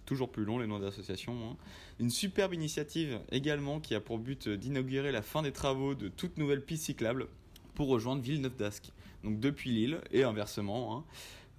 Toujours 0.04 0.30
plus 0.30 0.44
long 0.44 0.58
les 0.58 0.66
noms 0.66 0.78
d'associations. 0.78 1.34
hein. 1.50 1.56
Une 1.98 2.10
superbe 2.10 2.54
initiative 2.54 3.18
également 3.32 3.80
qui 3.80 3.94
a 3.94 4.00
pour 4.00 4.18
but 4.18 4.48
d'inaugurer 4.48 5.10
la 5.10 5.22
fin 5.22 5.42
des 5.42 5.52
travaux 5.52 5.94
de 5.94 6.08
toute 6.08 6.38
nouvelle 6.38 6.64
piste 6.64 6.84
cyclable 6.84 7.26
pour 7.74 7.88
rejoindre 7.88 8.22
Villeneuve 8.22 8.56
d'Ascq. 8.56 8.92
Donc 9.24 9.40
depuis 9.40 9.70
Lille 9.70 10.00
et 10.12 10.22
inversement. 10.22 10.96
hein. 10.96 11.04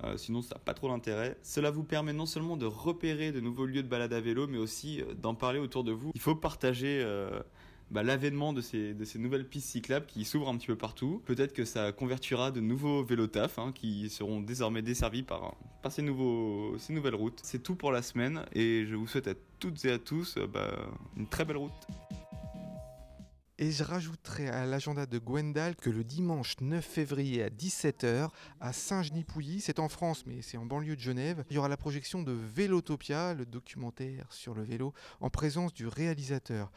Euh, 0.03 0.15
sinon, 0.15 0.43
ça 0.43 0.55
n'a 0.55 0.59
pas 0.59 0.75
trop 0.75 0.89
d'intérêt. 0.89 1.37
Cela 1.41 1.71
vous 1.71 1.83
permet 1.83 2.13
non 2.13 2.27
seulement 2.27 2.55
de 2.55 2.67
repérer 2.67 3.31
de 3.31 3.39
nouveaux 3.39 3.65
lieux 3.65 3.81
de 3.81 3.87
balade 3.87 4.13
à 4.13 4.21
vélo, 4.21 4.45
mais 4.45 4.59
aussi 4.59 5.01
euh, 5.01 5.15
d'en 5.15 5.33
parler 5.33 5.57
autour 5.57 5.83
de 5.83 5.91
vous. 5.91 6.11
Il 6.13 6.21
faut 6.21 6.35
partager 6.35 7.01
euh, 7.03 7.41
bah, 7.89 8.03
l'avènement 8.03 8.53
de 8.53 8.61
ces, 8.61 8.95
nouvelles 9.15 9.47
pistes 9.47 9.69
cyclables 9.69 10.05
qui 10.05 10.25
s'ouvrent 10.25 10.49
un 10.49 10.57
petit 10.57 10.67
peu 10.67 10.75
partout. 10.75 11.21
Peut-être 11.25 11.53
que 11.53 11.65
ça 11.65 11.91
convertira 11.91 12.51
de 12.51 12.59
nouveaux 12.59 13.03
vélos 13.03 13.27
taf 13.27 13.59
hein, 13.59 13.71
qui 13.73 14.09
seront 14.09 14.41
désormais 14.41 14.81
desservis 14.81 15.23
par, 15.23 15.55
ces 15.89 16.01
nouvelles 16.01 17.15
routes. 17.15 17.39
C'est 17.43 17.63
tout 17.63 17.75
pour 17.75 17.91
la 17.91 18.01
semaine 18.01 18.45
et 18.53 18.85
je 18.85 18.95
vous 18.95 19.07
souhaite 19.07 19.27
à 19.27 19.33
toutes 19.59 19.85
et 19.85 19.91
à 19.91 19.99
tous 19.99 20.37
euh, 20.37 20.47
bah, 20.47 20.69
une 21.15 21.27
très 21.27 21.45
belle 21.45 21.57
route. 21.57 21.71
Et 23.59 23.71
je 23.71 23.83
rajouterai 23.83 24.49
à 24.49 24.67
l'agenda 24.67 25.07
de 25.07 25.17
Gwendal 25.17 25.75
que 25.75 25.89
le 25.89 26.03
dimanche 26.03 26.55
9 26.61 26.85
février 26.85 27.41
à 27.41 27.49
17h 27.49 28.29
à 28.59 28.71
Saint-Genis-Pouilly, 28.71 29.61
c'est 29.61 29.79
en 29.79 29.89
France 29.89 30.25
mais 30.27 30.43
c'est 30.43 30.57
en 30.57 30.65
banlieue 30.67 30.95
de 30.95 31.01
Genève, 31.01 31.43
il 31.49 31.55
y 31.55 31.57
aura 31.57 31.67
la 31.67 31.77
projection 31.77 32.21
de 32.21 32.33
Vélotopia, 32.33 33.33
le 33.33 33.47
documentaire 33.47 34.27
sur 34.29 34.53
le 34.53 34.61
vélo, 34.61 34.93
en 35.21 35.31
présence 35.31 35.73
du 35.73 35.87
réalisateur. 35.87 36.71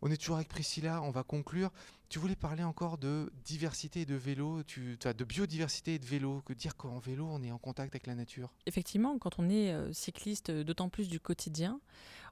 On 0.00 0.10
est 0.10 0.16
toujours 0.16 0.36
avec 0.36 0.48
Priscilla, 0.48 1.02
on 1.02 1.10
va 1.10 1.24
conclure. 1.24 1.70
Tu 2.08 2.20
voulais 2.20 2.36
parler 2.36 2.62
encore 2.62 2.98
de 2.98 3.32
diversité 3.44 4.02
et 4.02 4.06
de 4.06 4.14
vélo, 4.14 4.62
tu, 4.62 4.96
de 4.96 5.24
biodiversité 5.24 5.94
et 5.94 5.98
de 5.98 6.06
vélo, 6.06 6.40
que 6.46 6.52
dire 6.52 6.76
qu'en 6.76 6.98
vélo 6.98 7.26
on 7.28 7.42
est 7.42 7.50
en 7.50 7.58
contact 7.58 7.94
avec 7.94 8.06
la 8.06 8.14
nature? 8.14 8.54
Effectivement, 8.66 9.18
quand 9.18 9.38
on 9.38 9.48
est 9.48 9.72
euh, 9.72 9.92
cycliste, 9.92 10.50
euh, 10.50 10.62
d'autant 10.62 10.88
plus 10.88 11.08
du 11.08 11.18
quotidien, 11.18 11.80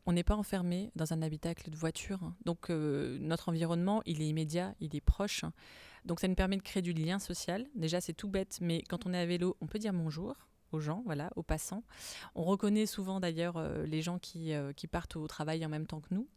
on 0.06 0.12
n'est 0.12 0.22
pas 0.22 0.36
enfermé 0.36 0.92
dans 0.94 1.12
un 1.12 1.22
habitacle 1.22 1.68
de 1.68 1.76
voiture. 1.76 2.20
Donc 2.44 2.70
euh, 2.70 3.18
notre 3.20 3.48
environnement, 3.48 4.00
il 4.06 4.22
est 4.22 4.28
immédiat, 4.28 4.74
il 4.80 4.94
est 4.94 5.00
proche. 5.00 5.44
Donc 6.04 6.20
ça 6.20 6.28
nous 6.28 6.36
permet 6.36 6.56
de 6.56 6.62
créer 6.62 6.82
du 6.82 6.92
lien 6.92 7.18
social. 7.18 7.66
Déjà, 7.74 8.00
c'est 8.00 8.12
tout 8.12 8.28
bête, 8.28 8.58
mais 8.60 8.82
quand 8.88 9.06
on 9.06 9.12
est 9.12 9.18
à 9.18 9.26
vélo, 9.26 9.56
on 9.60 9.66
peut 9.66 9.80
dire 9.80 9.92
bonjour 9.92 10.36
aux 10.70 10.78
gens, 10.78 11.02
voilà, 11.04 11.30
aux 11.34 11.42
passants. 11.42 11.82
On 12.36 12.44
reconnaît 12.44 12.86
souvent 12.86 13.18
d'ailleurs 13.18 13.60
les 13.84 14.02
gens 14.02 14.18
qui, 14.18 14.52
qui 14.76 14.86
partent 14.86 15.16
au 15.16 15.26
travail 15.26 15.64
en 15.66 15.68
même 15.68 15.86
temps 15.86 16.00
que 16.00 16.12
nous. 16.12 16.28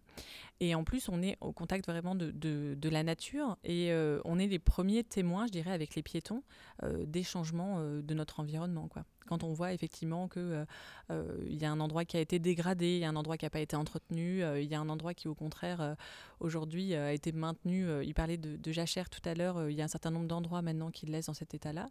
Et 0.62 0.76
en 0.76 0.84
plus, 0.84 1.08
on 1.08 1.22
est 1.22 1.38
au 1.40 1.54
contact 1.54 1.86
vraiment 1.86 2.16
de, 2.16 2.32
de, 2.32 2.90
la 2.90 3.04
nature 3.04 3.58
et 3.64 3.92
euh, 3.92 4.20
on 4.26 4.38
est 4.40 4.48
les 4.48 4.60
premiers 4.60 5.04
témoins, 5.04 5.48
je 5.48 5.52
dirais, 5.52 5.72
avec 5.72 5.96
les 5.96 6.04
piétons, 6.04 6.44
euh, 6.84 7.06
des 7.06 7.24
changements 7.24 7.78
euh, 7.80 8.02
de 8.02 8.14
notre 8.14 8.42
environnement. 8.42 8.90
Quand 9.28 9.44
on 9.44 9.54
voit 9.54 9.74
effectivement 9.74 10.28
qu'il 10.28 10.66
y 11.10 11.66
a 11.66 11.72
un 11.72 11.80
endroit 11.80 12.04
qui 12.04 12.18
a 12.18 12.20
été 12.20 12.40
dégradé, 12.40 12.96
il 12.96 13.00
y 13.00 13.06
a 13.06 13.10
un 13.10 13.16
endroit 13.16 13.38
qui 13.38 13.46
n'a 13.46 13.52
pas 13.52 13.60
été 13.60 13.76
entretenu, 13.76 14.42
il 14.42 14.68
y 14.68 14.74
a 14.74 14.80
un 14.80 14.90
endroit 14.90 15.14
qui, 15.14 15.28
au 15.28 15.36
contraire, 15.36 15.96
aujourd'hui 16.40 16.96
a 16.96 17.14
été 17.14 17.32
maintenu. 17.32 17.88
il 18.04 18.14
parlait 18.16 18.38
de, 18.38 18.72
jachère 18.72 19.08
tout 19.08 19.22
à 19.26 19.36
l'heure, 19.36 19.70
il 19.70 19.78
y 19.78 19.82
a 19.82 19.86
un 19.86 19.90
certain 19.90 20.10
nombre 20.10 20.28
d'endroits 20.28 20.64
maintenant 20.64 20.90
qui 20.90 21.06
le 21.06 21.12
laissent 21.12 21.28
dans 21.28 21.36
cet 21.36 21.54
état-là. 21.54 21.90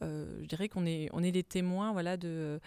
Je 0.00 0.46
dirais 0.46 0.68
qu'on 0.68 0.84
est, 0.84 1.08
on 1.12 1.22
est 1.22 1.30
les 1.30 1.44
témoins 1.44 1.92
voilà, 1.92 2.16
de, 2.16 2.58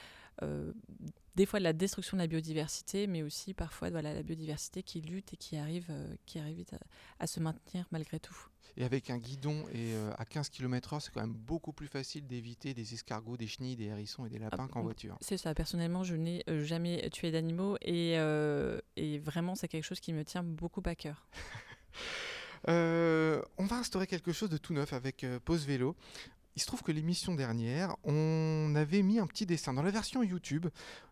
des 1.37 1.45
fois 1.45 1.59
de 1.59 1.63
la 1.63 1.73
destruction 1.73 2.17
de 2.17 2.23
la 2.23 2.27
biodiversité, 2.27 3.05
mais 3.05 3.21
aussi 3.21 3.53
parfois 3.53 3.91
voilà, 3.91 4.13
la 4.13 4.23
biodiversité 4.23 4.81
qui 4.81 5.01
lutte 5.01 5.33
et 5.33 5.37
qui 5.37 5.55
arrive, 5.55 5.85
euh, 5.91 6.15
qui 6.25 6.39
arrive 6.39 6.65
à, 6.73 7.23
à 7.23 7.27
se 7.27 7.39
maintenir 7.39 7.85
malgré 7.91 8.19
tout. 8.19 8.35
Et 8.75 8.83
avec 8.83 9.11
un 9.11 9.17
guidon 9.19 9.63
et 9.71 9.93
euh, 9.93 10.11
à 10.17 10.25
15 10.25 10.49
km/h, 10.49 10.99
c'est 10.99 11.13
quand 11.13 11.21
même 11.21 11.33
beaucoup 11.33 11.73
plus 11.73 11.87
facile 11.87 12.25
d'éviter 12.25 12.73
des 12.73 12.93
escargots, 12.93 13.37
des 13.37 13.47
chenilles, 13.47 13.75
des 13.75 13.85
hérissons 13.85 14.25
et 14.25 14.29
des 14.29 14.39
lapins 14.39 14.65
Ah, 14.67 14.71
qu'en 14.71 14.81
voiture. 14.81 15.17
C'est 15.21 15.37
ça, 15.37 15.53
personnellement, 15.53 16.03
je 16.03 16.15
n'ai 16.15 16.43
euh, 16.49 16.63
jamais 16.63 17.07
tué 17.11 17.31
d'animaux 17.31 17.77
et, 17.81 18.17
euh, 18.17 18.79
et 18.95 19.19
vraiment, 19.19 19.53
c'est 19.53 19.67
quelque 19.67 19.85
chose 19.85 19.99
qui 19.99 20.13
me 20.13 20.25
tient 20.25 20.43
beaucoup 20.43 20.83
à 20.85 20.95
cœur. 20.95 21.27
Euh, 22.67 23.41
on 23.57 23.65
va 23.65 23.77
instaurer 23.77 24.07
quelque 24.07 24.31
chose 24.31 24.49
de 24.49 24.57
tout 24.57 24.73
neuf 24.73 24.93
avec 24.93 25.23
euh, 25.23 25.39
Pause 25.39 25.65
Vélo. 25.65 25.95
Il 26.57 26.59
se 26.59 26.65
trouve 26.65 26.81
que 26.81 26.91
l'émission 26.91 27.35
dernière, 27.35 27.95
on 28.03 28.73
avait 28.75 29.03
mis 29.03 29.19
un 29.19 29.27
petit 29.27 29.45
dessin. 29.45 29.75
Dans 29.75 29.83
la 29.83 29.91
version 29.91 30.23
YouTube, 30.23 30.65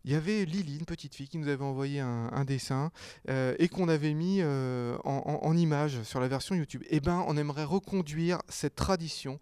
il 0.03 0.11
y 0.11 0.15
avait 0.15 0.43
Lily, 0.43 0.79
une 0.79 0.85
petite 0.85 1.13
fille, 1.13 1.27
qui 1.27 1.37
nous 1.37 1.47
avait 1.47 1.63
envoyé 1.63 1.99
un, 1.99 2.45
dessin 2.45 2.91
euh, 3.29 3.53
et 3.59 3.69
qu'on 3.69 3.87
avait 3.87 4.15
mis 4.15 4.39
euh, 4.41 4.97
en, 5.03 5.39
en- 5.43 5.55
image 5.55 6.01
sur 6.01 6.19
la 6.19 6.27
version 6.27 6.55
YouTube. 6.55 6.81
Eh 6.89 6.99
ben, 6.99 7.23
on 7.27 7.37
aimerait 7.37 7.63
reconduire 7.63 8.41
cette 8.49 8.73
tradition. 8.73 9.39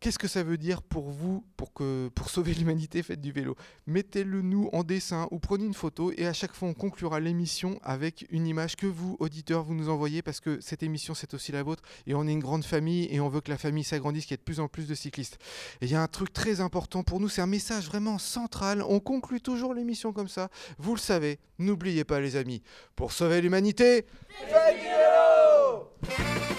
Qu'est-ce 0.00 0.18
que 0.18 0.28
ça 0.28 0.42
veut 0.42 0.56
dire 0.56 0.82
pour 0.82 1.10
vous, 1.10 1.44
pour, 1.58 1.74
que, 1.74 2.08
pour 2.14 2.30
sauver 2.30 2.54
l'humanité, 2.58 3.02
faites 3.02 3.20
du 3.20 3.32
vélo? 3.32 3.54
Mettez-le 3.86 4.40
nous 4.40 4.70
en 4.72 4.82
dessin 4.82 5.28
ou 5.30 5.38
prenez 5.38 5.66
une 5.66 5.74
photo 5.74 6.10
et 6.16 6.26
à 6.26 6.32
chaque 6.32 6.54
fois 6.54 6.68
on 6.68 6.72
conclura 6.72 7.20
l'émission 7.20 7.78
avec 7.82 8.26
une 8.30 8.46
image 8.46 8.76
que 8.76 8.86
vous, 8.86 9.18
auditeurs, 9.20 9.62
vous 9.62 9.74
nous 9.74 9.90
envoyez 9.90 10.22
parce 10.22 10.40
que 10.40 10.58
cette 10.62 10.82
émission 10.82 11.12
c'est 11.14 11.34
aussi 11.34 11.52
la 11.52 11.62
vôtre 11.62 11.82
et 12.06 12.14
on 12.14 12.26
est 12.26 12.32
une 12.32 12.40
grande 12.40 12.64
famille 12.64 13.08
et 13.10 13.20
on 13.20 13.28
veut 13.28 13.42
que 13.42 13.50
la 13.50 13.58
famille 13.58 13.84
s'agrandisse, 13.84 14.24
qu'il 14.24 14.32
y 14.32 14.34
ait 14.34 14.38
de 14.38 14.42
plus 14.42 14.60
en 14.60 14.68
plus 14.68 14.88
de 14.88 14.94
cyclistes. 14.94 15.38
Et 15.82 15.84
il 15.84 15.92
y 15.92 15.94
a 15.94 16.02
un 16.02 16.08
truc 16.08 16.32
très 16.32 16.62
important 16.62 17.02
pour 17.02 17.20
nous, 17.20 17.28
c'est 17.28 17.42
un 17.42 17.46
message 17.46 17.84
vraiment 17.84 18.16
central. 18.16 18.82
On 18.88 19.00
conclut 19.00 19.42
toujours 19.42 19.74
l'émission 19.74 20.14
comme 20.14 20.28
ça. 20.28 20.48
Vous 20.78 20.94
le 20.94 21.00
savez, 21.00 21.38
n'oubliez 21.58 22.04
pas 22.04 22.20
les 22.20 22.36
amis, 22.36 22.62
pour 22.96 23.12
sauver 23.12 23.42
l'humanité, 23.42 24.06
Faites 24.48 24.76
du 24.78 24.84
vélo. 24.86 26.56